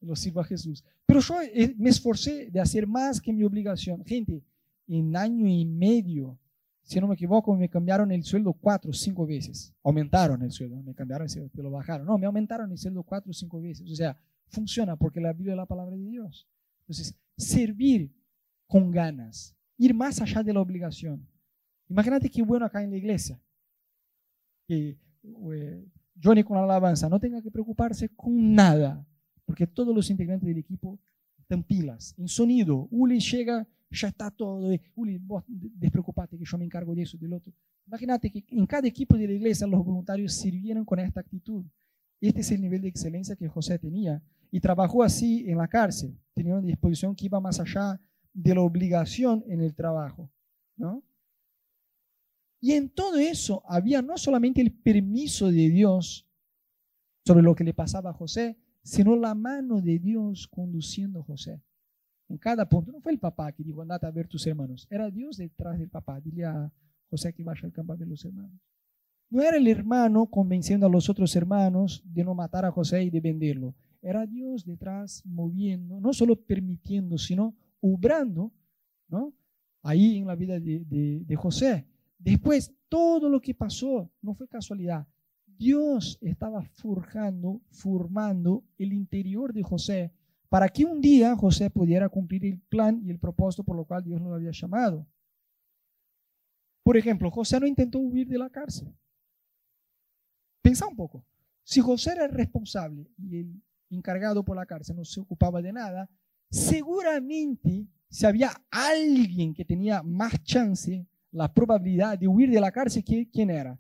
Lo 0.01 0.15
sirvo 0.15 0.41
a 0.41 0.43
Jesús. 0.43 0.84
Pero 1.07 1.19
yo 1.21 1.41
eh, 1.41 1.73
me 1.77 1.89
esforcé 1.89 2.51
de 2.51 2.59
hacer 2.59 2.86
más 2.86 3.19
que 3.19 3.34
mi 3.34 3.43
obligación. 3.43 4.05
Gente, 4.05 4.43
en 4.88 5.15
año 5.15 5.47
y 5.47 5.65
medio, 5.65 6.39
si 6.84 6.99
no 6.99 7.07
me 7.07 7.13
equivoco, 7.13 7.55
me 7.55 7.69
cambiaron 7.69 8.11
el 8.11 8.23
sueldo 8.23 8.53
cuatro 8.53 8.91
o 8.91 8.93
cinco 8.93 9.25
veces. 9.25 9.73
Aumentaron 9.84 10.41
el 10.41 10.51
sueldo, 10.51 10.82
me 10.84 10.93
cambiaron 10.93 11.25
el 11.25 11.29
sueldo, 11.29 11.49
te 11.49 11.63
lo 11.63 11.71
bajaron. 11.71 12.05
No, 12.05 12.17
me 12.17 12.25
aumentaron 12.25 12.71
el 12.71 12.77
sueldo 12.77 13.03
cuatro 13.03 13.32
o 13.32 13.34
cinco 13.34 13.61
veces. 13.61 13.89
O 13.89 13.95
sea, 13.95 14.17
funciona 14.47 14.95
porque 14.95 15.21
la 15.21 15.34
Biblia 15.34 15.53
es 15.53 15.57
la 15.57 15.65
palabra 15.65 15.95
de 15.95 16.03
Dios. 16.03 16.47
Entonces, 16.82 17.15
servir 17.38 18.11
con 18.67 18.91
ganas, 18.91 19.55
ir 19.77 19.93
más 19.93 20.21
allá 20.21 20.43
de 20.43 20.53
la 20.53 20.61
obligación. 20.61 21.27
Imagínate 21.89 22.29
qué 22.29 22.41
bueno 22.41 22.65
acá 22.65 22.84
en 22.84 22.91
la 22.91 22.97
iglesia. 22.97 23.39
Que 24.67 24.97
eh, 25.53 25.86
Johnny 26.21 26.43
con 26.43 26.57
la 26.57 26.63
alabanza 26.63 27.09
no 27.09 27.19
tenga 27.19 27.41
que 27.41 27.51
preocuparse 27.51 28.09
con 28.09 28.53
nada, 28.53 29.05
porque 29.45 29.67
todos 29.67 29.93
los 29.93 30.09
integrantes 30.09 30.47
del 30.47 30.57
equipo 30.57 30.99
están 31.39 31.63
pilas. 31.63 32.15
En 32.17 32.27
sonido, 32.27 32.88
Uli 32.91 33.19
llega, 33.19 33.67
ya 33.91 34.07
está 34.07 34.31
todo. 34.31 34.69
Uli, 34.95 35.17
vos 35.17 35.43
despreocupate 35.47 36.37
que 36.37 36.45
yo 36.45 36.57
me 36.57 36.65
encargo 36.65 36.95
de 36.95 37.03
eso, 37.03 37.17
del 37.17 37.33
otro. 37.33 37.53
Imagínate 37.85 38.31
que 38.31 38.43
en 38.49 38.65
cada 38.65 38.87
equipo 38.87 39.17
de 39.17 39.27
la 39.27 39.33
iglesia 39.33 39.67
los 39.67 39.83
voluntarios 39.83 40.33
sirvieron 40.33 40.85
con 40.85 40.99
esta 40.99 41.19
actitud. 41.19 41.65
Este 42.19 42.41
es 42.41 42.51
el 42.51 42.61
nivel 42.61 42.81
de 42.81 42.87
excelencia 42.87 43.35
que 43.35 43.47
José 43.47 43.77
tenía. 43.79 44.21
Y 44.51 44.59
trabajó 44.59 45.03
así 45.03 45.49
en 45.49 45.57
la 45.57 45.67
cárcel. 45.67 46.17
Tenía 46.33 46.53
una 46.53 46.67
disposición 46.67 47.15
que 47.15 47.25
iba 47.25 47.39
más 47.39 47.59
allá 47.59 47.99
de 48.33 48.55
la 48.55 48.61
obligación 48.61 49.43
en 49.47 49.61
el 49.61 49.73
trabajo. 49.73 50.29
¿no? 50.77 51.03
Y 52.59 52.73
en 52.73 52.89
todo 52.89 53.17
eso 53.17 53.63
había 53.65 54.01
no 54.01 54.17
solamente 54.17 54.61
el 54.61 54.71
permiso 54.71 55.47
de 55.47 55.69
Dios 55.69 56.27
sobre 57.25 57.41
lo 57.43 57.55
que 57.55 57.63
le 57.63 57.73
pasaba 57.73 58.11
a 58.11 58.13
José, 58.13 58.57
sino 58.83 59.15
la 59.15 59.35
mano 59.35 59.81
de 59.81 59.99
Dios 59.99 60.47
conduciendo 60.47 61.21
a 61.21 61.23
José. 61.23 61.61
En 62.32 62.38
cada 62.38 62.67
punto. 62.67 62.93
No 62.93 63.01
fue 63.01 63.11
el 63.11 63.19
papá 63.19 63.51
que 63.51 63.61
dijo, 63.61 63.82
andate 63.82 64.05
a 64.05 64.11
ver 64.11 64.25
tus 64.25 64.47
hermanos. 64.47 64.88
Era 64.89 65.11
Dios 65.11 65.36
detrás 65.36 65.77
del 65.77 65.89
papá. 65.89 66.21
Dile 66.21 66.45
a 66.45 66.71
José 67.09 67.34
que 67.34 67.43
vaya 67.43 67.61
al 67.65 67.73
campo 67.73 67.91
a 67.91 67.97
ver 67.97 68.07
los 68.07 68.23
hermanos. 68.23 68.57
No 69.29 69.41
era 69.41 69.57
el 69.57 69.67
hermano 69.67 70.27
convenciendo 70.27 70.86
a 70.86 70.89
los 70.89 71.09
otros 71.09 71.36
hermanos 71.36 72.01
de 72.05 72.23
no 72.23 72.34
matar 72.34 72.63
a 72.63 72.71
José 72.71 73.03
y 73.03 73.09
de 73.09 73.19
venderlo. 73.19 73.75
Era 74.01 74.25
Dios 74.25 74.65
detrás 74.65 75.21
moviendo, 75.25 75.99
no 75.99 76.13
solo 76.13 76.38
permitiendo, 76.38 77.17
sino 77.17 77.53
obrando 77.82 78.53
¿no? 79.09 79.34
ahí 79.84 80.17
en 80.17 80.27
la 80.27 80.36
vida 80.36 80.57
de, 80.57 80.86
de 81.25 81.36
José. 81.36 81.86
Después, 82.17 82.73
todo 82.88 83.27
lo 83.27 83.41
que 83.41 83.53
pasó 83.53 84.09
no 84.21 84.34
fue 84.34 84.47
casualidad. 84.47 85.05
Dios 85.45 86.17
estaba 86.21 86.63
forjando, 86.63 87.61
formando 87.71 88.63
el 88.77 88.93
interior 88.93 89.53
de 89.53 89.63
José 89.63 90.13
para 90.51 90.67
que 90.67 90.83
un 90.83 90.99
día 90.99 91.33
José 91.37 91.69
pudiera 91.69 92.09
cumplir 92.09 92.45
el 92.45 92.59
plan 92.59 93.01
y 93.05 93.09
el 93.09 93.19
propósito 93.19 93.63
por 93.63 93.77
lo 93.77 93.85
cual 93.85 94.03
Dios 94.03 94.19
lo 94.19 94.33
había 94.33 94.51
llamado. 94.51 95.07
Por 96.83 96.97
ejemplo, 96.97 97.31
José 97.31 97.57
no 97.57 97.65
intentó 97.65 97.99
huir 97.99 98.27
de 98.27 98.37
la 98.37 98.49
cárcel. 98.49 98.93
Pensa 100.61 100.85
un 100.87 100.97
poco. 100.97 101.25
Si 101.63 101.79
José 101.79 102.11
era 102.11 102.25
el 102.25 102.33
responsable 102.33 103.09
y 103.17 103.37
el 103.37 103.63
encargado 103.91 104.43
por 104.43 104.57
la 104.57 104.65
cárcel 104.65 104.97
no 104.97 105.05
se 105.05 105.21
ocupaba 105.21 105.61
de 105.61 105.71
nada, 105.71 106.09
seguramente 106.49 107.87
si 108.09 108.25
había 108.25 108.51
alguien 108.69 109.53
que 109.53 109.63
tenía 109.63 110.03
más 110.03 110.33
chance 110.43 111.07
la 111.31 111.53
probabilidad 111.53 112.19
de 112.19 112.27
huir 112.27 112.51
de 112.51 112.59
la 112.59 112.73
cárcel, 112.73 113.05
¿quién 113.05 113.51
era? 113.51 113.79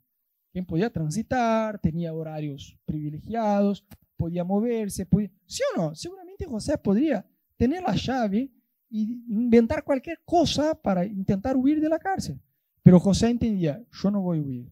Quien 0.53 0.65
podía 0.65 0.89
transitar, 0.89 1.79
tenía 1.79 2.13
horarios 2.13 2.79
privilegiados, 2.85 3.85
podía 4.21 4.43
moverse, 4.43 5.07
¿sí 5.45 5.63
o 5.73 5.81
no? 5.81 5.95
Seguramente 5.95 6.45
José 6.45 6.77
podría 6.77 7.25
tener 7.57 7.81
la 7.81 7.95
llave 7.95 8.51
y 8.87 9.23
inventar 9.27 9.83
cualquier 9.83 10.19
cosa 10.23 10.79
para 10.79 11.03
intentar 11.05 11.57
huir 11.57 11.81
de 11.81 11.89
la 11.89 11.97
cárcel. 11.97 12.39
Pero 12.83 12.99
José 12.99 13.29
entendía, 13.29 13.83
yo 13.91 14.11
no 14.11 14.21
voy 14.21 14.37
a 14.37 14.41
huir. 14.41 14.71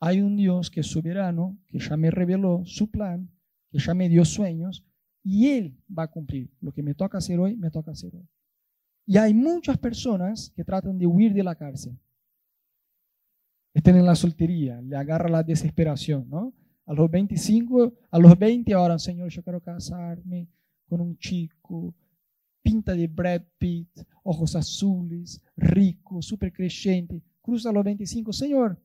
Hay 0.00 0.20
un 0.20 0.36
Dios 0.36 0.68
que 0.68 0.80
es 0.80 0.86
soberano, 0.88 1.56
que 1.68 1.78
ya 1.78 1.96
me 1.96 2.10
reveló 2.10 2.62
su 2.64 2.90
plan, 2.90 3.30
que 3.70 3.78
ya 3.78 3.94
me 3.94 4.08
dio 4.08 4.24
sueños, 4.24 4.84
y 5.22 5.48
Él 5.50 5.80
va 5.96 6.04
a 6.04 6.10
cumplir. 6.10 6.50
Lo 6.60 6.72
que 6.72 6.82
me 6.82 6.94
toca 6.94 7.18
hacer 7.18 7.38
hoy, 7.38 7.56
me 7.56 7.70
toca 7.70 7.92
hacer 7.92 8.14
hoy. 8.16 8.28
Y 9.06 9.16
hay 9.16 9.32
muchas 9.32 9.78
personas 9.78 10.52
que 10.56 10.64
tratan 10.64 10.98
de 10.98 11.06
huir 11.06 11.32
de 11.32 11.44
la 11.44 11.54
cárcel 11.54 11.96
estén 13.78 13.96
en 13.96 14.06
la 14.06 14.16
soltería, 14.16 14.80
le 14.80 14.96
agarra 14.96 15.28
la 15.28 15.42
desesperación, 15.42 16.28
¿no? 16.28 16.52
A 16.88 16.94
los 16.94 17.10
25, 17.10 17.92
a 18.10 18.18
los 18.18 18.38
20 18.38 18.72
ahora, 18.72 18.98
Señor, 18.98 19.28
yo 19.28 19.42
quiero 19.42 19.60
casarme 19.60 20.48
con 20.88 21.02
un 21.02 21.18
chico, 21.18 21.94
pinta 22.62 22.94
de 22.94 23.06
Brad 23.06 23.42
Pitt, 23.58 23.90
ojos 24.22 24.56
azules, 24.56 25.38
rico, 25.54 26.22
súper 26.22 26.50
creyente. 26.50 27.22
Cruza 27.42 27.68
a 27.68 27.72
los 27.74 27.84
25, 27.84 28.32
Señor, 28.32 28.80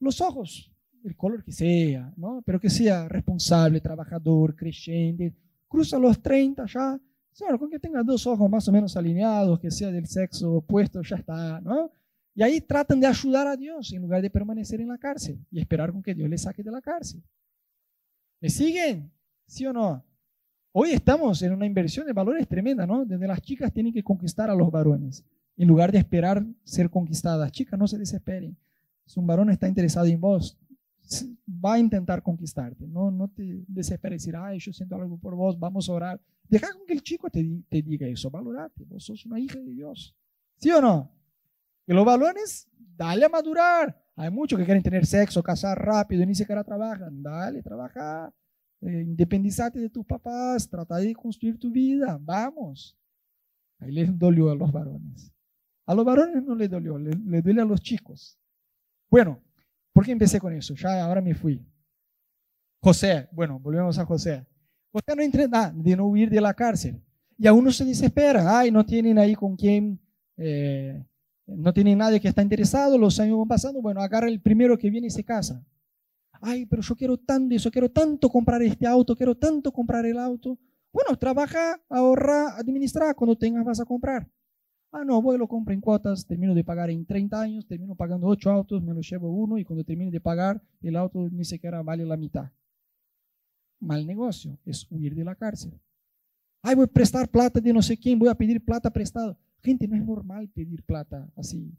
los 0.00 0.22
ojos, 0.22 0.72
el 1.04 1.14
color 1.16 1.44
que 1.44 1.52
sea, 1.52 2.10
¿no? 2.16 2.40
Pero 2.46 2.58
que 2.58 2.70
sea 2.70 3.06
responsable, 3.08 3.82
trabajador, 3.82 4.56
creyente. 4.56 5.34
Cruza 5.68 5.98
a 5.98 6.00
los 6.00 6.22
30 6.22 6.64
ya, 6.64 6.98
Señor, 7.30 7.58
con 7.58 7.68
que 7.68 7.78
tenga 7.78 8.02
dos 8.02 8.26
ojos 8.26 8.48
más 8.48 8.66
o 8.68 8.72
menos 8.72 8.96
alineados, 8.96 9.60
que 9.60 9.70
sea 9.70 9.90
del 9.90 10.06
sexo 10.06 10.50
opuesto, 10.54 11.02
ya 11.02 11.16
está, 11.16 11.60
¿no? 11.60 11.90
Y 12.38 12.42
ahí 12.44 12.60
tratan 12.60 13.00
de 13.00 13.06
ayudar 13.08 13.48
a 13.48 13.56
Dios 13.56 13.92
en 13.92 14.00
lugar 14.00 14.22
de 14.22 14.30
permanecer 14.30 14.80
en 14.80 14.86
la 14.86 14.96
cárcel 14.96 15.44
y 15.50 15.58
esperar 15.58 15.90
con 15.90 16.00
que 16.00 16.14
Dios 16.14 16.30
les 16.30 16.42
saque 16.42 16.62
de 16.62 16.70
la 16.70 16.80
cárcel. 16.80 17.20
¿Me 18.40 18.48
siguen? 18.48 19.10
¿Sí 19.44 19.66
o 19.66 19.72
no? 19.72 20.04
Hoy 20.70 20.90
estamos 20.92 21.42
en 21.42 21.52
una 21.52 21.66
inversión 21.66 22.06
de 22.06 22.12
valores 22.12 22.46
tremenda, 22.46 22.86
¿no? 22.86 23.04
Desde 23.04 23.26
las 23.26 23.42
chicas 23.42 23.72
tienen 23.72 23.92
que 23.92 24.04
conquistar 24.04 24.50
a 24.50 24.54
los 24.54 24.70
varones 24.70 25.24
en 25.56 25.66
lugar 25.66 25.90
de 25.90 25.98
esperar 25.98 26.46
ser 26.62 26.88
conquistadas. 26.88 27.50
Chicas, 27.50 27.76
no 27.76 27.88
se 27.88 27.98
desesperen. 27.98 28.56
Si 29.04 29.18
un 29.18 29.26
varón 29.26 29.50
está 29.50 29.66
interesado 29.66 30.06
en 30.06 30.20
vos, 30.20 30.56
va 31.48 31.74
a 31.74 31.80
intentar 31.80 32.22
conquistarte. 32.22 32.86
No, 32.86 33.10
no 33.10 33.26
te 33.26 33.64
desesperes 33.66 34.22
decir, 34.22 34.36
ay, 34.36 34.60
yo 34.60 34.72
siento 34.72 34.94
algo 34.94 35.18
por 35.18 35.34
vos, 35.34 35.58
vamos 35.58 35.88
a 35.88 35.92
orar. 35.92 36.20
Deja 36.48 36.72
con 36.72 36.86
que 36.86 36.92
el 36.92 37.02
chico 37.02 37.30
te, 37.30 37.44
te 37.68 37.82
diga 37.82 38.06
eso, 38.06 38.30
valorate, 38.30 38.84
vos 38.84 39.04
sos 39.04 39.26
una 39.26 39.40
hija 39.40 39.58
de 39.58 39.72
Dios. 39.72 40.14
¿Sí 40.56 40.70
o 40.70 40.80
no? 40.80 41.17
Que 41.88 41.94
los 41.94 42.04
balones, 42.04 42.68
dale 42.98 43.24
a 43.24 43.30
madurar. 43.30 43.98
Hay 44.14 44.30
muchos 44.30 44.58
que 44.58 44.66
quieren 44.66 44.82
tener 44.82 45.06
sexo, 45.06 45.42
casar 45.42 45.82
rápido 45.82 46.22
y 46.22 46.26
ni 46.26 46.34
siquiera 46.34 46.62
trabajan. 46.62 47.22
Dale, 47.22 47.62
trabaja, 47.62 48.30
eh, 48.82 49.04
independizate 49.06 49.80
de 49.80 49.88
tus 49.88 50.04
papás, 50.04 50.68
trata 50.68 50.98
de 50.98 51.14
construir 51.14 51.58
tu 51.58 51.70
vida, 51.70 52.18
vamos. 52.20 52.94
Ahí 53.78 53.90
les 53.90 54.18
dolió 54.18 54.50
a 54.50 54.54
los 54.54 54.70
varones. 54.70 55.32
A 55.86 55.94
los 55.94 56.04
varones 56.04 56.44
no 56.44 56.54
les 56.54 56.68
dolió, 56.68 56.98
les, 56.98 57.18
les 57.20 57.42
duele 57.42 57.62
a 57.62 57.64
los 57.64 57.80
chicos. 57.80 58.38
Bueno, 59.08 59.42
¿por 59.94 60.04
qué 60.04 60.12
empecé 60.12 60.38
con 60.38 60.52
eso? 60.52 60.74
Ya 60.74 61.02
ahora 61.02 61.22
me 61.22 61.34
fui. 61.34 61.66
José, 62.82 63.30
bueno, 63.32 63.58
volvemos 63.58 63.98
a 63.98 64.04
José. 64.04 64.46
José 64.92 65.16
no 65.16 65.22
entrena 65.22 65.72
de 65.74 65.96
no 65.96 66.04
huir 66.04 66.28
de 66.28 66.42
la 66.42 66.52
cárcel. 66.52 67.02
Y 67.38 67.46
a 67.46 67.54
uno 67.54 67.72
se 67.72 67.86
desespera, 67.86 68.58
ay, 68.58 68.70
no 68.70 68.84
tienen 68.84 69.18
ahí 69.18 69.34
con 69.34 69.56
quién, 69.56 69.98
eh, 70.36 71.02
no 71.48 71.72
tienen 71.72 71.98
nadie 71.98 72.20
que 72.20 72.28
está 72.28 72.42
interesado, 72.42 72.96
los 72.98 73.18
años 73.18 73.38
van 73.38 73.48
pasando, 73.48 73.82
bueno, 73.82 74.00
agarra 74.00 74.28
el 74.28 74.40
primero 74.40 74.78
que 74.78 74.90
viene 74.90 75.08
y 75.08 75.10
se 75.10 75.24
casa. 75.24 75.64
Ay, 76.40 76.66
pero 76.66 76.82
yo 76.82 76.94
quiero 76.94 77.16
tanto 77.16 77.54
eso, 77.54 77.70
quiero 77.70 77.90
tanto 77.90 78.28
comprar 78.28 78.62
este 78.62 78.86
auto, 78.86 79.16
quiero 79.16 79.36
tanto 79.36 79.72
comprar 79.72 80.06
el 80.06 80.18
auto. 80.18 80.58
Bueno, 80.92 81.16
trabaja, 81.18 81.80
ahorra, 81.88 82.56
administra, 82.56 83.14
cuando 83.14 83.36
tengas 83.36 83.64
vas 83.64 83.80
a 83.80 83.84
comprar. 83.84 84.28
Ah, 84.92 85.04
no, 85.04 85.20
voy, 85.20 85.36
lo 85.36 85.48
compro 85.48 85.74
en 85.74 85.80
cuotas, 85.80 86.26
termino 86.26 86.54
de 86.54 86.64
pagar 86.64 86.90
en 86.90 87.04
30 87.04 87.40
años, 87.40 87.66
termino 87.66 87.94
pagando 87.94 88.26
8 88.26 88.50
autos, 88.50 88.82
me 88.82 88.94
lo 88.94 89.00
llevo 89.00 89.30
uno 89.30 89.58
y 89.58 89.64
cuando 89.64 89.84
termine 89.84 90.10
de 90.10 90.20
pagar, 90.20 90.62
el 90.80 90.96
auto 90.96 91.28
ni 91.30 91.44
siquiera 91.44 91.82
vale 91.82 92.04
la 92.04 92.16
mitad 92.16 92.50
mal 93.80 94.06
negocio, 94.06 94.58
es 94.64 94.86
huir 94.90 95.14
de 95.14 95.24
la 95.24 95.34
cárcel. 95.34 95.78
Ay, 96.62 96.74
voy 96.74 96.84
a 96.84 96.88
prestar 96.88 97.28
plata 97.28 97.60
de 97.60 97.72
no 97.72 97.82
sé 97.82 97.96
quién, 97.96 98.18
voy 98.18 98.28
a 98.28 98.34
pedir 98.34 98.64
plata 98.64 98.90
prestado. 98.90 99.38
Gente, 99.62 99.88
no 99.88 99.96
es 99.96 100.04
normal 100.04 100.48
pedir 100.48 100.82
plata 100.84 101.30
así. 101.36 101.76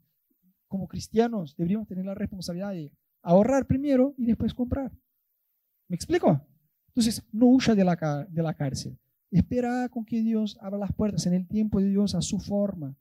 Como 0.67 0.87
cristianos 0.87 1.55
deberíamos 1.55 1.87
tener 1.87 2.05
la 2.05 2.15
responsabilidad 2.15 2.71
de 2.71 2.91
ahorrar 3.21 3.65
primero 3.65 4.13
y 4.17 4.25
después 4.25 4.53
comprar. 4.53 4.91
¿Me 5.87 5.95
explico? 5.95 6.45
Entonces, 6.87 7.23
no 7.31 7.47
huya 7.47 7.73
de 7.75 7.83
la, 7.83 8.27
de 8.29 8.43
la 8.43 8.53
cárcel. 8.53 8.97
Espera 9.31 9.87
con 9.89 10.05
que 10.05 10.21
Dios 10.21 10.57
abra 10.61 10.77
las 10.77 10.93
puertas 10.93 11.25
en 11.25 11.33
el 11.33 11.47
tiempo 11.47 11.79
de 11.79 11.89
Dios 11.89 12.15
a 12.15 12.21
su 12.21 12.39
forma. 12.39 12.95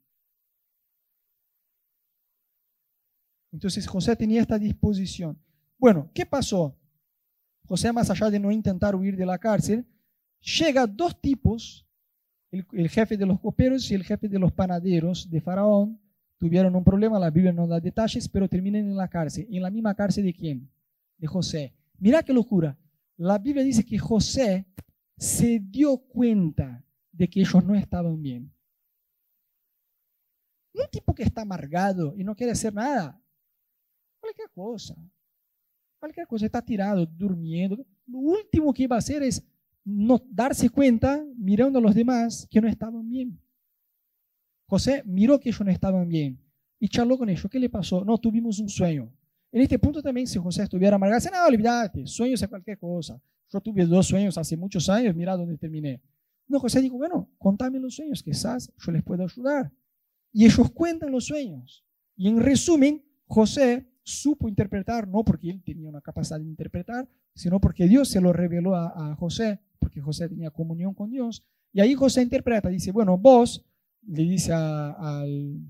Entonces 3.50 3.86
José 3.86 4.14
tenía 4.14 4.42
esta 4.42 4.58
disposición. 4.58 5.38
Bueno, 5.78 6.10
¿qué 6.12 6.26
pasó? 6.26 6.76
José, 7.66 7.92
más 7.92 8.10
allá 8.10 8.30
de 8.30 8.38
no 8.38 8.50
intentar 8.50 8.94
huir 8.94 9.16
de 9.16 9.26
la 9.26 9.38
cárcel, 9.38 9.86
llega 10.40 10.86
dos 10.86 11.20
tipos, 11.20 11.86
el, 12.50 12.88
jefe 12.88 13.16
de 13.16 13.26
los 13.26 13.40
coperos 13.40 13.90
y 13.90 13.94
el 13.94 14.04
jefe 14.04 14.28
de 14.28 14.38
los 14.38 14.52
panaderos 14.52 15.30
de 15.30 15.40
Faraón, 15.40 16.00
tuvieron 16.38 16.74
un 16.74 16.84
problema, 16.84 17.18
la 17.18 17.30
Biblia 17.30 17.52
no 17.52 17.66
da 17.66 17.80
detalles, 17.80 18.28
pero 18.28 18.48
terminan 18.48 18.82
en 18.82 18.96
la 18.96 19.08
cárcel. 19.08 19.46
¿En 19.50 19.62
la 19.62 19.70
misma 19.70 19.94
cárcel 19.94 20.24
de 20.24 20.34
quién? 20.34 20.70
De 21.16 21.26
José. 21.26 21.74
Mira 21.98 22.22
qué 22.22 22.32
locura. 22.32 22.78
La 23.16 23.38
Biblia 23.38 23.64
dice 23.64 23.84
que 23.84 23.98
José 23.98 24.66
se 25.16 25.58
dio 25.58 25.98
cuenta 25.98 26.84
de 27.10 27.28
que 27.28 27.40
ellos 27.40 27.64
no 27.64 27.74
estaban 27.74 28.22
bien. 28.22 28.52
Un 30.72 30.86
tipo 30.90 31.12
que 31.12 31.24
está 31.24 31.42
amargado 31.42 32.14
y 32.16 32.22
no 32.22 32.36
quiere 32.36 32.52
hacer 32.52 32.72
nada, 32.72 33.20
cualquier 34.20 34.50
cosa, 34.50 34.96
cualquier 35.98 36.26
cosa, 36.28 36.46
está 36.46 36.62
tirado, 36.62 37.04
durmiendo. 37.04 37.84
Lo 38.06 38.18
último 38.18 38.72
que 38.72 38.84
iba 38.84 38.94
a 38.94 39.00
hacer 39.00 39.24
es 39.24 39.44
no 39.88 40.22
darse 40.30 40.68
cuenta, 40.68 41.24
mirando 41.36 41.78
a 41.78 41.82
los 41.82 41.94
demás, 41.94 42.46
que 42.50 42.60
no 42.60 42.68
estaban 42.68 43.08
bien. 43.08 43.40
José 44.66 45.02
miró 45.06 45.40
que 45.40 45.48
ellos 45.48 45.64
no 45.64 45.70
estaban 45.70 46.08
bien 46.08 46.38
y 46.78 46.88
charló 46.88 47.16
con 47.16 47.28
ellos. 47.28 47.48
¿Qué 47.50 47.58
le 47.58 47.70
pasó? 47.70 48.04
No, 48.04 48.18
tuvimos 48.18 48.58
un 48.58 48.68
sueño. 48.68 49.10
En 49.50 49.62
este 49.62 49.78
punto 49.78 50.02
también, 50.02 50.26
si 50.26 50.38
José 50.38 50.64
estuviera 50.64 50.96
amargado, 50.96 51.30
no, 51.30 51.46
olvídate, 51.46 52.06
sueños 52.06 52.42
es 52.42 52.48
cualquier 52.48 52.78
cosa. 52.78 53.20
Yo 53.50 53.60
tuve 53.60 53.86
dos 53.86 54.06
sueños 54.06 54.36
hace 54.36 54.56
muchos 54.56 54.88
años, 54.90 55.16
mira 55.16 55.36
dónde 55.36 55.56
terminé. 55.56 56.02
No, 56.46 56.60
José 56.60 56.82
dijo, 56.82 56.96
bueno, 56.96 57.30
contame 57.38 57.78
los 57.78 57.94
sueños, 57.94 58.22
quizás 58.22 58.70
yo 58.78 58.92
les 58.92 59.02
puedo 59.02 59.24
ayudar. 59.24 59.72
Y 60.32 60.44
ellos 60.44 60.70
cuentan 60.72 61.10
los 61.10 61.24
sueños. 61.24 61.84
Y 62.14 62.28
en 62.28 62.40
resumen, 62.40 63.02
José 63.26 63.86
supo 64.02 64.48
interpretar, 64.48 65.06
no 65.08 65.24
porque 65.24 65.50
él 65.50 65.62
tenía 65.62 65.88
una 65.88 66.00
capacidad 66.00 66.38
de 66.38 66.46
interpretar, 66.46 67.08
sino 67.34 67.60
porque 67.60 67.86
Dios 67.86 68.08
se 68.08 68.20
lo 68.20 68.32
reveló 68.32 68.74
a, 68.74 69.14
José, 69.16 69.60
porque 69.78 70.00
José 70.00 70.28
tenía 70.28 70.50
comunión 70.50 70.94
con 70.94 71.10
Dios. 71.10 71.44
Y 71.72 71.80
ahí 71.80 71.94
José 71.94 72.22
interpreta, 72.22 72.68
dice, 72.68 72.92
bueno, 72.92 73.16
vos, 73.18 73.64
le 74.06 74.22
dice 74.22 74.52
al, 74.52 75.60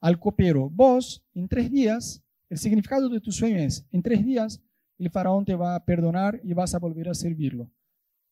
al 0.00 0.18
copero, 0.18 0.70
vos 0.70 1.22
en 1.34 1.48
tres 1.48 1.70
días, 1.70 2.22
el 2.48 2.58
significado 2.58 3.08
de 3.08 3.20
tu 3.20 3.30
sueño 3.32 3.58
es, 3.58 3.86
en 3.92 4.02
tres 4.02 4.24
días 4.24 4.60
el 4.98 5.10
faraón 5.10 5.44
te 5.44 5.54
va 5.54 5.74
a 5.74 5.84
perdonar 5.84 6.40
y 6.44 6.52
vas 6.52 6.74
a 6.74 6.78
volver 6.78 7.08
a 7.08 7.14
servirlo. 7.14 7.70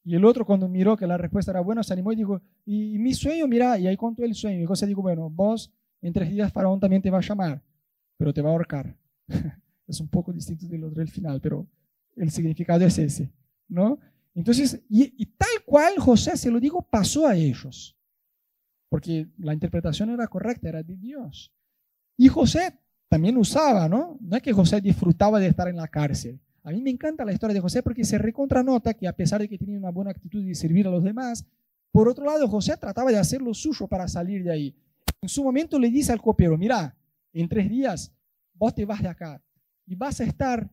Y 0.05 0.15
el 0.15 0.25
otro 0.25 0.45
cuando 0.45 0.69
miró 0.69 0.97
que 0.97 1.07
la 1.07 1.17
respuesta 1.17 1.51
era 1.51 1.61
buena, 1.61 1.83
se 1.83 1.93
animó 1.93 2.13
y 2.13 2.17
dijo, 2.17 2.41
y, 2.65 2.99
mi 2.99 3.15
sueño, 3.15 3.47
mira, 3.47 3.79
y 3.79 3.87
ahí 3.87 3.97
contó 3.97 4.23
el 4.23 4.35
sueño. 4.35 4.61
Y 4.61 4.67
José 4.67 4.87
dijo, 4.87 5.03
bueno, 5.03 5.31
vos 5.31 5.73
en 6.01 6.13
tres 6.13 6.31
días 6.31 6.53
faraón 6.53 6.79
también 6.79 7.03
te 7.03 7.11
va 7.11 7.19
a 7.19 7.23
llamar, 7.23 7.63
pero 8.17 8.33
te 8.33 8.43
va 8.43 8.51
a 8.51 8.53
ahorcar. 8.53 8.97
es 9.87 10.01
un 10.01 10.09
poco 10.09 10.33
distinto 10.33 10.67
del 10.67 10.85
otro 10.85 10.99
del 10.99 11.09
final, 11.09 11.41
pero 11.41 11.67
el 12.17 12.31
significado 12.31 12.85
es 12.85 12.99
ese, 12.99 13.33
¿no? 13.69 13.99
Entonces, 14.39 14.81
y, 14.89 15.27
tal 15.37 15.65
cual 15.67 15.99
José, 15.99 16.37
se 16.37 16.49
lo 16.49 16.61
digo, 16.61 16.81
pasó 16.81 17.27
a 17.27 17.35
ellos, 17.35 17.97
porque 18.89 19.27
la 19.37 19.53
interpretación 19.53 20.11
era 20.11 20.29
correcta, 20.29 20.69
era 20.69 20.81
de 20.85 20.97
Dios. 20.97 21.53
Y 22.17 22.29
José 22.29 22.79
también 23.09 23.37
usaba, 23.37 23.89
¿no? 23.89 24.17
No 24.21 24.37
es 24.37 24.43
que 24.45 24.53
José 24.53 24.81
disfrutaba 24.81 25.41
de 25.41 25.49
estar 25.49 25.67
en 25.67 25.75
la 25.75 25.89
cárcel. 25.89 26.39
A 26.63 26.71
mí 26.71 26.81
me 26.81 26.91
encanta 26.91 27.25
la 27.25 27.33
historia 27.33 27.55
de 27.55 27.61
José 27.61 27.83
porque 27.83 28.05
se 28.05 28.17
recontranota 28.17 28.95
que 28.95 29.09
a 29.09 29.13
pesar 29.13 29.41
de 29.41 29.49
que 29.49 29.59
tenía 29.59 29.77
una 29.77 29.91
buena 29.91 30.13
actitud 30.13 30.45
de 30.45 30.55
servir 30.55 30.87
a 30.87 30.91
los 30.91 31.03
demás, 31.03 31.45
por 31.91 32.09
otro 32.09 32.25
lado, 32.25 32.47
José 32.47 32.77
trataba 32.77 33.11
de 33.11 33.19
hacer 33.19 33.43
lo 33.43 33.53
suyo 33.55 33.89
para 33.89 34.07
salir 34.07 34.45
de 34.45 34.53
ahí. 34.53 34.77
En 35.21 35.29
su 35.29 35.43
momento 35.43 35.81
le 35.81 35.91
dice 35.91 36.13
al 36.13 36.23
copero, 36.23 36.57
mira, 36.57 36.97
en 37.33 37.49
tres 37.49 37.69
días 37.69 38.13
vos 38.55 38.73
te 38.73 38.85
vas 38.85 39.03
de 39.03 39.09
acá 39.09 39.43
y 39.85 39.97
vas 39.97 40.21
a 40.21 40.25
estar 40.25 40.71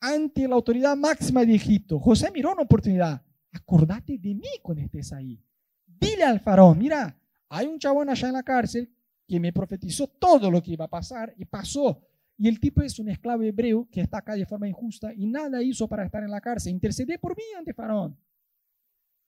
ante 0.00 0.46
la 0.46 0.54
autoridad 0.54 0.96
máxima 0.96 1.44
de 1.44 1.54
Egipto. 1.54 1.98
José 1.98 2.30
miró 2.32 2.52
una 2.52 2.62
oportunidad. 2.62 3.22
Acordate 3.52 4.18
de 4.18 4.34
mí 4.34 4.48
cuando 4.62 4.82
estés 4.82 5.12
ahí. 5.12 5.42
Dile 5.86 6.24
al 6.24 6.40
faraón, 6.40 6.78
mira, 6.78 7.18
hay 7.48 7.66
un 7.66 7.78
chabón 7.78 8.10
allá 8.10 8.28
en 8.28 8.34
la 8.34 8.42
cárcel 8.42 8.92
que 9.26 9.40
me 9.40 9.52
profetizó 9.52 10.06
todo 10.06 10.50
lo 10.50 10.62
que 10.62 10.72
iba 10.72 10.84
a 10.84 10.90
pasar 10.90 11.34
y 11.36 11.44
pasó. 11.44 12.02
Y 12.38 12.48
el 12.48 12.60
tipo 12.60 12.82
es 12.82 12.98
un 12.98 13.08
esclavo 13.08 13.42
hebreo 13.42 13.88
que 13.90 14.02
está 14.02 14.18
acá 14.18 14.34
de 14.34 14.44
forma 14.44 14.68
injusta 14.68 15.12
y 15.14 15.26
nada 15.26 15.62
hizo 15.62 15.88
para 15.88 16.04
estar 16.04 16.22
en 16.22 16.30
la 16.30 16.40
cárcel. 16.40 16.72
Intercede 16.72 17.18
por 17.18 17.36
mí 17.36 17.42
ante 17.56 17.72
Faraón. 17.72 18.16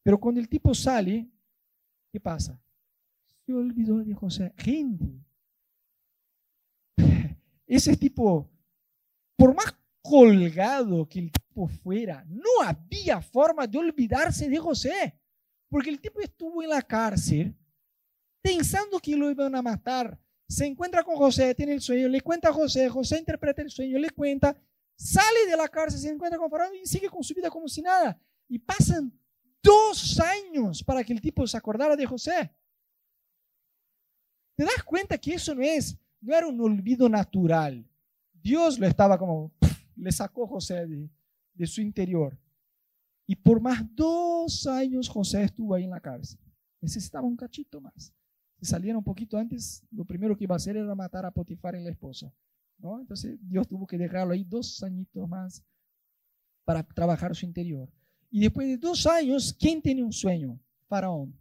Pero 0.03 0.21
cuando 0.21 0.41
el 0.41 0.49
tipo 0.49 0.75
sale, 0.75 1.27
¿qué 2.13 2.21
pasa? 2.21 2.61
Se 3.47 3.53
olvidó 3.53 4.05
de 4.05 4.15
José. 4.15 4.53
Gente, 4.59 5.25
ese 7.67 7.97
tipo, 7.97 8.51
por 9.37 9.55
más 9.55 9.78
colgado 10.09 11.09
que 11.09 11.19
el 11.19 11.33
tipo 11.33 11.69
fuera, 11.69 12.25
no 12.29 12.63
había 12.65 13.21
forma 13.21 13.67
de 13.67 13.79
olvidarse 13.79 14.49
de 14.49 14.59
José, 14.59 15.19
porque 15.69 15.91
el 15.91 16.01
tipo 16.01 16.21
estuvo 16.21 16.63
en 16.63 16.71
la 16.71 16.83
cárcel 16.83 17.55
pensando 18.41 18.99
que 18.99 19.17
lo 19.17 19.31
iban 19.31 19.55
a 19.55 19.63
matar. 19.63 20.19
Se 20.49 20.65
encuentra 20.65 21.03
con 21.03 21.17
José, 21.17 21.55
tiene 21.55 21.75
el 21.75 21.81
sueño, 21.81 22.09
le 22.09 22.21
cuenta 22.21 22.49
a 22.49 22.53
José, 22.53 22.89
José 22.89 23.19
interpreta 23.19 23.61
el 23.61 23.71
sueño, 23.71 23.99
le 23.99 24.11
cuenta, 24.11 24.57
sale 24.97 25.47
de 25.47 25.57
la 25.57 25.69
cárcel, 25.69 26.01
se 26.01 26.09
encuentra 26.09 26.39
con 26.39 26.51
Faraón 26.51 26.75
y 26.75 26.87
sigue 26.87 27.11
con 27.11 27.23
su 27.23 27.35
vida 27.35 27.51
como 27.51 27.69
si 27.69 27.83
nada. 27.83 28.19
Y 28.49 28.59
pasan 28.59 29.13
dos 29.63 30.19
años 30.21 30.83
para 30.83 31.05
que 31.05 31.13
el 31.13 31.21
tipo 31.21 31.47
se 31.47 31.57
acordara 31.57 31.97
de 31.97 32.07
José. 32.07 32.51
¿Te 34.57 34.65
das 34.65 34.83
cuenta 34.85 35.19
que 35.19 35.35
eso 35.35 35.55
no 35.55 35.63
es 35.63 35.99
no 36.21 36.35
era 36.35 36.47
un 36.47 36.61
olvido 36.61 37.09
natural. 37.09 37.85
Dios 38.33 38.79
lo 38.79 38.87
estaba 38.87 39.19
como, 39.19 39.53
le 39.99 40.13
sacó 40.13 40.47
José 40.47 40.87
de, 40.87 41.67
su 41.67 41.81
interior. 41.81 42.39
Y 43.27 43.37
por 43.37 43.61
más 43.61 43.85
dos 43.95 44.67
años 44.67 45.09
José 45.09 45.43
estuvo 45.43 45.75
ahí 45.75 45.85
en 45.85 45.91
la 45.91 46.01
cárcel. 46.01 46.39
Necesitaba 46.81 47.27
un 47.27 47.37
cachito 47.37 47.81
más. 47.81 48.13
Si 48.59 48.65
saliera 48.65 48.97
un 48.97 49.05
poquito 49.05 49.37
antes, 49.37 49.85
lo 49.91 50.05
primero 50.05 50.37
que 50.37 50.45
iba 50.45 50.55
a 50.55 50.57
hacer 50.57 50.77
era 50.77 50.95
matar 50.95 51.27
a 51.27 51.31
Potifar 51.31 51.75
y 51.77 51.83
la 51.83 51.91
esposa. 51.91 52.33
Entonces 52.81 53.39
Dios 53.43 53.67
tuvo 53.67 53.87
que 53.87 53.99
dejarlo 53.99 54.33
ahí 54.33 54.45
dos 54.45 54.83
añitos 54.83 55.29
más 55.29 55.63
para 56.65 56.83
trabajar 56.83 57.35
su 57.35 57.45
interior. 57.45 57.91
Y 58.31 58.41
después 58.41 58.67
de 58.69 58.77
dos 58.77 59.07
años, 59.07 59.55
¿quién 59.59 59.83
tiene 59.83 60.03
un 60.03 60.13
sueño? 60.13 60.59
Faraón. 60.87 61.35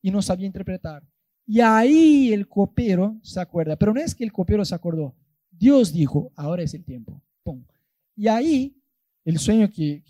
Y 0.00 0.10
no 0.10 0.22
sabía 0.22 0.46
interpretar. 0.46 1.04
Y 1.46 1.60
ahí 1.60 2.32
el 2.32 2.48
copero 2.48 3.18
se 3.22 3.40
acuerda, 3.40 3.76
pero 3.76 3.92
no 3.92 4.00
es 4.00 4.14
que 4.14 4.24
el 4.24 4.32
copero 4.32 4.64
se 4.64 4.74
acordó, 4.74 5.14
Dios 5.50 5.92
dijo, 5.92 6.32
ahora 6.34 6.62
es 6.62 6.74
el 6.74 6.84
tiempo. 6.84 7.20
Y 8.14 8.28
ahí 8.28 8.76
el 9.24 9.38
sueño 9.38 9.70
que, 9.70 10.02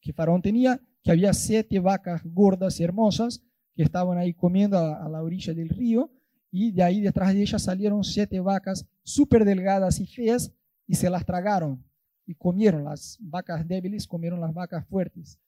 que, 0.00 0.12
Faraón 0.12 0.42
tenía, 0.42 0.80
que 1.02 1.10
había 1.10 1.32
siete 1.32 1.78
vacas 1.78 2.22
gordas 2.24 2.78
y 2.78 2.84
hermosas 2.84 3.42
que 3.74 3.82
estaban 3.82 4.18
ahí 4.18 4.34
comiendo 4.34 4.78
a, 4.78 5.08
la 5.08 5.22
orilla 5.22 5.54
del 5.54 5.70
río, 5.70 6.10
y 6.50 6.70
de 6.70 6.82
ahí 6.82 7.00
detrás 7.00 7.32
de 7.32 7.40
ella 7.40 7.58
salieron 7.58 8.04
siete 8.04 8.38
vacas 8.40 8.86
súper 9.02 9.44
delgadas 9.44 10.00
y 10.00 10.06
feas 10.06 10.52
y 10.86 10.94
se 10.94 11.08
las 11.08 11.24
tragaron 11.24 11.82
y 12.26 12.34
comieron 12.34 12.84
las 12.84 13.16
vacas 13.20 13.66
débiles, 13.66 14.06
comieron 14.06 14.38
las 14.40 14.52
vacas 14.52 14.86
fuertes 14.86 15.38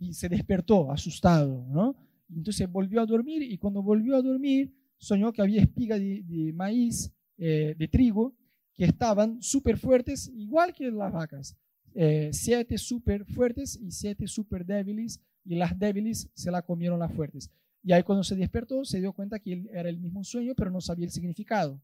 y 0.00 0.14
se 0.14 0.28
despertó 0.28 0.90
asustado, 0.90 1.64
¿no? 1.68 1.96
Entonces 2.28 2.70
volvió 2.70 3.00
a 3.00 3.06
dormir 3.06 3.42
y 3.42 3.56
cuando 3.58 3.82
volvió 3.82 4.16
a 4.16 4.22
dormir 4.22 4.74
soñó 4.98 5.32
que 5.32 5.42
había 5.42 5.62
espigas 5.62 6.00
de, 6.00 6.52
maíz, 6.54 7.12
eh, 7.36 7.74
de 7.78 7.88
trigo, 7.88 8.34
que 8.78 8.84
estaban 8.84 9.42
súper 9.42 9.76
fuertes, 9.76 10.28
igual 10.28 10.72
que 10.72 10.88
las 10.88 11.12
vacas. 11.12 11.56
Eh, 11.94 12.30
siete 12.32 12.78
súper 12.78 13.24
fuertes 13.24 13.76
y 13.76 13.90
siete 13.90 14.28
súper 14.28 14.64
débiles, 14.64 15.20
y 15.44 15.56
las 15.56 15.76
débiles 15.76 16.30
se 16.32 16.52
la 16.52 16.62
comieron 16.62 17.00
las 17.00 17.12
fuertes. 17.12 17.50
Y 17.82 17.92
ahí 17.92 18.04
cuando 18.04 18.22
se 18.22 18.36
despertó 18.36 18.84
se 18.84 19.00
dio 19.00 19.12
cuenta 19.12 19.40
que 19.40 19.68
era 19.72 19.88
el 19.88 19.98
mismo 19.98 20.22
sueño, 20.22 20.54
pero 20.56 20.70
no 20.70 20.80
sabía 20.80 21.06
el 21.06 21.10
significado. 21.10 21.82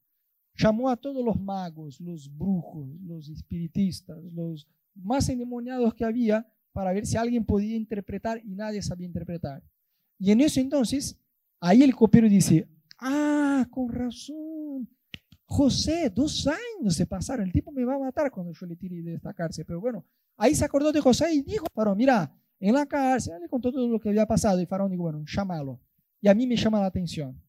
Llamó 0.55 0.89
a 0.89 0.97
todos 0.97 1.25
los 1.25 1.41
magos, 1.41 2.01
los 2.01 2.33
brujos, 2.33 2.89
los 3.01 3.29
espiritistas, 3.29 4.23
los 4.33 4.69
más 4.95 5.29
endemoniados 5.29 5.95
que 5.95 6.05
había 6.05 6.47
para 6.73 6.93
ver 6.93 7.07
si 7.07 7.17
alguien 7.17 7.45
podía 7.45 7.75
interpretar 7.75 8.41
y 8.45 8.55
nadie 8.55 8.83
sabía 8.83 9.09
interpretar. 9.09 9.65
Y 10.17 10.31
en 10.31 10.43
eso 10.43 10.61
entonces, 10.61 11.19
ahí 11.59 11.83
el 11.83 11.97
copero 11.97 12.29
dice, 12.29 12.69
ah, 13.01 13.67
con 13.69 13.89
razón, 13.89 14.89
José, 15.55 16.11
dos 16.11 16.49
años 16.49 16.97
se 16.97 17.07
pasaron, 17.07 17.47
el 17.47 17.53
tipo 17.53 17.71
me 17.71 17.85
va 17.85 17.95
a 17.95 17.99
matar 18.01 18.29
cuando 18.33 18.53
yo 18.53 18.67
le 18.67 18.75
tire 18.75 19.01
de 19.03 19.15
esta 19.15 19.33
cárcel. 19.33 19.65
Pero 19.65 19.81
bueno, 19.81 20.05
ahí 20.37 20.53
se 20.53 20.65
acordó 20.65 20.91
de 20.91 21.01
José 21.01 21.33
y 21.33 21.43
dijo, 21.43 21.65
pero 21.73 21.95
mira, 21.95 22.37
en 22.59 22.75
la 22.75 22.85
cárcel, 22.87 23.41
le 23.41 23.49
contó 23.49 23.71
todo 23.71 23.87
lo 23.87 24.01
que 24.01 24.09
había 24.09 24.27
pasado 24.27 24.61
y 24.61 24.67
Faraón 24.67 24.91
dijo, 24.91 25.05
bueno, 25.05 25.23
llámalo. 25.25 25.81
Y 26.21 26.27
a 26.27 26.35
mí 26.35 26.49
me 26.49 26.57
llama 26.57 26.81
la 26.81 26.87
atención 26.87 27.41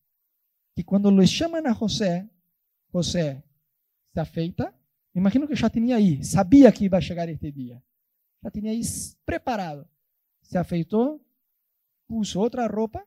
que 0.75 0.85
cuando 0.85 1.09
le 1.09 1.25
llaman 1.25 1.65
a 1.65 1.73
José, 1.73 2.29
José 2.91 3.43
se 4.13 4.19
afeita, 4.19 4.71
me 5.11 5.21
imagino 5.21 5.47
que 5.47 5.55
ya 5.55 5.69
tenía 5.71 5.95
ahí, 5.95 6.23
sabía 6.23 6.71
que 6.71 6.85
iba 6.85 6.99
a 6.99 7.01
llegar 7.01 7.27
este 7.31 7.51
día, 7.51 7.83
ya 8.43 8.51
tenía 8.51 8.69
ahí 8.69 8.83
preparado. 9.23 9.89
Se 10.43 10.59
afeitó, 10.59 11.19
puso 12.05 12.39
otra 12.39 12.67
ropa, 12.67 13.03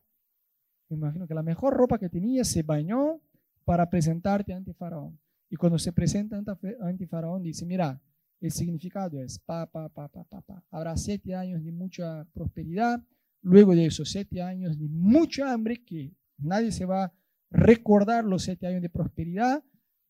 me 0.88 0.96
imagino 0.96 1.28
que 1.28 1.34
la 1.34 1.44
mejor 1.44 1.74
ropa 1.74 1.98
que 1.98 2.08
tenía, 2.08 2.42
se 2.42 2.64
bañó 2.64 3.20
para 3.68 3.90
presentarte 3.90 4.54
ante 4.54 4.72
Faraón. 4.72 5.20
Y 5.50 5.56
cuando 5.56 5.78
se 5.78 5.92
presenta 5.92 6.42
ante 6.80 7.06
Faraón, 7.06 7.42
dice, 7.42 7.66
mira, 7.66 8.00
el 8.40 8.50
significado 8.50 9.20
es, 9.20 9.38
pa, 9.40 9.66
pa, 9.66 9.90
pa, 9.90 10.08
pa, 10.08 10.24
pa, 10.24 10.40
pa. 10.40 10.64
Habrá 10.70 10.96
siete 10.96 11.34
años 11.34 11.62
de 11.62 11.70
mucha 11.70 12.24
prosperidad, 12.32 13.04
luego 13.42 13.74
de 13.74 13.84
esos 13.84 14.08
siete 14.08 14.40
años 14.40 14.78
de 14.78 14.88
mucha 14.88 15.52
hambre, 15.52 15.84
que 15.84 16.14
nadie 16.38 16.72
se 16.72 16.86
va 16.86 17.04
a 17.04 17.12
recordar 17.50 18.24
los 18.24 18.44
siete 18.44 18.66
años 18.66 18.80
de 18.80 18.88
prosperidad. 18.88 19.62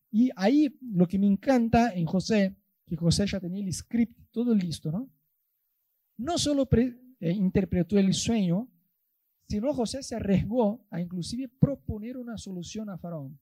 Y 0.09 0.29
ahí 0.37 0.79
lo 0.93 1.05
que 1.05 1.19
me 1.19 1.27
encanta 1.27 1.91
en 1.93 2.05
José, 2.05 2.55
que 2.85 2.95
José 2.95 3.27
ya 3.27 3.41
tenía 3.41 3.61
el 3.61 3.73
script 3.73 4.31
todo 4.31 4.55
listo, 4.55 4.89
¿no? 4.89 5.11
No 6.17 6.37
solo 6.37 6.65
eh, 6.71 7.31
interpretó 7.33 7.99
el 7.99 8.13
sueño, 8.13 8.69
sino 9.49 9.73
José 9.73 10.01
se 10.01 10.15
arriesgó 10.15 10.87
a 10.89 11.01
inclusive 11.01 11.49
proponer 11.49 12.15
una 12.15 12.37
solución 12.37 12.89
a 12.89 12.97
Faraón. 12.97 13.37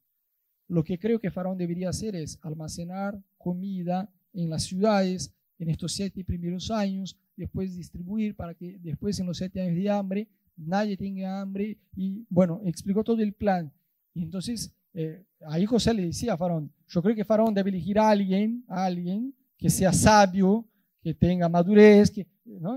Lo 0.67 0.83
que 0.83 0.99
creo 0.99 1.19
que 1.19 1.31
Faraón 1.31 1.57
debería 1.57 1.89
hacer 1.89 2.15
es 2.15 2.39
almacenar 2.41 3.21
comida 3.37 4.09
en 4.33 4.49
las 4.49 4.63
ciudades 4.63 5.33
en 5.59 5.69
estos 5.69 5.93
siete 5.93 6.23
primeros 6.23 6.69
años, 6.69 7.17
después 7.35 7.75
distribuir 7.75 8.35
para 8.35 8.53
que 8.53 8.77
después 8.79 9.19
en 9.19 9.25
los 9.25 9.37
siete 9.37 9.61
años 9.61 9.75
de 9.75 9.89
hambre 9.89 10.27
nadie 10.55 10.97
tenga 10.97 11.41
hambre 11.41 11.77
y 11.95 12.25
bueno, 12.29 12.61
explicó 12.65 13.03
todo 13.03 13.21
el 13.21 13.33
plan. 13.33 13.71
Y 14.13 14.23
entonces 14.23 14.73
eh, 14.93 15.23
ahí 15.47 15.65
José 15.65 15.93
le 15.93 16.05
decía 16.05 16.33
a 16.33 16.37
Faraón, 16.37 16.71
yo 16.87 17.01
creo 17.01 17.15
que 17.15 17.25
Faraón 17.25 17.53
debe 17.53 17.69
elegir 17.69 17.99
a 17.99 18.09
alguien, 18.09 18.63
a 18.67 18.85
alguien 18.85 19.33
que 19.57 19.69
sea 19.69 19.93
sabio, 19.93 20.65
que 21.01 21.13
tenga 21.13 21.49
madurez, 21.49 22.11
que, 22.11 22.27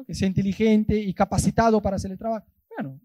que 0.07 0.15
sea 0.15 0.29
inteligente 0.29 0.99
y 0.99 1.13
capacitado 1.13 1.81
para 1.81 1.97
hacer 1.97 2.11
el 2.11 2.19
trabajo. 2.19 2.47
Bueno, 2.69 3.01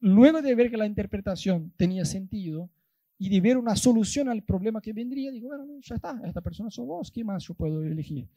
luego 0.00 0.42
de 0.42 0.54
ver 0.54 0.70
que 0.70 0.76
la 0.76 0.86
interpretación 0.86 1.72
tenía 1.76 2.04
sentido, 2.04 2.70
y 3.18 3.28
de 3.28 3.40
ver 3.40 3.58
una 3.58 3.74
solución 3.74 4.28
al 4.28 4.42
problema 4.44 4.80
que 4.80 4.92
vendría, 4.92 5.32
digo, 5.32 5.48
bueno, 5.48 5.66
ya 5.80 5.96
está, 5.96 6.20
esta 6.24 6.40
persona 6.40 6.70
sos 6.70 6.86
vos, 6.86 7.10
¿qué 7.10 7.24
más 7.24 7.44
yo 7.44 7.54
puedo 7.54 7.82
elegir? 7.82 8.28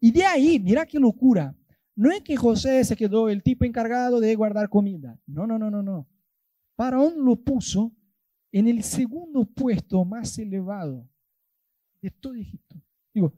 Y 0.00 0.10
de 0.10 0.24
ahí, 0.24 0.58
mira 0.58 0.84
qué 0.84 0.98
locura. 0.98 1.56
No 1.96 2.10
es 2.10 2.22
que 2.22 2.36
José 2.36 2.84
se 2.84 2.96
quedó 2.96 3.28
el 3.28 3.42
tipo 3.42 3.64
encargado 3.64 4.18
de 4.18 4.34
guardar 4.34 4.68
comida. 4.68 5.18
No, 5.26 5.46
no, 5.46 5.58
no, 5.58 5.70
no, 5.70 5.82
no. 5.82 6.08
Faraón 6.76 7.24
lo 7.24 7.36
puso 7.36 7.92
en 8.50 8.66
el 8.66 8.82
segundo 8.82 9.44
puesto 9.44 10.04
más 10.04 10.36
elevado 10.38 11.08
de 12.02 12.10
todo 12.10 12.34
Egipto. 12.34 12.76
Digo, 13.12 13.32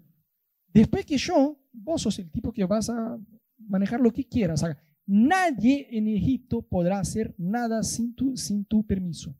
después 0.72 1.05
que 1.05 1.18
yo, 1.18 1.61
vos 1.72 2.03
sos 2.03 2.18
el 2.18 2.30
tipo 2.30 2.51
que 2.51 2.64
vas 2.64 2.88
a 2.88 3.18
manejar 3.59 4.01
lo 4.01 4.11
que 4.11 4.24
quieras. 4.24 4.64
Nadie 5.05 5.86
en 5.90 6.09
Egipto 6.09 6.62
podrá 6.62 6.99
hacer 6.99 7.34
nada 7.36 7.82
sin 7.82 8.14
tu, 8.14 8.36
sin 8.36 8.64
tu 8.64 8.84
permiso. 8.84 9.36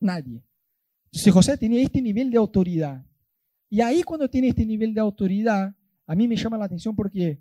Nadie. 0.00 0.42
Si 1.12 1.30
José 1.30 1.56
tenía 1.56 1.82
este 1.82 2.02
nivel 2.02 2.30
de 2.30 2.38
autoridad. 2.38 3.04
Y 3.68 3.80
ahí 3.80 4.02
cuando 4.02 4.28
tiene 4.28 4.48
este 4.48 4.64
nivel 4.64 4.94
de 4.94 5.00
autoridad, 5.00 5.74
a 6.06 6.14
mí 6.14 6.28
me 6.28 6.36
llama 6.36 6.58
la 6.58 6.66
atención 6.66 6.94
porque 6.94 7.40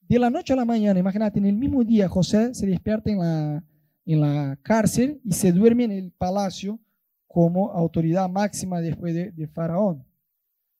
de 0.00 0.18
la 0.18 0.30
noche 0.30 0.52
a 0.52 0.56
la 0.56 0.64
mañana, 0.64 0.98
imagínate, 0.98 1.38
en 1.38 1.46
el 1.46 1.56
mismo 1.56 1.84
día 1.84 2.08
José 2.08 2.52
se 2.54 2.66
despierta 2.66 3.10
en 3.10 3.18
la, 3.18 3.64
en 4.04 4.20
la 4.20 4.58
cárcel 4.62 5.20
y 5.24 5.32
se 5.32 5.52
duerme 5.52 5.84
en 5.84 5.92
el 5.92 6.10
palacio 6.10 6.80
como 7.28 7.70
autoridad 7.70 8.28
máxima 8.28 8.80
después 8.80 9.14
de, 9.14 9.30
de 9.30 9.46
Faraón. 9.46 10.04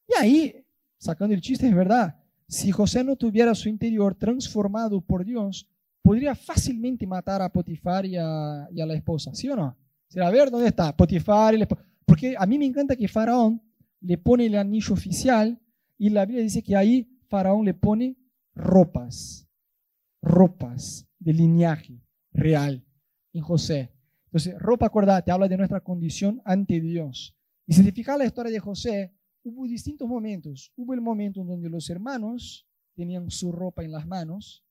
Y 0.09 0.21
ahí, 0.21 0.64
sacando 0.99 1.33
el 1.35 1.41
chiste, 1.41 1.68
es 1.68 1.75
verdad, 1.75 2.16
si 2.49 2.73
José 2.73 3.05
no 3.05 3.14
tuviera 3.14 3.55
su 3.55 3.68
interior 3.68 4.16
transformado 4.16 5.01
por 5.01 5.25
Dios, 5.25 5.68
podría 6.03 6.35
fácilmente 6.35 7.07
matar 7.07 7.41
a 7.41 7.53
Potifar 7.53 8.05
y 8.05 8.16
a, 8.16 8.68
y 8.73 8.81
a 8.81 8.87
la 8.87 8.95
esposa, 8.95 9.33
¿sí 9.33 9.49
o 9.49 9.55
no? 9.55 9.77
A 10.17 10.31
ver, 10.31 10.51
¿dónde 10.51 10.69
está? 10.69 10.97
Potifar. 10.97 11.55
Porque 12.05 12.35
a 12.37 12.47
mí 12.47 12.59
me 12.59 12.67
encanta 12.67 12.97
que 12.97 13.09
Faraón 13.09 13.63
le 14.01 14.19
pone 14.19 14.47
el 14.47 14.57
anillo 14.57 14.95
oficial 14.95 15.61
y 15.99 16.11
la 16.11 16.27
Biblia 16.27 16.43
dice 16.43 16.63
que 16.63 16.75
ahí 16.75 17.09
Faraón 17.29 17.65
le 17.65 17.75
pone 17.75 18.17
ropas, 18.55 19.49
ropas 20.23 21.07
de 21.19 21.33
linaje 21.33 22.03
real 22.33 22.85
en 23.33 23.43
José. 23.43 23.93
Entonces, 24.27 24.59
ropa, 24.59 24.87
acordate, 24.87 25.31
habla 25.31 25.49
de 25.49 25.57
nuestra 25.57 25.81
condición 25.81 26.41
ante 26.45 26.81
Dios. 26.81 27.37
Y 27.67 27.75
si 27.75 27.91
te 27.91 28.03
la 28.17 28.25
historia 28.25 28.53
de 28.53 28.61
José, 28.61 29.15
hubo 29.45 29.67
distintos 29.67 30.09
momentos. 30.09 30.73
Hubo 30.77 30.95
el 30.95 31.01
momento 31.01 31.41
en 31.41 31.47
donde 31.47 31.69
los 31.69 31.89
hermanos 31.91 32.67
tenían 32.95 33.31
su 33.31 33.53
ropa 33.53 33.85
en 33.85 33.93
las 33.93 34.07
manos, 34.07 34.65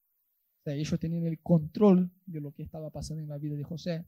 ellos 0.65 0.99
tenían 0.99 1.25
el 1.25 1.39
control 1.39 2.11
de 2.25 2.41
lo 2.41 2.51
que 2.51 2.63
estaba 2.63 2.89
pasando 2.89 3.23
en 3.23 3.29
la 3.29 3.37
vida 3.37 3.55
de 3.55 3.63
José 3.63 4.05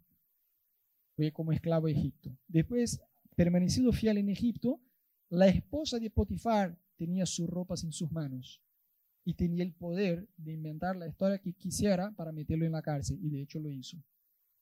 fue 1.15 1.31
como 1.31 1.51
esclavo 1.51 1.87
a 1.87 1.91
Egipto. 1.91 2.37
Después, 2.47 3.01
permanecido 3.35 3.91
fiel 3.91 4.17
en 4.17 4.29
Egipto, 4.29 4.81
la 5.29 5.47
esposa 5.47 5.99
de 5.99 6.09
Potifar 6.09 6.77
tenía 6.97 7.25
sus 7.25 7.49
ropas 7.49 7.83
en 7.83 7.91
sus 7.91 8.11
manos 8.11 8.61
y 9.23 9.33
tenía 9.33 9.63
el 9.63 9.73
poder 9.73 10.27
de 10.37 10.53
inventar 10.53 10.95
la 10.95 11.07
historia 11.07 11.39
que 11.39 11.53
quisiera 11.53 12.11
para 12.11 12.31
meterlo 12.31 12.65
en 12.65 12.71
la 12.71 12.81
cárcel, 12.81 13.19
y 13.21 13.29
de 13.29 13.41
hecho 13.41 13.59
lo 13.59 13.71
hizo. 13.71 13.97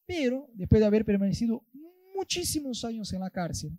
Pero 0.06 0.50
después 0.54 0.82
de 0.82 0.88
haber 0.88 1.06
permanecido 1.06 1.66
muchísimos 2.16 2.84
años 2.84 3.12
en 3.14 3.22
la 3.22 3.30
cárcel, 3.30 3.78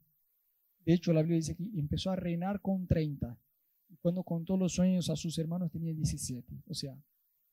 de 0.84 0.94
hecho 0.94 1.12
la 1.12 1.20
Biblia 1.20 1.36
dice 1.36 1.54
que 1.54 1.64
empezó 1.78 2.10
a 2.10 2.16
reinar 2.16 2.60
con 2.60 2.86
30, 2.86 3.38
y 3.88 3.96
cuando 3.96 4.22
contó 4.22 4.56
los 4.56 4.72
sueños 4.72 5.10
a 5.10 5.16
sus 5.16 5.38
hermanos 5.38 5.70
tenía 5.70 5.92
17, 5.92 6.62
o 6.66 6.74
sea, 6.74 6.96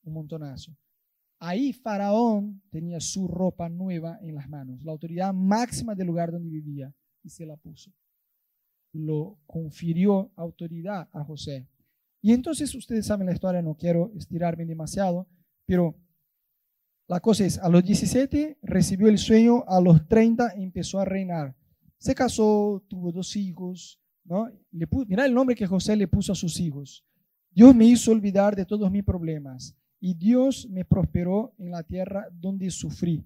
un 0.03 0.13
montonazo. 0.13 0.75
Ahí 1.39 1.71
Faraón 1.71 2.61
tenía 2.71 2.99
su 2.99 3.27
ropa 3.27 3.69
nueva 3.69 4.17
en 4.21 4.33
las 4.33 4.49
manos, 4.49 4.83
la 4.83 4.91
autoridad 4.91 5.33
máxima 5.33 5.93
del 5.93 6.07
lugar 6.07 6.31
donde 6.31 6.49
vivía, 6.49 6.93
y 7.23 7.29
se 7.29 7.45
la 7.45 7.55
puso. 7.57 7.91
Lo 8.93 9.37
confirió 9.45 10.31
autoridad 10.35 11.07
a 11.13 11.23
José. 11.23 11.67
Y 12.21 12.33
entonces 12.33 12.73
ustedes 12.73 13.05
saben 13.05 13.27
la 13.27 13.33
historia, 13.33 13.61
no 13.61 13.75
quiero 13.75 14.11
estirarme 14.15 14.65
demasiado, 14.65 15.27
pero 15.65 15.95
la 17.07 17.19
cosa 17.19 17.45
es, 17.45 17.59
a 17.59 17.69
los 17.69 17.83
17 17.83 18.57
recibió 18.63 19.07
el 19.07 19.19
sueño, 19.19 19.63
a 19.67 19.79
los 19.79 20.07
30 20.07 20.53
empezó 20.55 20.99
a 20.99 21.05
reinar. 21.05 21.55
Se 21.99 22.15
casó, 22.15 22.83
tuvo 22.87 23.11
dos 23.11 23.35
hijos, 23.35 23.99
¿no? 24.23 24.49
Le 24.71 24.87
mira 25.07 25.25
el 25.25 25.33
nombre 25.33 25.55
que 25.55 25.67
José 25.67 25.95
le 25.95 26.07
puso 26.07 26.31
a 26.31 26.35
sus 26.35 26.59
hijos. 26.59 27.05
Dios 27.51 27.75
me 27.75 27.85
hizo 27.85 28.11
olvidar 28.11 28.55
de 28.55 28.65
todos 28.65 28.91
mis 28.91 29.03
problemas 29.03 29.75
y 29.99 30.13
Dios 30.13 30.67
me 30.69 30.85
prosperó 30.85 31.53
en 31.57 31.71
la 31.71 31.83
tierra 31.83 32.27
donde 32.31 32.69
sufrí. 32.69 33.25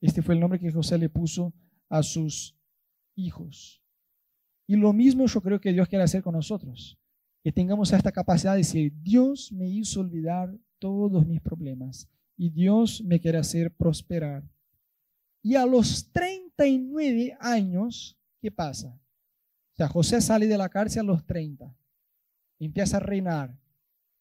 Este 0.00 0.22
fue 0.22 0.34
el 0.34 0.40
nombre 0.40 0.60
que 0.60 0.70
José 0.70 0.96
le 0.98 1.08
puso 1.08 1.52
a 1.88 2.02
sus 2.02 2.56
hijos. 3.16 3.82
Y 4.66 4.76
lo 4.76 4.92
mismo 4.92 5.26
yo 5.26 5.40
creo 5.40 5.60
que 5.60 5.72
Dios 5.72 5.88
quiere 5.88 6.04
hacer 6.04 6.22
con 6.22 6.34
nosotros. 6.34 6.98
Que 7.42 7.52
tengamos 7.52 7.92
esta 7.92 8.12
capacidad 8.12 8.52
de 8.52 8.58
decir, 8.58 8.92
Dios 9.02 9.50
me 9.52 9.68
hizo 9.68 10.00
olvidar 10.00 10.56
todos 10.78 11.26
mis 11.26 11.40
problemas 11.40 12.08
y 12.36 12.50
Dios 12.50 13.02
me 13.02 13.18
quiere 13.18 13.38
hacer 13.38 13.74
prosperar. 13.74 14.44
Y 15.42 15.54
a 15.54 15.66
los 15.66 16.10
39 16.12 17.36
años, 17.40 18.16
¿qué 18.40 18.50
pasa? 18.50 18.88
O 19.72 19.76
sea, 19.76 19.88
José 19.88 20.20
sale 20.20 20.46
de 20.46 20.58
la 20.58 20.68
cárcel 20.68 21.00
a 21.00 21.12
los 21.12 21.24
30, 21.24 21.74
empieza 22.58 22.98
a 22.98 23.00
reinar, 23.00 23.56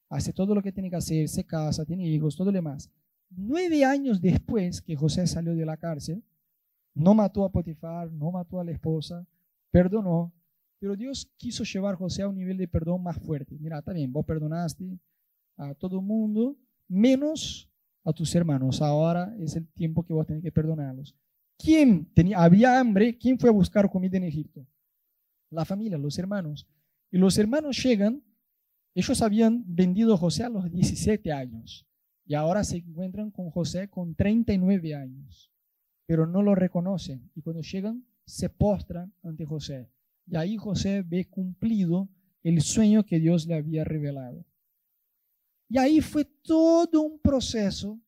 hace 0.09 0.33
todo 0.33 0.55
lo 0.55 0.61
que 0.61 0.71
tiene 0.71 0.89
que 0.89 0.95
hacer, 0.95 1.27
se 1.27 1.45
casa, 1.45 1.85
tiene 1.85 2.07
hijos, 2.07 2.35
todo 2.35 2.47
lo 2.47 2.53
demás. 2.53 2.89
Nueve 3.29 3.83
años 3.83 4.21
después 4.21 4.81
que 4.81 4.95
José 4.95 5.27
salió 5.27 5.53
de 5.53 5.65
la 5.65 5.77
cárcel, 5.77 6.23
no 6.93 7.13
mató 7.13 7.43
a 7.43 7.51
Potifar, 7.51 8.11
no 8.11 8.31
mató 8.31 8.59
a 8.59 8.63
la 8.63 8.71
esposa, 8.71 9.27
perdonó, 9.71 10.33
pero 10.79 10.95
Dios 10.95 11.31
quiso 11.37 11.63
llevar 11.63 11.95
a 11.95 11.97
José 11.97 12.21
a 12.21 12.27
un 12.27 12.35
nivel 12.35 12.57
de 12.57 12.67
perdón 12.67 13.03
más 13.03 13.17
fuerte. 13.17 13.57
Mira, 13.59 13.81
bien, 13.81 14.11
vos 14.11 14.25
perdonaste 14.25 14.99
a 15.57 15.73
todo 15.73 15.99
el 15.99 16.05
mundo, 16.05 16.55
menos 16.87 17.69
a 18.03 18.13
tus 18.13 18.33
hermanos. 18.35 18.81
Ahora 18.81 19.35
es 19.39 19.55
el 19.55 19.67
tiempo 19.67 20.03
que 20.03 20.13
vos 20.13 20.25
tenés 20.25 20.43
que 20.43 20.51
perdonarlos. 20.51 21.15
¿Quién 21.57 22.05
tenía, 22.13 22.39
había 22.39 22.79
hambre? 22.79 23.17
¿Quién 23.17 23.39
fue 23.39 23.49
a 23.49 23.53
buscar 23.53 23.89
comida 23.89 24.17
en 24.17 24.23
Egipto? 24.23 24.65
La 25.49 25.65
familia, 25.65 25.97
los 25.97 26.17
hermanos. 26.19 26.67
Y 27.11 27.17
los 27.17 27.37
hermanos 27.37 27.81
llegan, 27.83 28.21
ellos 28.99 29.21
habían 29.21 29.63
vendido 29.67 30.13
a 30.13 30.17
José 30.17 30.43
a 30.43 30.49
los 30.49 30.71
17 30.71 31.31
años 31.31 31.85
y 32.25 32.33
ahora 32.33 32.63
se 32.63 32.77
encuentran 32.77 33.31
con 33.31 33.51
José 33.51 33.89
con 33.89 34.15
39 34.15 34.95
años, 34.95 35.51
pero 36.05 36.25
no 36.25 36.41
lo 36.41 36.55
reconocen 36.55 37.29
y 37.35 37.41
cuando 37.41 37.61
llegan 37.61 38.03
se 38.25 38.49
postran 38.49 39.13
ante 39.23 39.45
José. 39.45 39.89
Y 40.25 40.35
ahí 40.35 40.57
José 40.57 41.03
ve 41.03 41.25
cumplido 41.25 42.09
el 42.43 42.61
sueño 42.61 43.05
que 43.05 43.19
Dios 43.19 43.45
le 43.45 43.55
había 43.55 43.83
revelado. 43.83 44.45
Y 45.69 45.77
ahí 45.77 46.01
fue 46.01 46.25
todo 46.25 47.01
un 47.01 47.19
proceso 47.19 47.99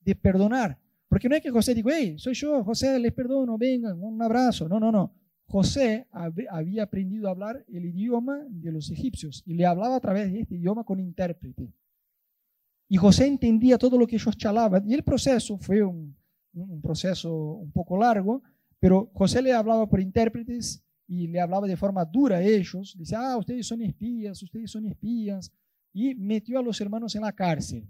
de 0.00 0.14
perdonar. 0.14 0.78
Porque 1.08 1.28
no 1.28 1.36
es 1.36 1.42
que 1.42 1.50
José 1.50 1.74
dijo, 1.74 1.90
hey, 1.92 2.16
soy 2.18 2.34
yo, 2.34 2.64
José, 2.64 2.98
les 2.98 3.12
perdono, 3.12 3.56
vengan, 3.56 4.02
un 4.02 4.20
abrazo. 4.20 4.68
No, 4.68 4.80
no, 4.80 4.90
no. 4.90 5.14
José 5.46 6.08
había 6.10 6.82
aprendido 6.82 7.28
a 7.28 7.32
hablar 7.32 7.64
el 7.68 7.84
idioma 7.84 8.44
de 8.48 8.72
los 8.72 8.90
egipcios 8.90 9.42
y 9.46 9.54
le 9.54 9.66
hablaba 9.66 9.96
a 9.96 10.00
través 10.00 10.32
de 10.32 10.40
este 10.40 10.56
idioma 10.56 10.84
con 10.84 11.00
intérprete. 11.00 11.72
Y 12.88 12.96
José 12.96 13.26
entendía 13.26 13.78
todo 13.78 13.98
lo 13.98 14.06
que 14.06 14.16
ellos 14.16 14.36
chalaban. 14.36 14.88
Y 14.88 14.94
el 14.94 15.02
proceso 15.02 15.58
fue 15.58 15.82
un, 15.82 16.16
un 16.54 16.80
proceso 16.80 17.32
un 17.34 17.70
poco 17.72 17.96
largo, 17.96 18.42
pero 18.78 19.10
José 19.14 19.42
le 19.42 19.52
hablaba 19.52 19.88
por 19.88 20.00
intérpretes 20.00 20.82
y 21.06 21.26
le 21.26 21.40
hablaba 21.40 21.66
de 21.66 21.76
forma 21.76 22.04
dura 22.04 22.36
a 22.36 22.42
ellos. 22.42 22.94
Dice, 22.98 23.16
ah, 23.16 23.36
ustedes 23.36 23.66
son 23.66 23.82
espías, 23.82 24.42
ustedes 24.42 24.70
son 24.70 24.86
espías 24.86 25.52
y 25.92 26.14
metió 26.14 26.58
a 26.58 26.62
los 26.62 26.80
hermanos 26.80 27.14
en 27.14 27.22
la 27.22 27.32
cárcel. 27.32 27.88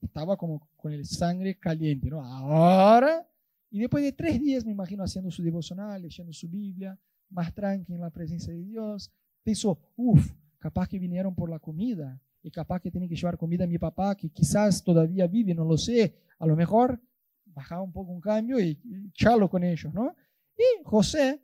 Estaba 0.00 0.36
como 0.36 0.68
con 0.76 0.92
el 0.92 1.06
sangre 1.06 1.58
caliente, 1.58 2.10
¿no? 2.10 2.24
Ahora, 2.24 3.26
y 3.72 3.80
después 3.80 4.04
de 4.04 4.12
tres 4.12 4.40
días, 4.40 4.64
me 4.64 4.72
imagino, 4.72 5.02
haciendo 5.02 5.30
su 5.30 5.42
devocional, 5.42 6.02
leyendo 6.02 6.32
su 6.32 6.48
Biblia, 6.48 6.96
más 7.30 7.52
tranquilo 7.54 7.96
en 7.96 8.02
la 8.02 8.10
presencia 8.10 8.52
de 8.52 8.62
Dios, 8.62 9.10
pensó, 9.42 9.78
uff, 9.96 10.32
capaz 10.58 10.86
que 10.88 10.98
vinieron 10.98 11.34
por 11.34 11.48
la 11.48 11.58
comida, 11.58 12.20
y 12.42 12.50
capaz 12.50 12.80
que 12.80 12.90
tiene 12.90 13.08
que 13.08 13.16
llevar 13.16 13.38
comida 13.38 13.64
a 13.64 13.66
mi 13.68 13.78
papá, 13.78 14.14
que 14.16 14.28
quizás 14.28 14.82
todavía 14.82 15.26
vive, 15.26 15.54
no 15.54 15.64
lo 15.64 15.78
sé, 15.78 16.16
a 16.38 16.46
lo 16.46 16.56
mejor 16.56 17.00
bajaba 17.46 17.82
un 17.82 17.92
poco 17.92 18.12
un 18.12 18.20
cambio 18.20 18.58
y, 18.60 18.78
charlo 19.12 19.48
con 19.48 19.62
ellos, 19.62 19.92
¿no? 19.94 20.14
Y 20.56 20.82
José, 20.84 21.40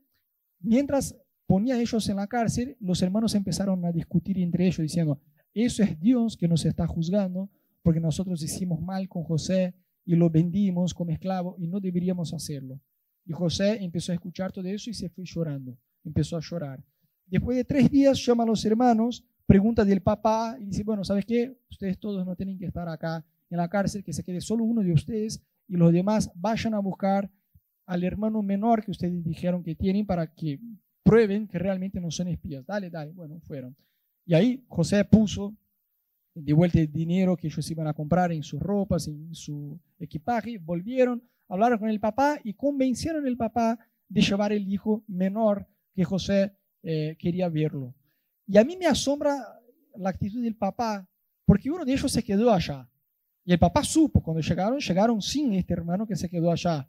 mientras 0.60 1.16
ponía 1.46 1.76
a 1.76 1.80
ellos 1.80 2.08
en 2.08 2.16
la 2.16 2.26
cárcel, 2.26 2.76
los 2.80 3.00
hermanos 3.02 3.34
empezaron 3.34 3.84
a 3.84 3.92
discutir 3.92 4.38
entre 4.38 4.66
ellos 4.66 4.78
diciendo, 4.78 5.20
eso 5.54 5.82
es 5.82 5.98
Dios 5.98 6.36
que 6.36 6.48
nos 6.48 6.64
está 6.64 6.86
juzgando 6.86 7.48
porque 7.82 8.00
nosotros 8.00 8.42
hicimos 8.42 8.80
mal 8.80 9.08
con 9.08 9.22
José 9.24 9.74
y 10.09 10.16
lo 10.16 10.30
vendimos 10.30 10.94
como 10.94 11.11
esclavo 11.11 11.54
y 11.59 11.66
no 11.66 11.80
deberíamos 11.80 12.32
hacerlo. 12.32 12.80
Y 13.26 13.32
José 13.34 13.76
empezó 13.84 14.11
a 14.11 14.14
escuchar 14.14 14.50
todo 14.50 14.66
eso 14.66 14.88
y 14.88 14.94
se 14.94 15.11
fue 15.11 15.26
llorando, 15.26 15.76
empezó 16.02 16.38
a 16.38 16.40
llorar. 16.40 16.82
Después 17.26 17.59
de 17.59 17.64
tres 17.64 17.90
días 17.90 18.24
llama 18.24 18.44
a 18.44 18.46
los 18.46 18.64
hermanos, 18.64 19.22
pregunta 19.44 19.84
del 19.84 20.00
papá 20.00 20.56
y 20.59 20.64
dice, 20.64 20.82
bueno, 20.82 21.04
¿sabes 21.04 21.26
qué? 21.26 21.54
Ustedes 21.70 21.98
todos 21.98 22.24
no 22.24 22.34
tienen 22.34 22.59
que 22.59 22.64
estar 22.64 22.88
acá 22.88 23.22
en 23.50 23.59
la 23.59 23.68
cárcel, 23.68 24.02
que 24.02 24.14
se 24.14 24.24
quede 24.24 24.40
solo 24.40 24.64
uno 24.64 24.82
de 24.82 24.94
ustedes 24.94 25.42
y 25.68 25.76
los 25.76 25.92
demás 25.92 26.30
vayan 26.34 26.72
a 26.72 26.78
buscar 26.78 27.30
al 27.84 28.02
hermano 28.02 28.42
menor 28.42 28.82
que 28.82 28.92
ustedes 28.92 29.22
dijeron 29.22 29.62
que 29.62 29.74
tienen 29.74 30.06
para 30.06 30.26
que 30.26 30.59
prueben 31.02 31.46
que 31.46 31.59
realmente 31.59 32.00
no 32.00 32.11
son 32.11 32.28
espías. 32.28 32.64
Dale, 32.64 32.88
dale. 32.88 33.12
Bueno, 33.12 33.40
fueron. 33.40 33.76
Y 34.24 34.32
ahí 34.32 34.64
José 34.68 35.04
puso 35.04 35.54
de 36.41 36.53
vuelta 36.53 36.78
el 36.80 36.91
dinero 36.91 37.36
que 37.36 37.49
ellos 37.49 37.70
iban 37.70 37.86
a 37.86 37.95
comprar 37.95 38.32
en 38.32 38.43
sus 38.43 38.61
ropas, 38.61 39.09
en 39.09 39.34
su 39.34 39.78
equipaje, 39.99 40.59
volvieron, 40.59 41.22
hablaron 41.49 41.78
con 41.78 41.89
el 41.89 42.01
papá 42.01 42.39
y 42.43 42.55
convencieron 42.55 43.26
al 43.26 43.36
papá 43.36 43.78
de 44.09 44.20
llevar 44.20 44.53
el 44.53 44.70
hijo 44.72 45.05
menor 45.09 45.66
que 45.95 46.05
José 46.05 46.53
eh, 46.82 47.16
quería 47.18 47.49
verlo. 47.49 47.95
Y 48.47 48.57
a 48.57 48.64
mí 48.64 48.76
me 48.76 48.86
asombra 48.86 49.36
la 49.97 50.11
actitud 50.11 50.43
del 50.43 50.57
papá, 50.57 51.09
porque 51.45 51.70
uno 51.70 51.84
de 51.84 51.93
ellos 51.93 52.11
se 52.11 52.22
quedó 52.22 52.53
allá. 52.53 52.89
Y 53.45 53.53
el 53.53 53.59
papá 53.59 53.82
supo, 53.82 54.22
cuando 54.22 54.41
llegaron, 54.41 54.78
llegaron 54.78 55.20
sin 55.20 55.55
este 55.55 55.72
hermano 55.72 56.07
que 56.07 56.16
se 56.16 56.28
quedó 56.28 56.51
allá. 56.53 56.89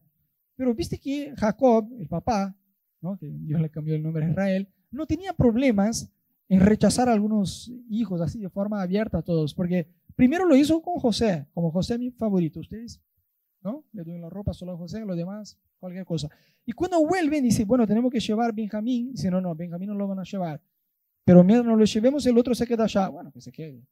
Pero 0.55 0.73
viste 0.75 0.99
que 0.99 1.33
Jacob, 1.35 1.89
el 1.99 2.07
papá, 2.07 2.55
¿no? 3.01 3.17
que 3.17 3.29
Dios 3.29 3.61
le 3.61 3.69
cambió 3.69 3.95
el 3.95 4.03
nombre 4.03 4.25
a 4.25 4.29
Israel, 4.29 4.69
no 4.91 5.05
tenía 5.05 5.33
problemas 5.33 6.11
en 6.49 6.59
rechazar 6.61 7.07
a 7.07 7.13
algunos 7.13 7.71
hijos 7.89 8.19
así 8.21 8.39
de 8.39 8.49
forma 8.49 8.81
abierta 8.81 9.19
a 9.19 9.21
todos, 9.21 9.53
porque 9.53 9.87
primero 10.15 10.45
lo 10.45 10.55
hizo 10.55 10.81
con 10.81 10.95
José, 10.95 11.47
como 11.53 11.71
José 11.71 11.97
mi 11.99 12.09
favorito, 12.09 12.59
ustedes, 12.59 12.99
¿no? 13.61 13.85
Le 13.93 14.03
doy 14.03 14.19
la 14.19 14.29
ropa 14.29 14.53
solo 14.53 14.73
a 14.73 14.77
José, 14.77 15.05
los 15.05 15.15
demás, 15.15 15.57
cualquier 15.79 16.05
cosa. 16.05 16.29
Y 16.65 16.71
cuando 16.71 17.05
vuelven, 17.05 17.43
dice, 17.43 17.65
bueno, 17.65 17.85
tenemos 17.85 18.11
que 18.11 18.19
llevar 18.19 18.53
Benjamín, 18.53 19.11
dice, 19.11 19.29
no, 19.29 19.39
no, 19.39 19.55
Benjamín 19.55 19.89
no 19.89 19.95
lo 19.95 20.07
van 20.07 20.19
a 20.19 20.23
llevar, 20.23 20.59
pero 21.23 21.43
mientras 21.43 21.67
no 21.67 21.75
lo 21.75 21.85
llevemos, 21.85 22.25
el 22.25 22.37
otro 22.37 22.55
se 22.55 22.65
queda 22.65 22.85
allá, 22.85 23.07
bueno, 23.09 23.31
que 23.31 23.41
se 23.41 23.51
quede. 23.51 23.85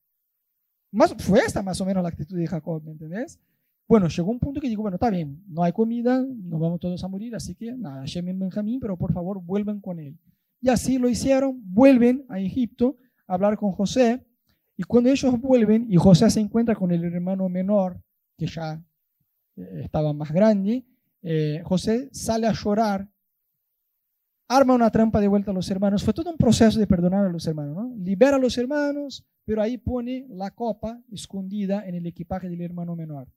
Más, 0.91 1.14
fue 1.20 1.39
esta 1.39 1.62
más 1.62 1.80
o 1.80 1.86
menos 1.86 2.01
la 2.01 2.10
actitud 2.10 2.36
de 2.36 2.47
Jacob, 2.47 2.84
¿me 2.84 2.91
entendés? 2.91 3.39
Bueno, 3.88 4.08
llegó 4.08 4.32
un 4.32 4.39
punto 4.39 4.60
que 4.60 4.68
digo, 4.68 4.82
bueno, 4.82 4.95
está 4.95 5.12
bien, 5.12 5.43
no 5.47 5.64
hay 5.64 5.74
comida, 5.74 6.22
nos 6.22 6.60
vamos 6.60 6.80
todos 6.80 7.03
a 7.03 7.08
morir, 7.08 7.36
así 7.36 7.53
que 7.53 7.72
nada, 7.74 8.03
lleven 8.05 8.39
Benjamín, 8.39 8.80
pero 8.80 8.97
por 8.97 9.14
favor 9.14 9.41
vuelvan 9.43 9.80
con 9.80 9.99
él. 9.99 10.18
Y 10.62 10.70
así 10.70 10.97
lo 10.97 11.10
hicieron, 11.10 11.62
vuelven 11.64 12.26
a 12.30 12.39
Egipto 12.39 12.97
a 13.28 13.36
hablar 13.36 13.58
con 13.58 13.72
José. 13.72 14.26
Y 14.76 14.84
cuando 14.84 15.10
ellos 15.10 15.39
vuelven 15.39 15.88
y 15.89 15.97
José 15.97 16.30
se 16.30 16.39
encuentra 16.39 16.76
con 16.76 16.91
el 16.91 17.03
hermano 17.03 17.49
menor, 17.49 18.01
que 18.38 18.47
ya 18.47 18.84
eh, 19.55 19.82
estaba 19.84 20.14
más 20.14 20.32
grande, 20.32 20.86
eh, 21.22 21.62
José 21.64 22.10
sale 22.12 22.47
a 22.47 22.53
llorar, 22.53 23.10
arma 24.47 24.76
una 24.76 24.91
trampa 24.91 25.20
de 25.20 25.28
vuelta 25.28 25.51
a 25.51 25.53
los 25.53 25.70
hermanos. 25.70 26.03
Fue 26.03 26.14
todo 26.14 26.30
un 26.30 26.38
proceso 26.38 26.80
de 26.80 26.88
perdonar 26.88 27.26
a 27.26 27.30
los 27.30 27.45
hermanos. 27.47 27.76
¿no? 27.76 27.95
Libera 27.97 28.38
a 28.38 28.39
los 28.39 28.58
hermanos, 28.58 29.26
pero 29.45 29.62
ahí 29.62 29.78
pone 29.78 30.26
la 30.30 30.51
copa 30.51 31.01
escondida 31.12 31.88
en 31.88 31.95
el 31.95 32.05
equipaje 32.05 32.49
del 32.49 32.62
hermano 32.62 32.95
menor. 32.95 33.28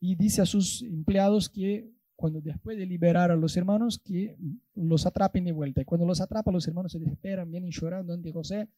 Y 0.00 0.14
dice 0.14 0.42
a 0.42 0.46
sus 0.46 0.82
empleados 0.82 1.48
que 1.48 1.90
cuando 2.16 2.40
después 2.40 2.76
de 2.78 2.86
liberar 2.86 3.30
a 3.30 3.36
los 3.36 3.56
hermanos, 3.56 4.00
que 4.02 4.36
los 4.74 5.06
atrapen 5.06 5.44
de 5.44 5.52
vuelta. 5.52 5.82
Y 5.82 5.84
cuando 5.84 6.06
los 6.06 6.20
atrapa, 6.20 6.50
los 6.50 6.66
hermanos 6.66 6.92
se 6.92 6.98
desesperan, 6.98 7.50
vienen 7.50 7.70
llorando 7.70 8.14
ante 8.14 8.32
José. 8.32 8.68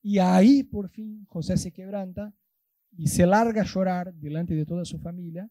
Y 0.00 0.18
ahí 0.18 0.62
por 0.62 0.88
fin 0.88 1.26
José 1.28 1.56
se 1.56 1.72
quebranta 1.72 2.32
y 2.96 3.08
se 3.08 3.26
larga 3.26 3.62
a 3.62 3.66
llorar 3.66 4.14
delante 4.14 4.54
de 4.54 4.64
toda 4.64 4.84
su 4.84 4.98
familia. 4.98 5.50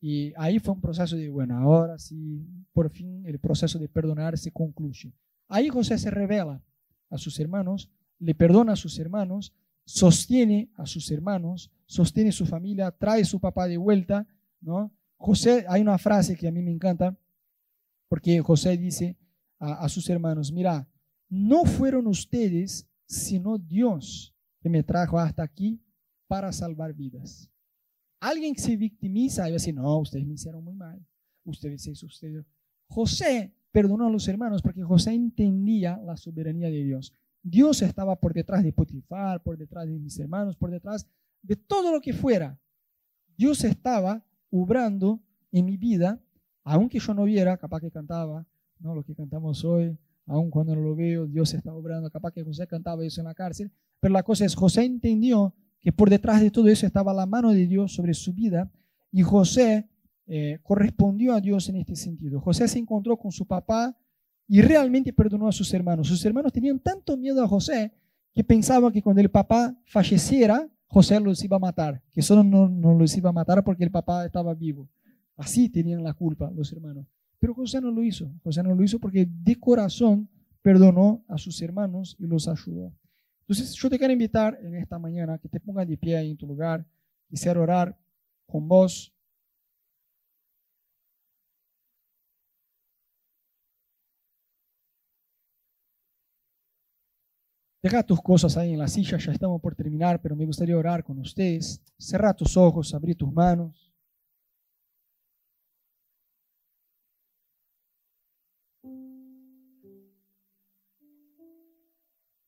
Y 0.00 0.32
ahí 0.36 0.58
fue 0.58 0.74
un 0.74 0.80
proceso 0.80 1.16
de, 1.16 1.28
bueno, 1.28 1.56
ahora 1.56 1.98
sí, 1.98 2.46
por 2.72 2.90
fin 2.90 3.24
el 3.26 3.38
proceso 3.38 3.78
de 3.78 3.88
perdonar 3.88 4.36
se 4.38 4.52
concluye. 4.52 5.12
Ahí 5.48 5.68
José 5.68 5.98
se 5.98 6.10
revela 6.10 6.62
a 7.08 7.18
sus 7.18 7.40
hermanos, 7.40 7.90
le 8.18 8.34
perdona 8.34 8.72
a 8.72 8.76
sus 8.76 8.98
hermanos, 8.98 9.52
sostiene 9.84 10.70
a 10.76 10.86
sus 10.86 11.10
hermanos, 11.10 11.70
sostiene 11.86 12.32
su 12.32 12.46
familia, 12.46 12.90
trae 12.92 13.22
a 13.22 13.24
su 13.24 13.40
papá 13.40 13.66
de 13.66 13.76
vuelta, 13.76 14.26
¿no? 14.60 14.92
José, 15.20 15.66
hay 15.68 15.82
una 15.82 15.98
frase 15.98 16.34
que 16.34 16.48
a 16.48 16.50
mí 16.50 16.62
me 16.62 16.70
encanta, 16.70 17.14
porque 18.08 18.40
José 18.40 18.78
dice 18.78 19.18
a, 19.58 19.86
sus 19.90 20.08
hermanos, 20.08 20.50
mira, 20.50 20.88
no 21.28 21.66
fueron 21.66 22.06
ustedes, 22.06 22.88
sino 23.04 23.58
Dios 23.58 24.34
que 24.62 24.70
me 24.70 24.82
trajo 24.82 25.18
hasta 25.18 25.42
aquí 25.42 25.78
para 26.26 26.50
salvar 26.52 26.94
vidas. 26.94 27.50
Alguien 28.18 28.54
que 28.54 28.62
se 28.62 28.76
victimiza 28.76 29.46
y 29.48 29.52
va 29.52 29.58
no, 29.74 29.98
ustedes 29.98 30.26
me 30.26 30.34
hicieron 30.34 30.64
muy 30.64 30.74
mal, 30.74 31.06
ustedes 31.44 31.82
se 31.82 31.94
sucedió. 31.94 32.46
José 32.88 33.54
perdonó 33.72 34.06
a 34.06 34.10
los 34.10 34.26
hermanos 34.26 34.62
porque 34.62 34.82
José 34.82 35.12
entendía 35.12 35.98
la 35.98 36.16
soberanía 36.16 36.70
de 36.70 36.82
Dios. 36.82 37.12
Dios 37.42 37.82
estaba 37.82 38.16
por 38.16 38.32
detrás 38.32 38.64
de 38.64 38.72
Potifar, 38.72 39.42
por 39.42 39.58
detrás 39.58 39.86
de 39.86 39.98
mis 39.98 40.18
hermanos, 40.18 40.56
por 40.56 40.70
detrás 40.70 41.06
de 41.42 41.56
todo 41.56 41.92
lo 41.92 42.00
que 42.00 42.14
fuera. 42.14 42.58
Dios 43.36 43.64
estaba 43.64 44.24
obrando 44.50 45.20
en 45.52 45.64
mi 45.66 45.76
vida, 45.76 46.20
aunque 46.64 46.98
yo 46.98 47.14
no 47.14 47.24
viera, 47.24 47.56
capaz 47.56 47.80
que 47.80 47.90
cantaba, 47.90 48.46
¿no? 48.78 48.94
lo 48.94 49.02
que 49.02 49.14
cantamos 49.14 49.64
hoy, 49.64 49.96
aun 50.26 50.50
cuando 50.50 50.74
no 50.74 50.82
lo 50.82 50.94
veo, 50.94 51.26
Dios 51.26 51.52
está 51.54 51.74
obrando, 51.74 52.10
capaz 52.10 52.32
que 52.32 52.44
José 52.44 52.66
cantaba 52.66 53.04
eso 53.04 53.20
en 53.20 53.26
la 53.26 53.34
cárcel, 53.34 53.72
pero 54.00 54.12
la 54.12 54.22
cosa 54.22 54.44
es, 54.44 54.54
José 54.54 54.84
entendió 54.84 55.54
que 55.80 55.92
por 55.92 56.10
detrás 56.10 56.40
de 56.40 56.50
todo 56.50 56.68
eso 56.68 56.86
estaba 56.86 57.12
la 57.12 57.26
mano 57.26 57.52
de 57.52 57.66
Dios 57.66 57.94
sobre 57.94 58.14
su 58.14 58.32
vida 58.32 58.70
y 59.10 59.22
José 59.22 59.88
eh, 60.26 60.60
correspondió 60.62 61.34
a 61.34 61.40
Dios 61.40 61.68
en 61.68 61.76
este 61.76 61.96
sentido. 61.96 62.40
José 62.40 62.68
se 62.68 62.78
encontró 62.78 63.16
con 63.16 63.32
su 63.32 63.46
papá 63.46 63.96
y 64.46 64.60
realmente 64.62 65.12
perdonó 65.12 65.48
a 65.48 65.52
sus 65.52 65.72
hermanos. 65.74 66.08
Sus 66.08 66.24
hermanos 66.24 66.52
tenían 66.52 66.78
tanto 66.78 67.16
miedo 67.16 67.42
a 67.42 67.48
José 67.48 67.92
que 68.32 68.44
pensaban 68.44 68.92
que 68.92 69.02
cuando 69.02 69.20
el 69.20 69.30
papá 69.30 69.76
falleciera, 69.86 70.68
José 70.92 71.20
los 71.20 71.42
iba 71.44 71.56
a 71.56 71.60
matar, 71.60 72.02
que 72.10 72.20
solo 72.20 72.42
no, 72.42 72.68
no 72.68 72.94
los 72.94 73.16
iba 73.16 73.30
a 73.30 73.32
matar 73.32 73.62
porque 73.62 73.84
el 73.84 73.92
papá 73.92 74.26
estaba 74.26 74.52
vivo. 74.54 74.88
Así 75.36 75.68
tenían 75.68 76.02
la 76.02 76.14
culpa 76.14 76.50
los 76.50 76.72
hermanos. 76.72 77.06
Pero 77.38 77.54
José 77.54 77.80
no 77.80 77.92
lo 77.92 78.02
hizo. 78.02 78.28
José 78.42 78.60
no 78.64 78.74
lo 78.74 78.82
hizo 78.82 78.98
porque 78.98 79.24
de 79.24 79.54
corazón 79.54 80.28
perdonó 80.62 81.24
a 81.28 81.38
sus 81.38 81.62
hermanos 81.62 82.16
y 82.18 82.26
los 82.26 82.48
ayudó. 82.48 82.92
Entonces 83.42 83.72
yo 83.72 83.88
te 83.88 83.98
quiero 83.98 84.12
invitar 84.12 84.58
en 84.62 84.74
esta 84.74 84.98
mañana 84.98 85.38
que 85.38 85.48
te 85.48 85.60
pongas 85.60 85.86
de 85.86 85.96
pie 85.96 86.16
ahí 86.16 86.32
en 86.32 86.36
tu 86.36 86.46
lugar. 86.46 86.84
Quisiera 87.28 87.60
orar 87.60 87.96
con 88.46 88.66
vos. 88.66 89.14
Deja 97.82 98.02
tus 98.02 98.20
cosas 98.20 98.56
ahí 98.58 98.74
en 98.74 98.78
la 98.78 98.88
silla, 98.88 99.16
ya 99.16 99.32
estamos 99.32 99.60
por 99.60 99.74
terminar, 99.74 100.20
pero 100.20 100.36
me 100.36 100.44
gustaría 100.44 100.76
orar 100.76 101.02
con 101.02 101.18
ustedes. 101.18 101.80
Cerra 101.98 102.34
tus 102.34 102.56
ojos, 102.56 102.92
abrir 102.92 103.16
tus 103.16 103.32
manos. 103.32 103.90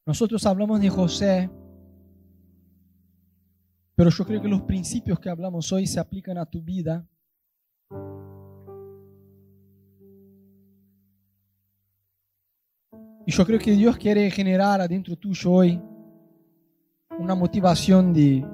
Nosotros 0.05 0.45
hablamos 0.45 0.81
de 0.81 0.91
José, 0.91 1.49
pero 3.95 4.11
yo 4.11 4.27
creo 4.27 4.43
que 4.43 4.49
los 4.49 4.63
principios 4.63 5.19
que 5.19 5.31
hablamos 5.31 5.73
hoy 5.73 5.87
se 5.87 6.01
aplican 6.01 6.37
a 6.37 6.45
tu 6.45 6.61
vida. 6.61 7.07
Y 13.27 13.33
yo 13.33 13.47
creo 13.47 13.59
que 13.59 13.73
Dios 13.73 13.97
quiere 13.97 14.31
generar 14.31 14.81
adentro 14.81 15.17
tuyo 15.17 15.53
hoy 15.53 15.81
una 17.19 17.35
motivación 17.35 18.13
de 18.13 18.45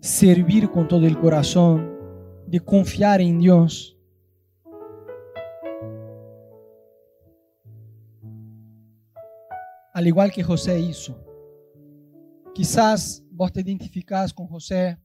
servir 0.00 0.70
con 0.70 0.88
todo 0.88 1.06
el 1.06 1.18
corazón, 1.18 1.92
de 2.46 2.60
confiar 2.60 3.20
en 3.20 3.38
Dios. 3.38 3.96
al 9.96 10.06
igual 10.06 10.30
que 10.30 10.42
José 10.42 10.78
hizo. 10.78 11.18
Quizás 12.54 13.24
vos 13.30 13.50
te 13.50 13.62
identificás 13.62 14.30
con 14.30 14.46
José 14.46 14.98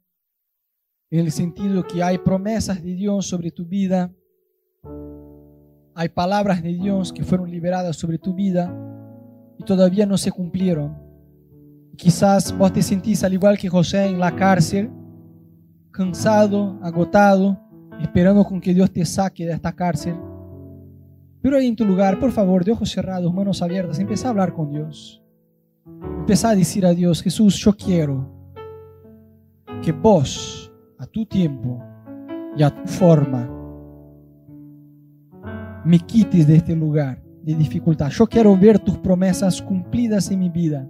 en 1.10 1.20
el 1.22 1.32
sentido 1.32 1.88
que 1.88 2.04
hay 2.04 2.18
promesas 2.18 2.84
de 2.84 2.94
Dios 2.96 3.26
sobre 3.26 3.52
tu 3.52 3.66
vida, 3.66 4.14
hay 6.02 6.10
palabras 6.10 6.62
de 6.62 6.74
Dios 6.74 7.14
que 7.14 7.24
fueron 7.24 7.49
liberadas 7.49 7.95
sobre 7.95 8.18
tu 8.18 8.34
vida 8.34 8.74
y 9.58 9.64
todavía 9.64 10.06
no 10.06 10.18
se 10.18 10.32
cumplieron. 10.32 10.97
Quizás 11.95 12.58
vos 12.58 12.74
te 12.74 12.82
sentís 12.82 13.24
al 13.24 13.34
igual 13.34 13.58
que 13.58 13.70
José 13.70 14.06
en 14.06 14.20
la 14.20 14.36
cárcel, 14.36 14.89
cansado, 15.91 16.80
agotado, 16.82 17.60
esperando 18.02 18.43
con 18.43 18.60
que 18.60 18.74
Dios 18.74 18.91
te 18.91 19.06
saque 19.06 19.45
de 19.45 19.54
esta 19.54 19.74
cárcel 19.74 20.16
pero 21.41 21.58
ahí 21.58 21.68
en 21.68 21.76
tu 21.76 21.86
lugar, 21.86 22.20
por 22.20 22.32
favor, 22.32 22.64
de 22.64 22.72
ojos 22.72 22.91
cerrados, 22.91 23.34
manos 23.34 23.62
abiertas, 23.62 23.97
empieza 23.97 24.28
a 24.28 24.32
hablar 24.32 24.54
con 24.54 24.70
Dios. 24.70 25.24
Empieza 26.20 26.49
a 26.49 26.56
decir 26.56 26.86
a 26.86 26.93
Dios, 26.93 27.24
Jesús, 27.24 27.56
yo 27.56 27.76
quiero 27.76 28.32
que 29.82 29.91
vos, 29.91 30.72
a 30.99 31.08
tu 31.08 31.26
tiempo 31.26 31.84
y 32.56 32.62
a 32.62 32.70
tu 32.70 32.88
forma, 32.88 33.49
me 35.84 36.00
quites 36.00 36.48
de 36.48 36.58
este 36.58 36.76
lugar 36.76 37.22
de 37.44 37.56
dificultad. 37.56 38.10
Yo 38.10 38.28
quiero 38.28 38.56
ver 38.58 38.80
tus 38.80 38.98
promesas 38.98 39.62
cumplidas 39.62 40.30
en 40.32 40.40
mi 40.40 40.50
vida. 40.50 40.88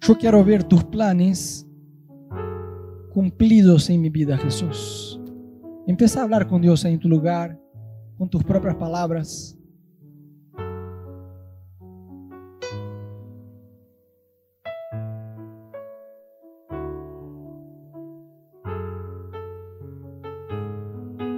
Yo 0.00 0.16
quiero 0.16 0.44
ver 0.44 0.62
tus 0.62 0.84
planes 0.84 1.66
cumplidos 3.12 3.90
en 3.90 4.02
mi 4.02 4.08
vida, 4.08 4.38
Jesús. 4.38 5.20
Empieza 5.86 6.20
a 6.20 6.24
hablar 6.24 6.46
con 6.46 6.62
Dios 6.62 6.84
en 6.84 6.98
tu 7.00 7.08
lugar, 7.08 7.60
con 8.16 8.28
tus 8.28 8.44
propias 8.44 8.76
palabras. 8.76 9.55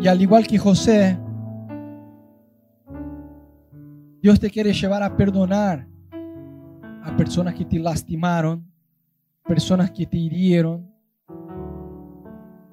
Al 0.08 0.20
igual 0.22 0.46
que 0.46 0.58
José, 0.58 1.18
Dios 4.20 4.40
te 4.40 4.50
quiere 4.50 4.72
llevar 4.72 5.02
a 5.02 5.16
perdonar 5.16 5.86
a 7.02 7.16
personas 7.16 7.54
que 7.54 7.64
te 7.64 7.78
lastimaron, 7.78 8.66
personas 9.46 9.90
que 9.90 10.06
te 10.06 10.16
hirieron, 10.16 10.88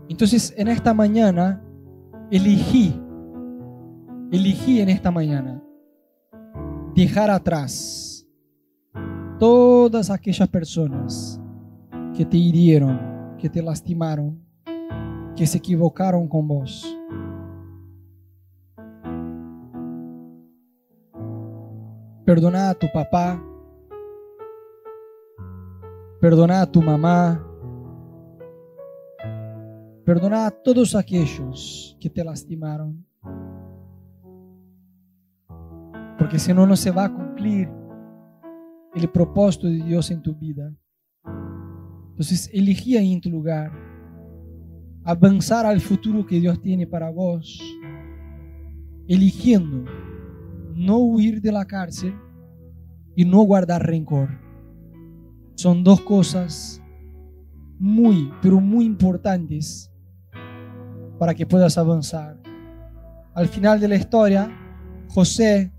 entonces, 0.07 0.53
en 0.55 0.67
esta 0.67 0.93
mañana, 0.93 1.63
elegí, 2.29 2.93
elegí 4.31 4.79
en 4.79 4.89
esta 4.89 5.09
mañana 5.09 5.63
dejar 6.93 7.31
atrás 7.31 8.27
todas 9.39 10.11
aquellas 10.11 10.47
personas 10.47 11.41
que 12.15 12.23
te 12.23 12.37
hirieron, 12.37 13.35
que 13.39 13.49
te 13.49 13.63
lastimaron, 13.63 14.39
que 15.35 15.47
se 15.47 15.57
equivocaron 15.57 16.27
con 16.27 16.47
vos. 16.47 16.85
Perdona 22.25 22.71
a 22.71 22.73
tu 22.73 22.87
papá, 22.91 23.41
perdona 26.19 26.61
a 26.61 26.65
tu 26.65 26.81
mamá, 26.81 27.45
Perdona 30.05 30.45
a 30.45 30.51
todos 30.51 30.93
aquellos 30.93 31.97
que 31.99 32.11
te 32.11 32.23
lastimaron. 32.23 33.03
Porque 36.19 36.37
si 36.37 36.53
no, 36.53 36.67
no 36.67 36.75
se 36.75 36.91
va 36.91 37.05
a 37.05 37.13
cumplir 37.13 37.67
el 38.93 39.09
propósito 39.09 39.65
de 39.65 39.81
Dios 39.83 40.11
en 40.11 40.21
tu 40.21 40.35
vida. 40.35 40.71
Entonces, 42.11 42.51
elegí 42.53 42.95
ahí 42.95 43.13
en 43.13 43.19
tu 43.19 43.31
lugar 43.31 43.71
avanzar 45.03 45.65
al 45.65 45.81
futuro 45.81 46.23
que 46.23 46.39
Dios 46.39 46.61
tiene 46.61 46.85
para 46.85 47.09
vos, 47.09 47.59
eligiendo 49.07 49.85
no 50.75 50.97
huir 50.97 51.41
de 51.41 51.53
la 51.53 51.65
cárcel 51.65 52.13
y 53.15 53.23
no 53.23 53.41
guardar 53.41 53.85
rencor. 53.85 54.29
Son 55.55 55.83
dos 55.85 56.01
cosas 56.01 56.81
muy, 57.79 58.29
pero 58.41 58.59
muy 58.59 58.83
importantes 58.83 59.89
para 61.17 61.33
que 61.33 61.45
puedas 61.45 61.77
avanzar. 61.77 62.37
Al 63.33 63.47
final 63.47 63.79
de 63.79 63.87
la 63.87 63.95
historia, 63.95 64.51
José 65.07 65.71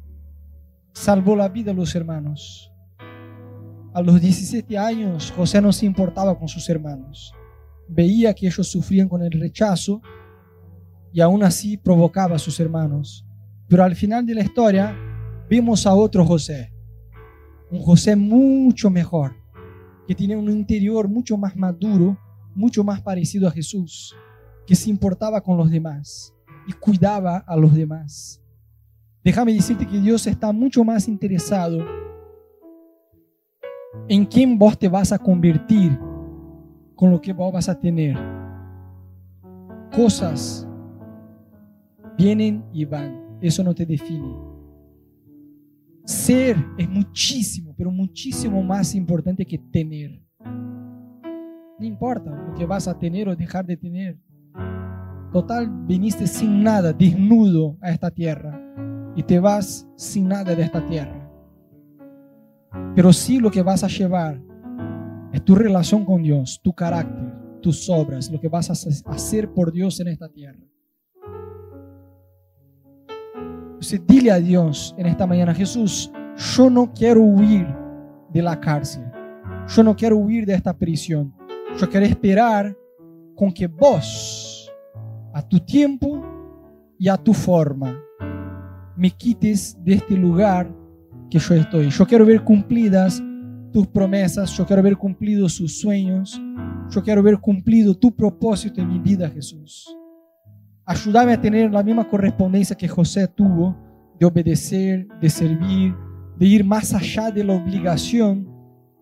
salvó 0.92 1.36
la 1.36 1.50
vida 1.50 1.72
de 1.72 1.76
los 1.76 1.94
hermanos. 1.94 2.72
A 3.92 4.00
los 4.00 4.18
17 4.18 4.78
años, 4.78 5.30
José 5.36 5.60
no 5.60 5.72
se 5.72 5.84
importaba 5.84 6.38
con 6.38 6.48
sus 6.48 6.68
hermanos. 6.70 7.34
Veía 7.86 8.32
que 8.32 8.46
ellos 8.46 8.66
sufrían 8.66 9.08
con 9.08 9.22
el 9.22 9.32
rechazo 9.32 10.00
y 11.12 11.20
aún 11.20 11.42
así 11.42 11.76
provocaba 11.76 12.36
a 12.36 12.38
sus 12.38 12.58
hermanos. 12.60 13.25
Pero 13.68 13.84
al 13.84 13.96
final 13.96 14.24
de 14.24 14.34
la 14.34 14.42
historia, 14.42 14.96
vimos 15.48 15.86
a 15.86 15.94
otro 15.94 16.24
José, 16.24 16.72
un 17.70 17.80
José 17.80 18.16
mucho 18.16 18.90
mejor, 18.90 19.36
que 20.06 20.14
tiene 20.14 20.36
un 20.36 20.50
interior 20.50 21.08
mucho 21.08 21.36
más 21.36 21.56
maduro, 21.56 22.16
mucho 22.54 22.84
más 22.84 23.02
parecido 23.02 23.48
a 23.48 23.50
Jesús 23.50 24.14
que 24.66 24.74
se 24.74 24.90
importaba 24.90 25.40
con 25.40 25.56
los 25.56 25.70
demás 25.70 26.34
y 26.66 26.72
cuidaba 26.72 27.38
a 27.38 27.56
los 27.56 27.72
demás. 27.72 28.42
Déjame 29.22 29.52
decirte 29.52 29.86
que 29.86 30.00
Dios 30.00 30.26
está 30.26 30.52
mucho 30.52 30.84
más 30.84 31.08
interesado 31.08 31.84
en 34.08 34.24
quién 34.26 34.58
vos 34.58 34.78
te 34.78 34.88
vas 34.88 35.12
a 35.12 35.18
convertir 35.18 35.98
con 36.94 37.10
lo 37.10 37.20
que 37.20 37.32
vos 37.32 37.52
vas 37.52 37.68
a 37.68 37.78
tener. 37.78 38.16
Cosas 39.94 40.66
vienen 42.16 42.64
y 42.72 42.84
van. 42.84 43.25
Eso 43.40 43.62
no 43.62 43.74
te 43.74 43.86
define. 43.86 44.34
Ser 46.04 46.56
es 46.78 46.88
muchísimo, 46.88 47.74
pero 47.76 47.90
muchísimo 47.90 48.62
más 48.62 48.94
importante 48.94 49.44
que 49.44 49.58
tener. 49.58 50.22
No 51.78 51.84
importa 51.84 52.30
lo 52.30 52.54
que 52.54 52.64
vas 52.64 52.88
a 52.88 52.98
tener 52.98 53.28
o 53.28 53.36
dejar 53.36 53.66
de 53.66 53.76
tener. 53.76 54.18
Total, 55.32 55.68
viniste 55.86 56.26
sin 56.26 56.62
nada, 56.62 56.92
desnudo 56.92 57.76
a 57.80 57.90
esta 57.90 58.10
tierra 58.10 58.58
y 59.16 59.22
te 59.22 59.40
vas 59.40 59.86
sin 59.96 60.28
nada 60.28 60.54
de 60.54 60.62
esta 60.62 60.84
tierra. 60.86 61.22
pero 62.94 63.12
sí 63.12 63.38
lo 63.38 63.50
que 63.50 63.62
vas 63.62 63.84
a 63.84 63.88
llevar 63.88 64.40
es 65.32 65.44
tu 65.44 65.54
relación 65.54 66.04
con 66.04 66.22
Dios, 66.22 66.60
tu 66.62 66.72
carácter, 66.72 67.60
tus 67.60 67.90
obras, 67.90 68.30
lo 68.30 68.40
que 68.40 68.48
vas 68.48 68.70
a 68.70 69.12
hacer 69.12 69.52
por 69.52 69.70
Dios 69.72 70.00
en 70.00 70.08
esta 70.08 70.28
tierra. 70.30 70.60
Dile 74.06 74.30
a 74.30 74.38
Dios 74.38 74.94
en 74.98 75.06
esta 75.06 75.26
mañana, 75.26 75.54
Jesús, 75.54 76.10
yo 76.54 76.70
no 76.70 76.92
quiero 76.92 77.22
huir 77.22 77.66
de 78.32 78.42
la 78.42 78.58
cárcel. 78.58 79.04
Yo 79.68 79.82
no 79.82 79.94
quiero 79.94 80.16
huir 80.16 80.46
de 80.46 80.54
esta 80.54 80.76
prisión. 80.76 81.34
Yo 81.78 81.88
quiero 81.88 82.06
esperar 82.06 82.76
con 83.34 83.52
que 83.52 83.66
vos, 83.66 84.72
a 85.34 85.42
tu 85.42 85.60
tiempo 85.60 86.22
y 86.98 87.08
a 87.08 87.16
tu 87.16 87.34
forma, 87.34 88.00
me 88.96 89.10
quites 89.10 89.76
de 89.84 89.94
este 89.94 90.16
lugar 90.16 90.74
que 91.30 91.38
yo 91.38 91.54
estoy. 91.54 91.90
Yo 91.90 92.06
quiero 92.06 92.24
ver 92.24 92.42
cumplidas 92.42 93.22
tus 93.72 93.86
promesas, 93.88 94.50
yo 94.56 94.64
quiero 94.64 94.82
ver 94.82 94.96
cumplidos 94.96 95.52
sus 95.52 95.80
sueños, 95.80 96.40
yo 96.90 97.02
quiero 97.02 97.22
ver 97.22 97.38
cumplido 97.38 97.94
tu 97.94 98.14
propósito 98.14 98.80
en 98.80 98.88
mi 98.88 98.98
vida, 98.98 99.28
Jesús. 99.28 99.94
Ayúdame 100.88 101.32
a 101.32 101.40
tener 101.40 101.72
la 101.72 101.82
misma 101.82 102.08
correspondencia 102.08 102.76
que 102.76 102.86
José 102.86 103.26
tuvo 103.26 103.76
de 104.20 104.24
obedecer, 104.24 105.08
de 105.20 105.28
servir, 105.28 105.92
de 106.38 106.46
ir 106.46 106.64
más 106.64 106.94
allá 106.94 107.32
de 107.32 107.42
la 107.42 107.54
obligación 107.54 108.48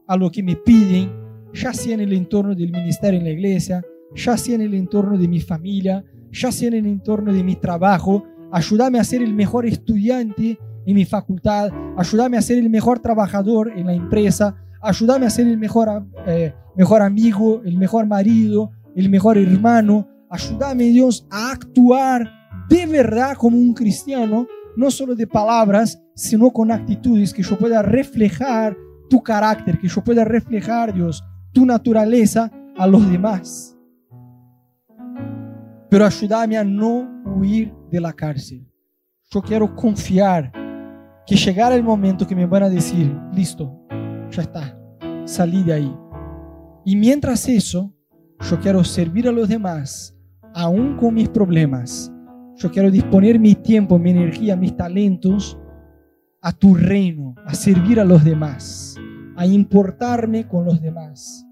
a 0.08 0.16
lo 0.16 0.30
que 0.30 0.42
me 0.42 0.56
piden, 0.56 1.12
ya 1.52 1.74
sea 1.74 1.92
en 1.92 2.00
el 2.00 2.14
entorno 2.14 2.54
del 2.54 2.72
ministerio 2.72 3.18
en 3.18 3.26
la 3.26 3.32
iglesia, 3.32 3.82
ya 4.14 4.38
sea 4.38 4.54
en 4.54 4.62
el 4.62 4.72
entorno 4.72 5.18
de 5.18 5.28
mi 5.28 5.40
familia, 5.40 6.02
ya 6.32 6.50
sea 6.50 6.68
en 6.68 6.74
el 6.74 6.86
entorno 6.86 7.34
de 7.34 7.44
mi 7.44 7.54
trabajo. 7.54 8.24
Ayúdame 8.50 8.98
a 8.98 9.04
ser 9.04 9.20
el 9.20 9.34
mejor 9.34 9.66
estudiante 9.66 10.58
en 10.86 10.94
mi 10.94 11.04
facultad, 11.04 11.70
ayúdame 11.98 12.38
a 12.38 12.42
ser 12.42 12.56
el 12.56 12.70
mejor 12.70 13.00
trabajador 13.00 13.70
en 13.76 13.88
la 13.88 13.92
empresa, 13.92 14.56
ayúdame 14.80 15.26
a 15.26 15.30
ser 15.30 15.46
el 15.48 15.58
mejor, 15.58 16.06
eh, 16.26 16.54
mejor 16.76 17.02
amigo, 17.02 17.60
el 17.62 17.76
mejor 17.76 18.06
marido, 18.06 18.70
el 18.96 19.10
mejor 19.10 19.36
hermano, 19.36 20.08
Ayúdame, 20.34 20.86
Dios, 20.86 21.24
a 21.30 21.52
actuar 21.52 22.28
de 22.68 22.86
verdad 22.86 23.36
como 23.36 23.56
un 23.56 23.72
cristiano, 23.72 24.48
no 24.74 24.90
solo 24.90 25.14
de 25.14 25.28
palabras, 25.28 26.02
sino 26.16 26.50
con 26.50 26.72
actitudes, 26.72 27.32
que 27.32 27.44
yo 27.44 27.56
pueda 27.56 27.82
reflejar 27.82 28.76
tu 29.08 29.22
carácter, 29.22 29.78
que 29.78 29.86
yo 29.86 30.02
pueda 30.02 30.24
reflejar, 30.24 30.92
Dios, 30.92 31.22
tu 31.52 31.64
naturaleza 31.64 32.50
a 32.76 32.84
los 32.84 33.08
demás. 33.08 33.78
Pero 35.88 36.04
ayúdame 36.04 36.58
a 36.58 36.64
no 36.64 37.22
huir 37.36 37.72
de 37.92 38.00
la 38.00 38.12
cárcel. 38.12 38.68
Yo 39.30 39.40
quiero 39.40 39.76
confiar 39.76 40.50
que 41.28 41.36
llegará 41.36 41.76
el 41.76 41.84
momento 41.84 42.26
que 42.26 42.34
me 42.34 42.46
van 42.46 42.64
a 42.64 42.68
decir, 42.68 43.16
listo, 43.32 43.86
ya 44.32 44.42
está, 44.42 44.76
salí 45.26 45.62
de 45.62 45.74
ahí. 45.74 45.96
Y 46.84 46.96
mientras 46.96 47.48
eso, 47.48 47.94
yo 48.40 48.58
quiero 48.58 48.82
servir 48.82 49.28
a 49.28 49.32
los 49.32 49.48
demás 49.48 50.13
aún 50.54 50.96
con 50.96 51.14
mis 51.14 51.28
problemas, 51.28 52.12
yo 52.56 52.70
quiero 52.70 52.90
disponer 52.90 53.38
mi 53.38 53.54
tiempo, 53.54 53.98
mi 53.98 54.10
energía, 54.10 54.56
mis 54.56 54.76
talentos 54.76 55.58
a 56.40 56.52
tu 56.52 56.74
reino, 56.74 57.34
a 57.44 57.54
servir 57.54 57.98
a 57.98 58.04
los 58.04 58.24
demás, 58.24 58.96
a 59.36 59.46
importarme 59.46 60.46
con 60.46 60.64
los 60.64 60.80
demás. 60.80 61.44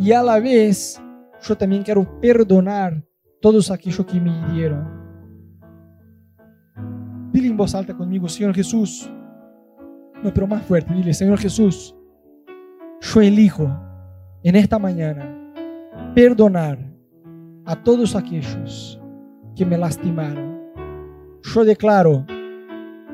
Y 0.00 0.12
a 0.12 0.22
la 0.22 0.40
vez, 0.40 1.00
yo 1.42 1.56
también 1.56 1.82
quiero 1.82 2.20
perdonar 2.20 3.04
todos 3.40 3.70
aquellos 3.70 4.04
que 4.06 4.20
me 4.20 4.30
hirieron. 4.30 4.88
Dile 7.30 7.48
en 7.48 7.56
voz 7.56 7.74
alta 7.74 7.94
conmigo, 7.94 8.28
Señor 8.28 8.54
Jesús. 8.54 9.10
No, 10.22 10.32
pero 10.32 10.46
más 10.46 10.62
fuerte, 10.62 10.94
dile, 10.94 11.12
Señor 11.12 11.38
Jesús, 11.38 11.94
yo 13.00 13.20
elijo 13.20 13.70
en 14.42 14.56
esta 14.56 14.78
mañana 14.78 15.52
perdonar 16.14 16.93
a 17.66 17.76
todos 17.76 18.14
aquellos 18.14 19.00
que 19.56 19.64
me 19.64 19.78
lastimaron. 19.78 20.60
Yo 21.42 21.64
declaro 21.64 22.24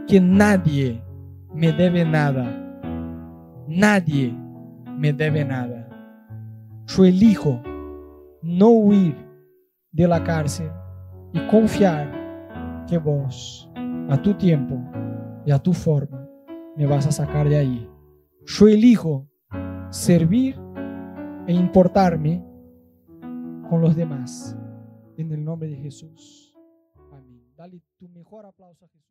que 0.06 0.20
nadie 0.20 1.02
me 1.54 1.72
debe 1.72 2.04
nada. 2.04 2.56
Nadie 3.68 4.34
me 4.96 5.12
debe 5.12 5.44
nada. 5.44 5.88
Yo 6.86 7.04
elijo 7.04 7.60
no 8.42 8.70
huir 8.70 9.16
de 9.92 10.08
la 10.08 10.22
cárcel 10.24 10.70
y 11.32 11.40
confiar 11.46 12.84
que 12.88 12.98
vos, 12.98 13.70
a 14.08 14.20
tu 14.20 14.34
tiempo 14.34 14.76
y 15.46 15.52
a 15.52 15.58
tu 15.58 15.72
forma, 15.72 16.28
me 16.76 16.86
vas 16.86 17.06
a 17.06 17.12
sacar 17.12 17.48
de 17.48 17.56
ahí. 17.56 17.88
Yo 18.46 18.66
elijo 18.66 19.28
servir 19.90 20.56
e 21.46 21.52
importarme 21.52 22.44
con 23.70 23.80
los 23.80 23.94
demás. 23.94 24.56
En 25.16 25.30
el 25.30 25.44
nombre 25.44 25.68
de 25.68 25.76
Jesús. 25.76 26.52
Amén. 27.12 27.54
Dale 27.56 27.80
tu 27.98 28.08
mejor 28.08 28.44
aplauso 28.44 28.84
a 28.84 28.88
Jesús. 28.88 29.09